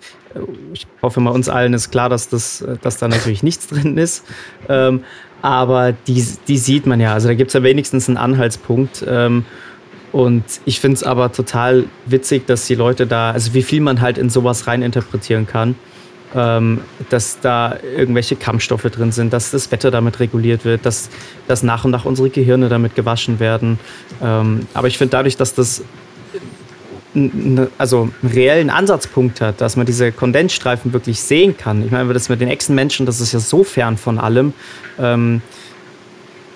[0.72, 4.24] Ich hoffe mal, uns allen ist klar, dass, das, dass da natürlich nichts drin ist.
[4.70, 5.04] Ähm,
[5.42, 7.12] aber die, die sieht man ja.
[7.12, 9.04] Also da gibt es ja wenigstens einen Anhaltspunkt.
[9.06, 9.44] Ähm,
[10.12, 14.00] und ich finde es aber total witzig, dass die Leute da, also wie viel man
[14.00, 15.74] halt in sowas reininterpretieren kann,
[16.34, 16.80] ähm,
[17.10, 21.10] dass da irgendwelche Kampfstoffe drin sind, dass das Wetter damit reguliert wird, dass,
[21.46, 23.78] dass nach und nach unsere Gehirne damit gewaschen werden.
[24.22, 25.82] Ähm, aber ich finde dadurch, dass das
[27.78, 31.84] also einen reellen Ansatzpunkt hat, dass man diese Kondensstreifen wirklich sehen kann.
[31.84, 34.52] Ich meine, das mit den Echsenmenschen, das ist ja so fern von allem.
[34.98, 35.42] Ähm,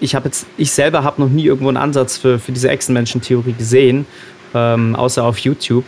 [0.01, 4.07] ich jetzt, ich selber habe noch nie irgendwo einen Ansatz für, für diese Echsenmenschen-Theorie gesehen,
[4.55, 5.85] ähm, außer auf YouTube.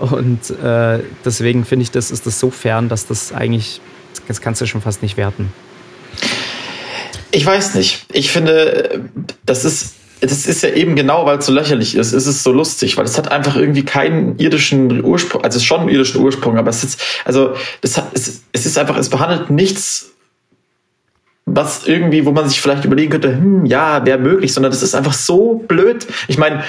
[0.00, 3.80] Und äh, deswegen finde ich, das ist das so fern, dass das eigentlich,
[4.28, 5.52] das kannst du schon fast nicht werten.
[7.30, 8.06] Ich weiß nicht.
[8.12, 9.08] Ich finde,
[9.44, 12.52] das ist, das ist ja eben genau, weil es so lächerlich ist, ist es so
[12.52, 16.20] lustig, weil es hat einfach irgendwie keinen irdischen Ursprung, also es ist schon einen irdischen
[16.20, 20.12] Ursprung, aber es ist, also, das hat, es, es ist einfach, es behandelt nichts,
[21.46, 24.94] was irgendwie, wo man sich vielleicht überlegen könnte, hm, ja, wäre möglich, sondern das ist
[24.94, 26.06] einfach so blöd.
[26.28, 26.64] Ich meine,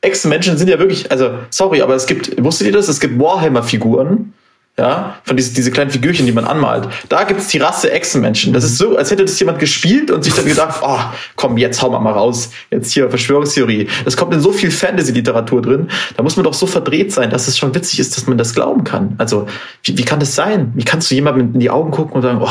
[0.00, 2.88] Ex-Menschen sind ja wirklich, also, sorry, aber es gibt, wusstet ihr das?
[2.88, 4.32] Es gibt Warhammer-Figuren,
[4.78, 6.88] ja, von diese, diese kleinen Figürchen, die man anmalt.
[7.08, 8.52] Da gibt's die Rasse Echsenmenschen.
[8.52, 10.98] Das ist so, als hätte das jemand gespielt und sich dann gedacht, oh,
[11.36, 12.50] komm, jetzt hauen wir mal raus.
[12.70, 13.88] Jetzt hier Verschwörungstheorie.
[14.04, 15.88] Das kommt in so viel Fantasy-Literatur drin.
[16.16, 18.54] Da muss man doch so verdreht sein, dass es schon witzig ist, dass man das
[18.54, 19.14] glauben kann.
[19.16, 19.46] Also,
[19.82, 20.72] wie, wie kann das sein?
[20.74, 22.48] Wie kannst du jemandem in die Augen gucken und sagen, oh,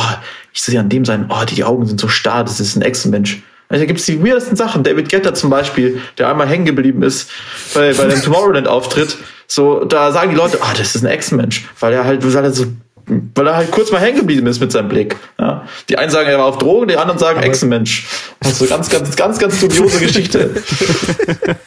[0.51, 2.81] ich sehe an dem sein, oh, die, die Augen sind so starr, das ist ein
[2.81, 3.43] Echsenmensch.
[3.69, 4.83] Also, da gibt's die weirdesten Sachen.
[4.83, 7.29] David Getter zum Beispiel, der einmal hängen geblieben ist
[7.73, 9.17] bei, bei dem Tomorrowland-Auftritt.
[9.47, 12.51] So, da sagen die Leute, ah, das ist ein Echsenmensch, weil er halt, weil er
[12.51, 12.65] so,
[13.07, 15.15] weil er halt kurz mal hängen geblieben ist mit seinem Blick.
[15.39, 15.67] Ja.
[15.89, 18.07] Die einen sagen, er war auf Drogen, die anderen sagen Echsenmensch.
[18.43, 20.63] Also ganz, ganz, ganz, ganz dubiose Geschichte.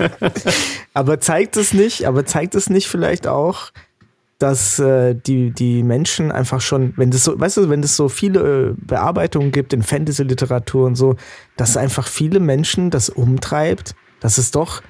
[0.94, 3.70] Aber zeigt es nicht, aber zeigt es nicht vielleicht auch,
[4.38, 8.08] dass äh, die, die Menschen einfach schon, wenn das so, weißt du, wenn es so
[8.08, 11.16] viele äh, Bearbeitungen gibt in Fantasy-Literatur und so,
[11.56, 14.82] dass einfach viele Menschen das umtreibt, dass es doch,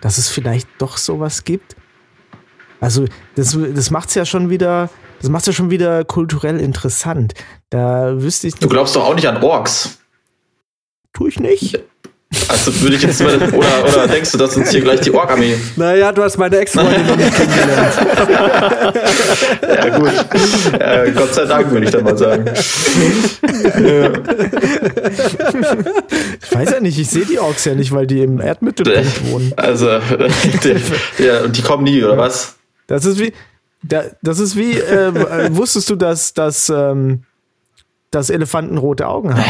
[0.00, 1.76] dass es vielleicht doch sowas gibt.
[2.80, 3.04] Also,
[3.34, 4.88] das, das macht's ja schon wieder,
[5.20, 7.34] das macht's ja schon wieder kulturell interessant.
[7.70, 9.98] Da wüsste ich Du glaubst doch auch nicht an Orks.
[11.12, 11.82] Tue ich nicht.
[12.48, 15.54] Also würde ich jetzt mal, oder, oder denkst du, dass uns hier gleich die Ork-Armee.
[15.76, 17.94] Naja, du hast meine Ex-Freundin noch nicht kennengelernt.
[19.62, 20.12] Ja, gut.
[20.78, 22.44] Ja, Gott sei Dank, würde ich dann mal sagen.
[26.42, 29.52] Ich weiß ja nicht, ich sehe die Orks ja nicht, weil die im Erdmittelpunkt wohnen.
[29.56, 30.76] Also, der,
[31.18, 32.56] der, und die kommen nie, oder was?
[32.86, 33.32] Das ist wie,
[33.82, 37.24] da, das ist wie, äh, äh, wusstest du, dass, dass, ähm,
[38.10, 39.44] dass Elefanten rote Augen haben?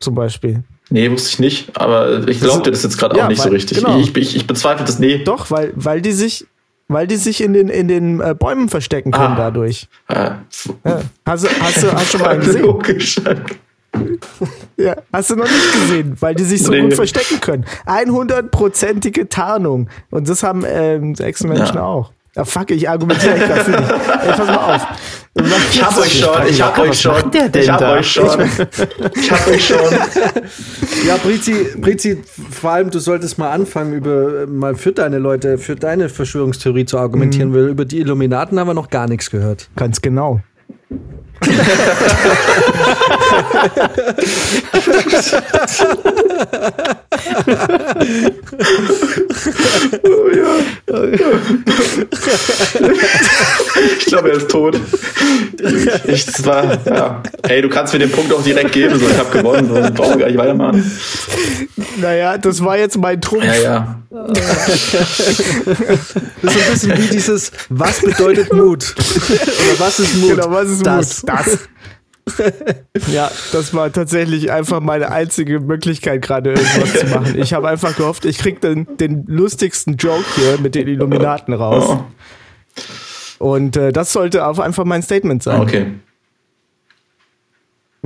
[0.00, 0.62] zum Beispiel.
[0.90, 3.44] Nee, wusste ich nicht, aber ich glaube dir das jetzt gerade Ja, auch nicht so
[3.46, 3.78] weil- richtig.
[3.78, 3.98] genau.
[3.98, 5.18] Ich, ich, ich bezweifle das, nee.
[5.24, 6.46] Doch, weil, weil die sich,
[6.88, 9.36] weil die sich in den, in den äh, Bäumen verstecken können Ah.
[9.36, 9.88] dadurch.
[10.08, 10.42] Äh, Ja.
[11.26, 12.62] Hast, du, hast, du, hast du schon mal gesehen?
[12.62, 13.20] Logisch.
[14.76, 16.82] Ja, hast du noch nicht gesehen, weil die sich so Nee.
[16.82, 17.64] gut verstecken können.
[17.86, 19.88] 100-prozentige Tarnung.
[20.10, 21.82] Und das haben ähm, Echsenmenschen Ja.
[21.84, 22.12] auch.
[22.38, 23.90] Ja, fuck, ich argumentiere echt dafür nicht.
[23.90, 24.86] Ey, pass mal auf.
[25.72, 27.32] Ich hab euch schon, ich hab euch schon.
[27.52, 28.40] Ich hab euch schon.
[29.16, 29.98] Ich hab euch schon.
[31.04, 35.74] Ja, Brizi, Brizi, vor allem, du solltest mal anfangen, über mal für deine Leute, für
[35.74, 39.68] deine Verschwörungstheorie zu argumentieren, weil über die Illuminaten haben wir noch gar nichts gehört.
[39.74, 40.40] Ganz genau.
[53.98, 54.80] Ich glaube, er ist tot.
[56.06, 57.22] Ich, das war, ja.
[57.46, 60.18] Hey, du kannst mir den Punkt auch direkt geben, so ich habe gewonnen, so brauche
[60.18, 60.90] gar nicht weitermachen.
[61.96, 63.44] Naja, das war jetzt mein Trumpf.
[63.44, 64.02] Ja, ja.
[64.10, 64.36] Das
[66.56, 68.94] ist ein bisschen wie dieses, was bedeutet Mut?
[68.98, 70.36] Oder was ist Mut?
[70.36, 71.22] Genau, was ist das.
[71.22, 71.30] Mut?
[71.30, 71.58] Das.
[73.12, 77.38] ja, das war tatsächlich einfach meine einzige Möglichkeit, gerade irgendwas zu machen.
[77.38, 81.98] Ich habe einfach gehofft, ich krieg den, den lustigsten Joke hier mit den Illuminaten raus.
[83.38, 85.60] Oh, Und äh, das sollte auch einfach mein Statement sein.
[85.60, 85.86] okay.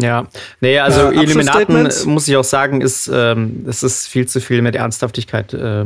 [0.01, 0.27] Ja,
[0.61, 4.63] nee, also Äh, Illuminaten, muss ich auch sagen, ist, ähm, es ist viel zu viel
[4.63, 5.85] mit Ernsthaftigkeit äh,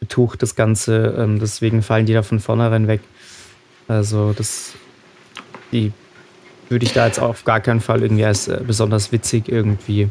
[0.00, 1.14] betucht, das Ganze.
[1.16, 3.00] Ähm, deswegen fallen die da von vornherein weg.
[3.86, 4.72] Also, das,
[5.70, 5.92] die
[6.72, 10.08] würde ich da jetzt auf gar keinen Fall irgendwie als äh, besonders witzig irgendwie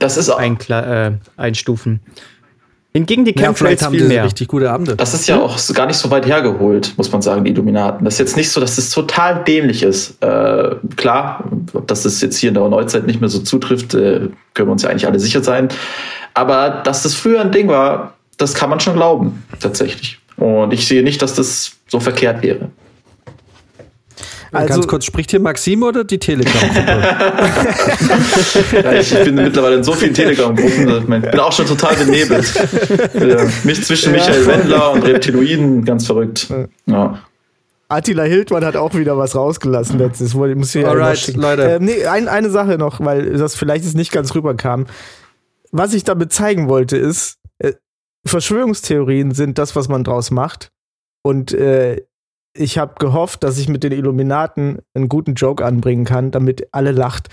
[0.00, 2.00] Das ist auch, einkla äh, einstufen.
[2.94, 4.24] Hingegen die Ja, Chemtrails vielleicht haben viel die mehr.
[4.24, 4.96] richtig gute Abende.
[4.96, 8.04] das ist ja auch so, gar nicht so weit hergeholt, muss man sagen, die Illuminaten.
[8.04, 10.22] Das ist jetzt nicht so, dass es total dämlich ist.
[10.22, 14.68] Äh, klar, ob das jetzt hier in der Neuzeit nicht mehr so zutrifft, äh, können
[14.68, 15.68] wir uns ja eigentlich alle sicher sein.
[16.34, 20.18] Aber dass das früher ein Ding war, das kann man schon glauben, tatsächlich.
[20.36, 22.68] Und ich sehe nicht, dass das so verkehrt wäre.
[24.52, 27.02] Also- Ganz kurz, spricht hier Maxim oder die Telegram-Gruppe?
[28.82, 32.52] Ja, ich bin mittlerweile in so vielen Telegram-Gruppen, ich mein, bin auch schon total benebelt.
[33.14, 36.48] Ja, mich zwischen Michael Wendler und Reptiloiden, ganz verrückt.
[36.86, 37.18] Ja.
[37.88, 40.34] Attila Hildmann hat auch wieder was rausgelassen letztes.
[40.34, 41.34] Wollte- Muss ich Alright.
[41.36, 41.62] Leute.
[41.62, 44.86] Ähm, nee, ein, eine Sache noch, weil das vielleicht jetzt nicht ganz rüberkam.
[45.72, 47.72] Was ich damit zeigen wollte, ist, äh,
[48.26, 50.70] Verschwörungstheorien sind das, was man draus macht.
[51.22, 52.02] Und äh,
[52.54, 56.92] ich habe gehofft, dass ich mit den Illuminaten einen guten Joke anbringen kann, damit alle
[56.92, 57.28] lacht.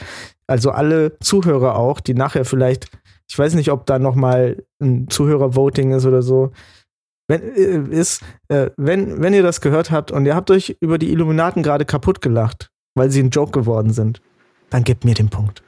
[0.48, 2.90] Also alle Zuhörer auch, die nachher vielleicht,
[3.28, 6.52] ich weiß nicht, ob da noch mal ein Zuhörervoting ist oder so.
[7.28, 10.98] Wenn, äh, ist, äh, wenn, wenn ihr das gehört habt und ihr habt euch über
[10.98, 14.22] die Illuminaten gerade kaputt gelacht, weil sie ein Joke geworden sind,
[14.70, 15.62] dann gebt mir den Punkt.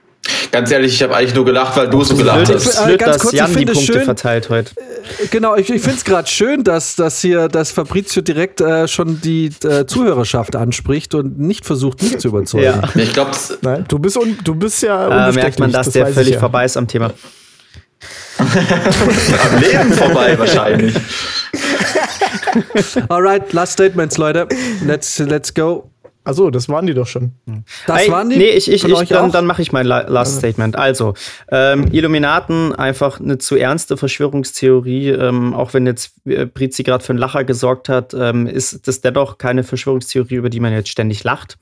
[0.51, 2.79] Ganz ehrlich, ich habe eigentlich nur gelacht, weil du so gelacht hast.
[2.79, 4.71] Äh, blöd ganz dass kurz, ich Jan die finde es Punkte schön- verteilt heute.
[5.31, 9.21] genau, ich, ich finde es gerade schön, dass, dass hier das Fabrizio direkt äh, schon
[9.21, 12.65] die äh, Zuhörerschaft anspricht und nicht versucht, mich zu überzeugen.
[12.65, 12.81] Ja.
[12.95, 13.31] Ich glaube,
[13.87, 16.39] du bist, un, du bist ja Äh, merkt man, dass das der ich völlig ja.
[16.39, 17.13] vorbei ist am Thema.
[18.39, 20.95] am Leben vorbei wahrscheinlich.
[23.09, 24.47] Alright, last statements, Leute.
[24.85, 25.90] Let's, let's go.
[26.23, 27.31] Achso, das waren die doch schon.
[27.87, 28.37] Das waren die?
[28.37, 30.75] Nee, ich, ich, ich dann, dann mache ich mein La Last Statement.
[30.75, 31.15] Also,
[31.49, 37.13] ähm, Illuminaten, einfach eine zu ernste Verschwörungstheorie, ähm, auch wenn jetzt äh, Brizi gerade für
[37.13, 41.23] einen Lacher gesorgt hat, ähm, ist das dennoch keine Verschwörungstheorie, über die man jetzt ständig
[41.23, 41.57] lacht.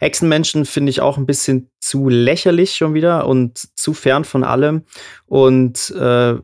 [0.00, 4.84] Echsenmenschen finde ich auch ein bisschen zu lächerlich schon wieder und zu fern von allem.
[5.26, 6.36] Und äh,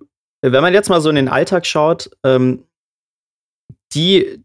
[0.42, 2.64] wenn man jetzt mal so in den Alltag schaut, ähm,
[3.94, 4.44] die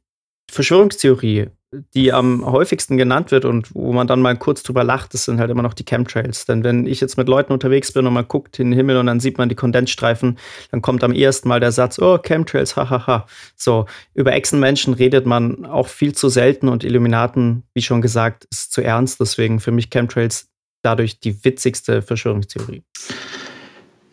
[0.49, 1.49] Verschwörungstheorie,
[1.93, 5.39] die am häufigsten genannt wird und wo man dann mal kurz drüber lacht, das sind
[5.39, 6.45] halt immer noch die Chemtrails.
[6.45, 9.05] Denn wenn ich jetzt mit Leuten unterwegs bin und man guckt in den Himmel und
[9.05, 10.37] dann sieht man die Kondensstreifen,
[10.71, 13.25] dann kommt am ersten Mal der Satz, oh, Chemtrails, hahaha.
[13.55, 18.73] So, über Echsenmenschen redet man auch viel zu selten und Illuminaten, wie schon gesagt, ist
[18.73, 19.21] zu ernst.
[19.21, 20.49] Deswegen für mich Chemtrails
[20.81, 22.83] dadurch die witzigste Verschwörungstheorie.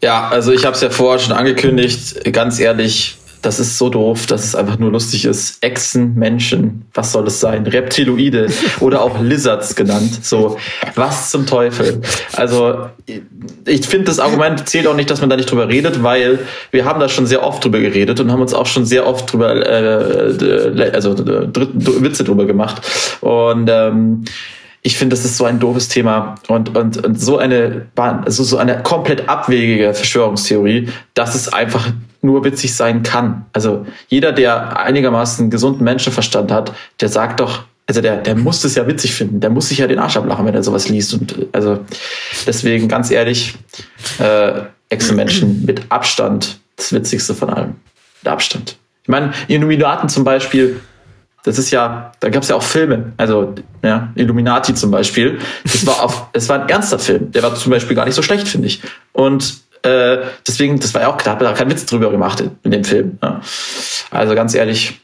[0.01, 2.33] Ja, also ich habe es ja vorher schon angekündigt.
[2.33, 5.63] Ganz ehrlich, das ist so doof, dass es einfach nur lustig ist.
[5.63, 7.67] Echsen, Menschen, was soll es sein?
[7.67, 8.49] Reptiloide
[8.81, 10.25] oder auch Lizards genannt.
[10.25, 10.57] So,
[10.95, 12.01] was zum Teufel?
[12.37, 12.89] Also,
[13.65, 16.41] ich finde, das Argument zählt auch nicht, dass man da nicht drüber redet, weil
[16.71, 19.33] wir haben da schon sehr oft drüber geredet und haben uns auch schon sehr oft
[19.33, 21.49] drüber, äh, d- also d-
[22.03, 22.83] Witze drüber gemacht.
[23.21, 24.25] Und ähm,
[24.83, 28.57] ich finde, das ist so ein doofes Thema und, und, und so eine also so
[28.59, 31.89] eine komplett abwegige Verschwörungstheorie, dass es einfach
[32.21, 33.47] nur witzig sein kann.
[33.53, 38.75] Also jeder, der einigermaßen gesunden Menschenverstand hat, der sagt doch, also der, der muss es
[38.75, 39.41] ja witzig finden.
[39.41, 41.15] Der muss sich ja den Arsch ablachen, wenn er sowas liest.
[41.15, 41.79] Und äh, also
[42.47, 43.55] deswegen ganz ehrlich,
[44.19, 47.77] äh, Echsenmenschen mit Abstand das Witzigste von allem.
[48.23, 48.77] Mit Abstand.
[49.03, 50.81] Ich meine, Illuminaten zum Beispiel,
[51.45, 53.13] das ist ja, da gab es ja auch Filme.
[53.17, 55.39] Also, ja, Illuminati zum Beispiel.
[55.63, 57.33] Das war auf, es war ein ernster Film.
[57.33, 58.83] Der war zum Beispiel gar nicht so schlecht, finde ich.
[59.13, 62.71] Und äh, deswegen, das war ja auch klar, da kein Witz drüber gemacht in, in
[62.71, 63.19] dem Film.
[63.23, 63.41] Ja.
[64.11, 65.01] Also ganz ehrlich,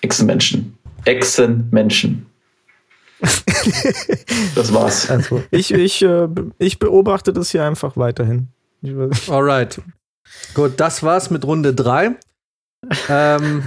[0.00, 0.76] Echsenmenschen.
[1.04, 2.26] Echsenmenschen.
[4.54, 5.10] das war's.
[5.10, 6.28] Also, ich, ich, äh,
[6.58, 8.48] ich beobachte das hier einfach weiterhin.
[9.28, 9.80] Alright.
[10.54, 12.16] Gut, das war's mit Runde 3.
[13.08, 13.62] ähm,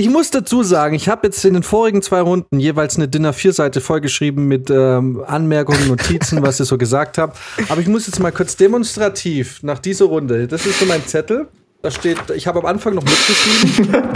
[0.00, 3.34] ich muss dazu sagen, ich habe jetzt in den vorigen zwei Runden jeweils eine Dinner
[3.34, 7.34] 4 Seite vollgeschrieben mit ähm, Anmerkungen, Notizen, was ich so gesagt habe.
[7.68, 10.48] Aber ich muss jetzt mal kurz demonstrativ nach dieser Runde.
[10.48, 11.48] Das ist so mein Zettel.
[11.82, 13.90] Da steht, ich habe am Anfang noch mitgeschrieben.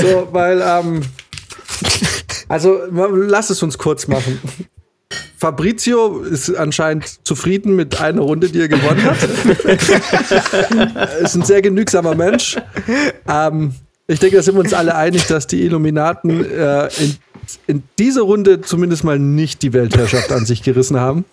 [0.00, 1.00] so, weil, ähm,
[2.46, 4.38] also lass es uns kurz machen.
[5.44, 9.22] Fabrizio ist anscheinend zufrieden mit einer Runde, die er gewonnen hat.
[11.20, 12.56] ist ein sehr genügsamer Mensch.
[13.28, 13.74] Ähm,
[14.06, 17.16] ich denke, da sind wir uns alle einig, dass die Illuminaten äh, in,
[17.66, 21.26] in dieser Runde zumindest mal nicht die Weltherrschaft an sich gerissen haben.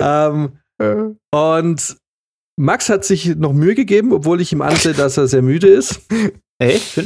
[0.00, 0.58] ähm,
[1.30, 1.96] und
[2.56, 6.00] Max hat sich noch Mühe gegeben, obwohl ich ihm ansehe, dass er sehr müde ist.
[6.58, 7.00] Echt?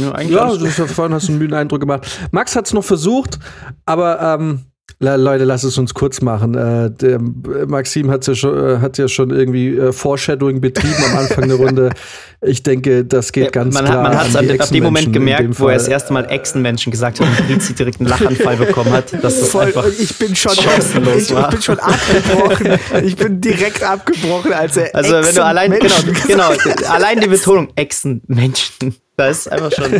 [0.00, 2.06] Ja, eigentlich Ja, ist ja vorhin hast du einen müden Eindruck gemacht.
[2.30, 3.38] Max hat es noch versucht,
[3.86, 4.60] aber ähm,
[5.00, 6.54] le- Leute, lass es uns kurz machen.
[6.54, 7.18] Äh, der,
[7.66, 11.56] Maxim hat's ja schon, äh, hat ja schon irgendwie äh, Foreshadowing betrieben am Anfang der
[11.56, 11.90] Runde.
[12.40, 13.96] Ich denke, das geht Ja, ganz man klar.
[14.16, 16.92] hat man an die ab dem Moment gemerkt, dem wo er das erste Mal Echsenmenschen
[16.92, 20.36] gesagt hat und Brizi direkt einen Lachanfall bekommen hat, dass das Voll, einfach ich bin
[20.36, 21.50] schon, chancenlos ich, ich war.
[21.50, 22.78] bin schon abgebrochen.
[23.04, 25.94] Ich bin direkt abgebrochen, als er Also wenn du allein genau,
[26.28, 26.50] genau,
[26.88, 29.90] allein die Betonung Echsenmenschen, da ist einfach schon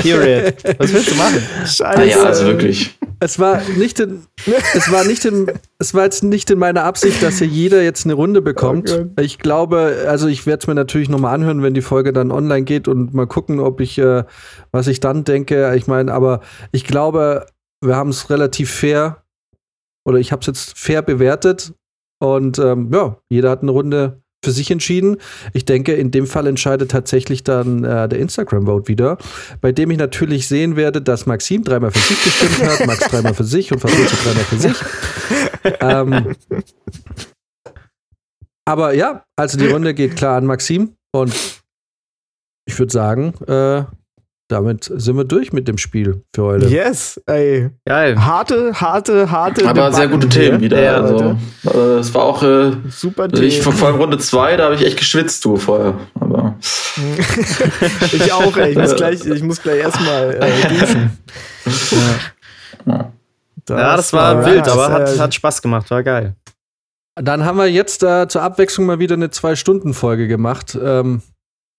[0.00, 0.54] Period.
[0.78, 1.42] Was willst du machen?
[1.66, 1.98] Scheiße.
[1.98, 2.96] Naja, also wirklich.
[3.18, 4.26] Es war nicht in,
[4.74, 5.50] es war nicht in,
[5.80, 8.92] es war jetzt nicht in meiner Absicht, dass hier jeder jetzt eine Runde bekommt.
[8.92, 9.20] Oh Gott.
[9.20, 12.30] ich glaube, also ich werde es mir natürlich noch mal anhören, wenn die Folge dann
[12.30, 14.22] online geht und mal gucken, ob ich, äh,
[14.70, 15.74] was ich dann denke.
[15.74, 16.40] Ich meine, aber
[16.70, 17.46] ich glaube,
[17.80, 19.24] wir haben es relativ fair
[20.04, 21.72] oder ich habe es jetzt fair bewertet
[22.20, 25.16] und ähm, ja, jeder hat eine Runde für sich entschieden.
[25.52, 29.18] Ich denke, in dem Fall entscheidet tatsächlich dann äh, der Instagram-Vote wieder,
[29.60, 33.34] bei dem ich natürlich sehen werde, dass Maxim dreimal für sich gestimmt hat, Max dreimal
[33.34, 34.76] für sich und Fabrizio dreimal für sich.
[35.80, 36.36] ähm,
[38.66, 41.34] aber ja, also die Runde geht klar an Maxim und
[42.66, 43.84] ich würde sagen, äh,
[44.48, 46.66] damit sind wir durch mit dem Spiel für heute.
[46.66, 47.70] Yes, ey.
[47.86, 48.22] Geil.
[48.22, 49.66] Harte, harte, harte.
[49.66, 50.82] Aber sehr gute Debatten Themen wieder.
[50.82, 53.76] Ja, also, äh, es war auch äh, Super also ich Themen.
[53.76, 55.94] vor allem Runde 2, da habe ich echt geschwitzt, du vorher.
[56.20, 56.56] Aber
[58.12, 58.72] ich auch, ey.
[58.72, 61.18] Ich muss gleich, ich muss gleich erstmal äh, duschen.
[63.68, 66.36] Ja, das war wild, aber hat, hat Spaß gemacht, war geil.
[67.16, 70.76] Dann haben wir jetzt äh, zur Abwechslung mal wieder eine Zwei-Stunden-Folge gemacht.
[70.80, 71.22] Ähm,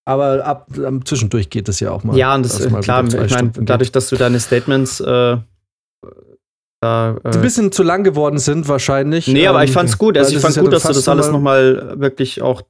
[0.06, 2.15] aber ab, ähm, zwischendurch geht es ja auch mal.
[2.15, 5.38] Ja, und das ist klar, ich meine, dadurch, dass du deine Statements äh,
[6.82, 9.27] da, die ein äh, bisschen zu lang geworden sind wahrscheinlich.
[9.27, 10.18] Nee, aber ich Ähm, fand's gut.
[10.18, 12.61] Also ich fand ja gut, dann dass du das alles nochmal- wirklich auch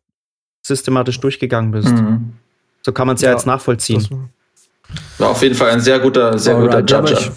[0.66, 1.90] systematisch durchgegangen bist.
[1.90, 2.34] mhm.
[2.82, 4.30] So kann man es ja, Ja, jetzt nachvollziehen.
[5.18, 7.32] war auf jeden Fall ein sehr guter, sehr guter Alright, aber Judge.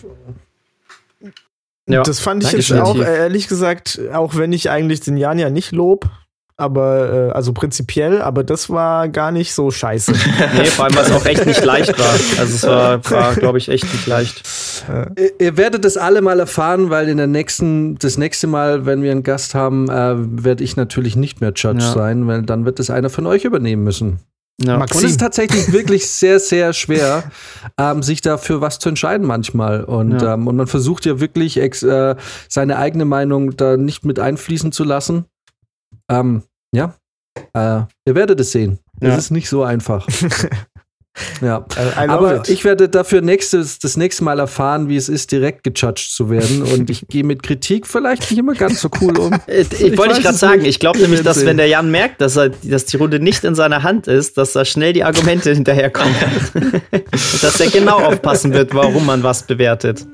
[1.89, 2.03] Ja.
[2.03, 5.39] das fand ich Danke, jetzt auch, äh, ehrlich gesagt, auch wenn ich eigentlich den Jan
[5.39, 6.09] ja nicht lob,
[6.59, 10.13] aber, äh, also prinzipiell, aber das war gar nicht so scheiße.
[10.57, 12.07] Nee, vor allem, weil es auch echt nicht leicht war.
[12.41, 14.43] Also es war, war glaube ich, echt nicht leicht.
[15.17, 19.03] Ihr- Ihr werdet das alle mal erfahren, weil in der nächsten, das nächste Mal, wenn
[19.03, 20.15] wir einen Gast haben, äh,
[20.45, 21.93] werde ich natürlich nicht mehr Judge Ja.
[21.93, 24.19] sein, weil dann wird es einer von euch übernehmen müssen.
[24.61, 24.79] Ja.
[24.79, 27.23] Und es ist tatsächlich wirklich sehr, sehr schwer,
[27.79, 29.85] ähm, sich dafür was zu entscheiden manchmal.
[29.85, 30.35] Und, Ja.
[30.35, 32.17] ähm, und man versucht ja wirklich, ex, äh,
[32.49, 35.27] seine eigene Meinung da nicht mit einfließen zu lassen.
[36.11, 36.43] Ähm,
[36.75, 36.95] ja,
[37.55, 38.79] äh, ihr werdet es sehen.
[39.01, 39.17] Es Ja.
[39.17, 40.07] ist nicht so einfach.
[41.41, 41.65] ja.
[41.97, 42.49] Aber it.
[42.49, 46.63] ich werde dafür nächstes, das nächste Mal erfahren, wie es ist, direkt gejudged zu werden.
[46.63, 49.35] Und ich gehe mit Kritik vielleicht nicht immer ganz so cool um.
[49.47, 51.69] Ich, ich Ich wollte weiß ich gerade es sagen, ich glaube nämlich, dass wenn der
[51.69, 54.93] Jan merkt, dass, er, dass die Runde nicht in seiner Hand ist, dass da schnell
[54.93, 56.15] die Argumente hinterherkommen.
[57.43, 60.07] dass er genau aufpassen wird, warum man was bewertet.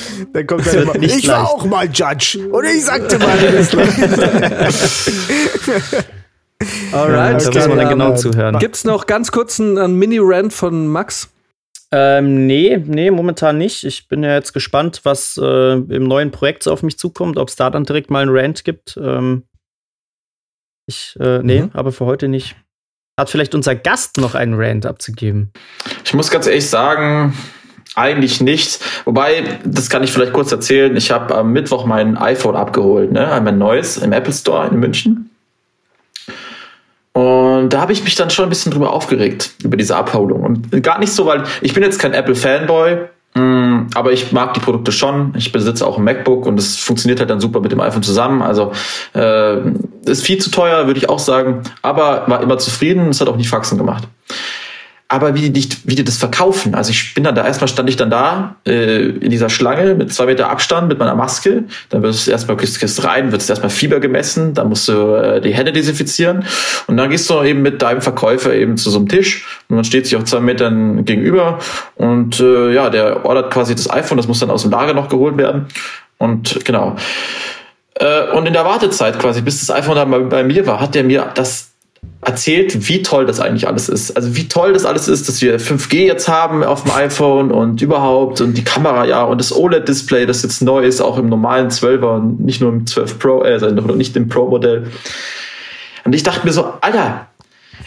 [0.32, 1.50] Dann kommt dann immer, nicht ich war leicht.
[1.50, 2.38] auch mal Judge.
[2.50, 3.74] Und ich sagte mal, das
[6.92, 8.58] Alright, da okay, muss man dann genau zuhören.
[8.58, 11.30] Gibt's noch ganz kurz einen, einen Mini-Rant von Max?
[11.90, 13.84] Ähm, nee, nee, momentan nicht.
[13.84, 17.48] Ich bin ja jetzt gespannt, was äh, im neuen Projekt so auf mich zukommt, ob
[17.48, 18.96] es da dann direkt mal einen Rant gibt.
[18.96, 19.44] Ähm,
[20.86, 21.70] ich, äh, nee, Mhm.
[21.74, 22.56] aber für heute nicht.
[23.18, 25.52] Hat vielleicht unser Gast noch einen Rant abzugeben?
[26.04, 27.34] Ich muss ganz ehrlich sagen,
[27.94, 28.80] eigentlich nicht.
[29.04, 30.96] Wobei, das kann ich vielleicht kurz erzählen.
[30.96, 33.40] Ich habe am Mittwoch mein iPhone abgeholt, ne?
[33.44, 35.30] mein neues im Apple Store in München.
[37.12, 40.42] Und da habe ich mich dann schon ein bisschen drüber aufgeregt, über diese Abholung.
[40.42, 42.96] Und gar nicht so, weil ich bin jetzt kein Apple-Fanboy,
[43.34, 45.34] mm, aber ich mag die Produkte schon.
[45.36, 48.40] Ich besitze auch ein MacBook und es funktioniert halt dann super mit dem iPhone zusammen.
[48.40, 48.72] Also
[49.14, 49.58] äh,
[50.06, 53.10] ist viel zu teuer, würde ich auch sagen, aber war immer zufrieden.
[53.10, 54.04] Es hat auch nie Faxen gemacht
[55.12, 56.74] aber wie die, wie die das verkaufen.
[56.74, 60.10] Also ich bin dann da, erstmal stand ich dann da äh, in dieser Schlange mit
[60.10, 61.64] zwei Meter Abstand mit meiner Maske.
[61.90, 65.42] Dann wird es erstmal gehst rein, wird es erstmal Fieber gemessen, dann musst du äh,
[65.42, 66.46] die Hände desinfizieren
[66.86, 69.84] und dann gehst du eben mit deinem Verkäufer eben zu so einem Tisch und man
[69.84, 71.58] steht sich auf zwei Metern gegenüber
[71.96, 75.10] und äh, ja, der ordert quasi das iPhone, das muss dann aus dem Lager noch
[75.10, 75.66] geholt werden.
[76.16, 76.96] Und genau.
[77.96, 80.94] Äh, und in der Wartezeit quasi, bis das iPhone dann bei, bei mir war, hat
[80.94, 81.71] der mir das
[82.24, 84.16] erzählt, wie toll das eigentlich alles ist.
[84.16, 87.82] Also wie toll das alles ist, dass wir 5G jetzt haben auf dem iPhone und
[87.82, 91.68] überhaupt und die Kamera, ja, und das OLED-Display, das jetzt neu ist, auch im normalen
[91.68, 94.86] 12er und nicht nur im 12 Pro, äh, nicht im Pro-Modell.
[96.04, 97.26] Und ich dachte mir so, Alter,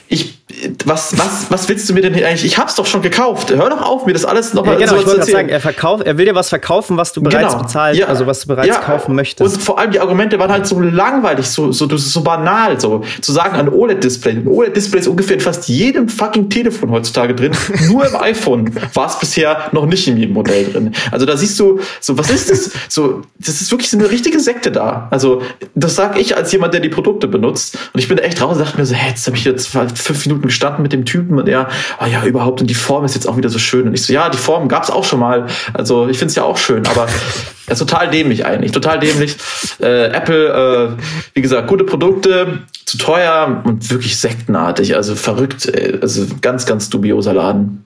[0.10, 0.45] ich,
[0.86, 2.46] was, was, was willst du mir denn hier eigentlich?
[2.46, 3.52] Ich hab's doch schon gekauft.
[3.52, 5.36] Hör doch auf, mir das alles Ja, nochmal genau, so ich zu erzählen.
[5.38, 7.64] sagen, er, verkauft, er will dir was verkaufen, was du bereits Genau.
[7.64, 8.08] bezahlt, Ja.
[8.08, 8.76] also was du bereits Ja.
[8.80, 9.56] kaufen möchtest.
[9.56, 13.32] Und vor allem die Argumente waren halt so langweilig, so, so, so, banal, so zu
[13.32, 14.32] sagen, ein OLED-Display.
[14.34, 17.52] Ein OLED-Display ist ungefähr in fast jedem fucking Telefon heutzutage drin.
[17.88, 20.92] Nur im iPhone war es bisher noch nicht in jedem Modell drin.
[21.12, 22.72] Also da siehst du, so, was ist das?
[22.90, 25.08] So, das ist wirklich so eine richtige Sekte da.
[25.12, 25.42] Also,
[25.76, 27.78] das sag ich als jemand, der die Produkte benutzt.
[27.94, 29.68] Und ich bin da echt raus und dachte mir so, hey, jetzt habe ich jetzt
[29.68, 33.16] fünf Minuten gestanden mit dem Typen und er, ah ja, überhaupt, und die Form ist
[33.16, 33.88] jetzt auch wieder so schön.
[33.88, 35.48] Und ich so, ja, die Form gab's auch schon mal.
[35.74, 37.08] Also, ich find's ja auch schön, aber
[37.68, 39.38] ja, ist total dämlich eigentlich, total dämlich.
[39.80, 41.04] Äh, Apple, äh,
[41.34, 46.00] wie gesagt, gute Produkte, zu teuer und wirklich sektenartig, also verrückt, ey.
[46.02, 47.86] also ganz, ganz dubioser Laden.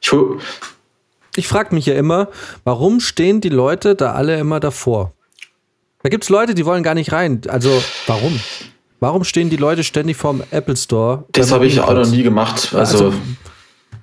[0.00, 0.10] Ich
[1.36, 2.28] Ich frage mich ja immer,
[2.64, 5.12] warum stehen die Leute da alle immer davor?
[6.02, 7.40] Da gibt es Leute, die wollen gar nicht rein.
[7.48, 8.38] Also, warum?
[9.00, 11.24] Warum stehen die Leute ständig vorm Apple Store?
[11.32, 12.74] das habe ich auch noch nie gemacht.
[12.74, 13.12] Also, Also,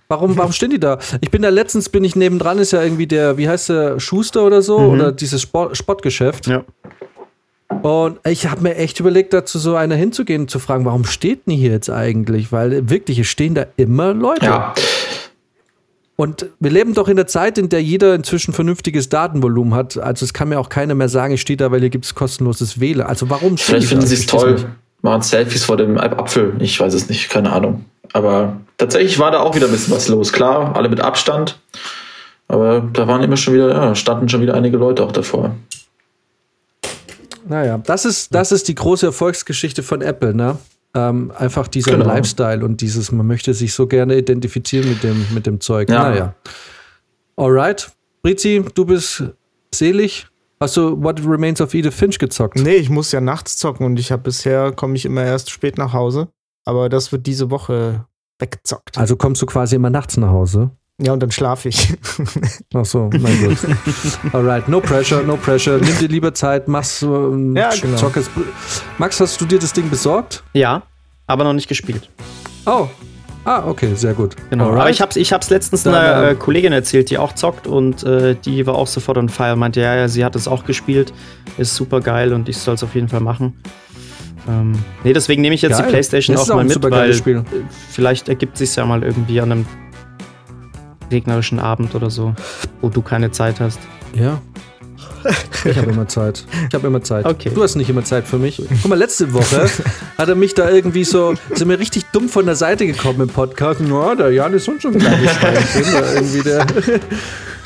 [0.07, 0.99] Warum, warum stehen die da?
[1.21, 4.43] Ich bin da letztens, bin ich nebendran, ist ja irgendwie der, wie heißt der, Schuster
[4.45, 4.89] oder so, Mhm.
[4.89, 6.45] oder dieses Sport, Sportgeschäft.
[6.45, 6.63] Ja.
[7.81, 11.05] Und ich habe mir echt überlegt, da zu so einer hinzugehen und zu fragen, warum
[11.05, 12.51] steht denn hier jetzt eigentlich?
[12.51, 14.45] Weil wirklich, es stehen da immer Leute.
[14.45, 14.73] ja,
[16.15, 19.97] Und wir leben doch in der Zeit, in der jeder inzwischen vernünftiges Datenvolumen hat.
[19.97, 22.13] Also es kann mir auch keiner mehr sagen, ich stehe da, weil hier gibt es
[22.15, 23.07] kostenloses WLAN.
[23.07, 24.07] Also warum stehen vielleicht die finden da?
[24.07, 24.67] sie es toll, nicht.
[25.01, 26.55] Machen Selfies vor dem Apfel.
[26.59, 27.85] Ich weiß es nicht, keine Ahnung.
[28.13, 30.31] Aber tatsächlich war da auch wieder ein bisschen was los.
[30.33, 31.59] Klar, alle mit Abstand.
[32.47, 35.55] Aber da waren immer schon wieder, ja, standen schon wieder einige Leute auch davor.
[37.47, 40.57] Naja, das ist, das ist die große Erfolgsgeschichte von Apple, ne?
[40.95, 42.05] Ähm, einfach dieser Genau.
[42.05, 45.89] Lifestyle und dieses, man möchte sich so gerne identifizieren mit dem, mit dem Zeug.
[45.89, 46.09] Ja.
[46.09, 46.35] Naja.
[47.35, 47.91] Alright.
[48.21, 49.23] Brizi, du bist
[49.73, 50.27] selig.
[50.65, 52.55] Hast du What Remains of Edith Finch gezockt?
[52.57, 55.77] Nee, ich muss ja nachts zocken und ich habe bisher, komme ich immer erst spät
[55.77, 56.27] nach Hause.
[56.65, 58.07] Aber das wird diese Woche
[58.39, 58.97] weggezockt.
[58.97, 60.71] Also kommst du quasi immer nachts nach Hause?
[60.99, 61.93] Ja, und dann schlafe ich.
[62.73, 63.57] Ach so, mein Gott.
[64.33, 65.77] Alright, no pressure, no pressure.
[65.77, 67.97] Nimm dir lieber Zeit, mach's so ein Ja, genau.
[67.97, 68.27] zockes.
[68.97, 70.43] Max, hast du dir das Ding besorgt?
[70.53, 70.81] Ja,
[71.27, 72.09] aber noch nicht gespielt.
[72.65, 72.87] Oh.
[73.45, 74.35] Ah, okay, sehr gut.
[74.49, 74.65] Genau.
[74.65, 74.81] Alright.
[74.81, 77.67] Aber ich hab's, ich hab's letztens Dann, einer äh, äh, Kollegin erzählt, die auch zockt
[77.67, 79.55] und äh, die war auch sofort on fire.
[79.55, 81.13] Meinte, ja, ja, sie hat es auch gespielt.
[81.57, 83.53] Ist super geil und ich soll es auf jeden Fall machen.
[84.47, 84.73] Ähm,
[85.03, 85.85] nee, deswegen nehme ich jetzt Geil.
[85.85, 87.37] die Playstation auch auch mal mit, weil Spiel.
[87.37, 87.43] äh,
[87.89, 89.65] vielleicht ergibt sich ja mal irgendwie an einem
[91.11, 92.33] regnerischen Abend oder so,
[92.81, 93.79] wo du keine Zeit hast.
[94.13, 94.41] Ja.
[95.65, 96.45] Ich habe immer Zeit.
[96.69, 97.25] Ich habe immer Zeit.
[97.25, 97.51] Okay.
[97.53, 98.61] Du hast nicht immer Zeit für mich.
[98.81, 99.67] Guck mal, letzte Woche
[100.17, 103.29] hat er mich da irgendwie so, sind mir richtig dumm von der Seite gekommen im
[103.29, 103.81] Podcast.
[103.81, 105.11] Ja, der Jan ist schon schon da
[106.13, 106.65] irgendwie der.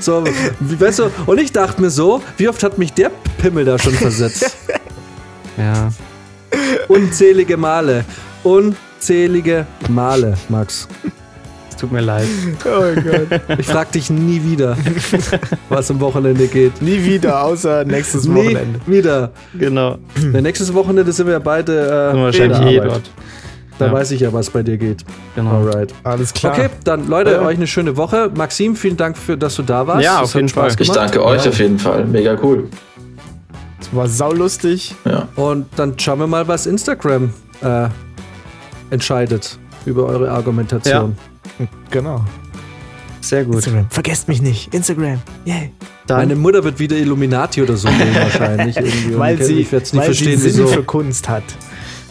[0.02, 0.24] So,
[0.61, 3.94] weißt du, und ich dachte mir so, wie oft hat mich der Pimmel da schon
[3.94, 4.56] versetzt?
[5.57, 5.90] Ja.
[6.88, 8.06] Unzählige Male.
[8.44, 10.88] Unzählige Male, Max.
[11.80, 12.26] Tut mir leid.
[12.65, 13.41] oh Gott.
[13.57, 14.76] Ich frag dich nie wieder,
[15.69, 16.81] was am Wochenende geht.
[16.81, 18.80] Nie wieder, außer nächstes Nie Wochenende.
[18.85, 19.31] wieder.
[19.57, 19.97] Genau.
[20.34, 23.10] Ja, nächstes Wochenende sind wir ja beide äh, Sind wahrscheinlich eh dort.
[23.77, 23.93] Da Ja.
[23.93, 25.06] weiß ich ja, was bei dir geht.
[25.35, 25.51] Genau.
[25.51, 25.93] Alright.
[26.03, 26.51] Alles klar.
[26.51, 27.41] Okay, dann Leute, Ja.
[27.43, 28.30] euch eine schöne Woche.
[28.35, 30.03] Maxim, vielen Dank für, dass du da warst.
[30.03, 30.81] Ja, Das auf hat jeden Spaß Fall.
[30.81, 32.03] Ich danke euch auf jeden Fall.
[32.06, 32.68] Mega cool.
[33.80, 34.95] Das war saulustig.
[35.06, 35.30] Ja.
[35.38, 37.30] Und dann schauen wir mal, was Instagram
[37.61, 37.88] äh,
[38.89, 41.15] entscheidet über eure Argumentation.
[41.91, 42.23] Genau.
[43.22, 43.56] Sehr gut.
[43.56, 43.88] Instagram.
[43.90, 44.73] Vergesst mich nicht.
[44.73, 45.19] Instagram.
[45.45, 45.72] Yay.
[46.07, 48.77] Meine Mutter wird wieder Illuminati oder so nehmen wahrscheinlich.
[48.77, 49.18] Irgendwie.
[49.18, 50.73] Weil sie, ich nicht weil verstehen, sie Sinn wieso.
[50.73, 51.44] für Kunst hat.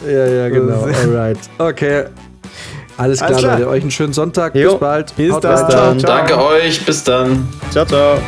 [0.05, 0.83] Ja, ja, genau.
[1.03, 1.39] Alright.
[1.57, 2.05] Okay.
[2.97, 3.59] Alles klar, Alles klar.
[3.59, 3.69] Leute.
[3.69, 4.55] Euch einen schönen Sonntag.
[4.55, 4.71] Jo.
[4.71, 5.15] Bis bald.
[5.15, 5.55] Bis Haut dann.
[5.55, 5.69] rein.
[5.69, 6.17] Ciao, ciao.
[6.17, 7.47] Danke euch, bis dann.
[7.71, 8.19] Ciao, ciao.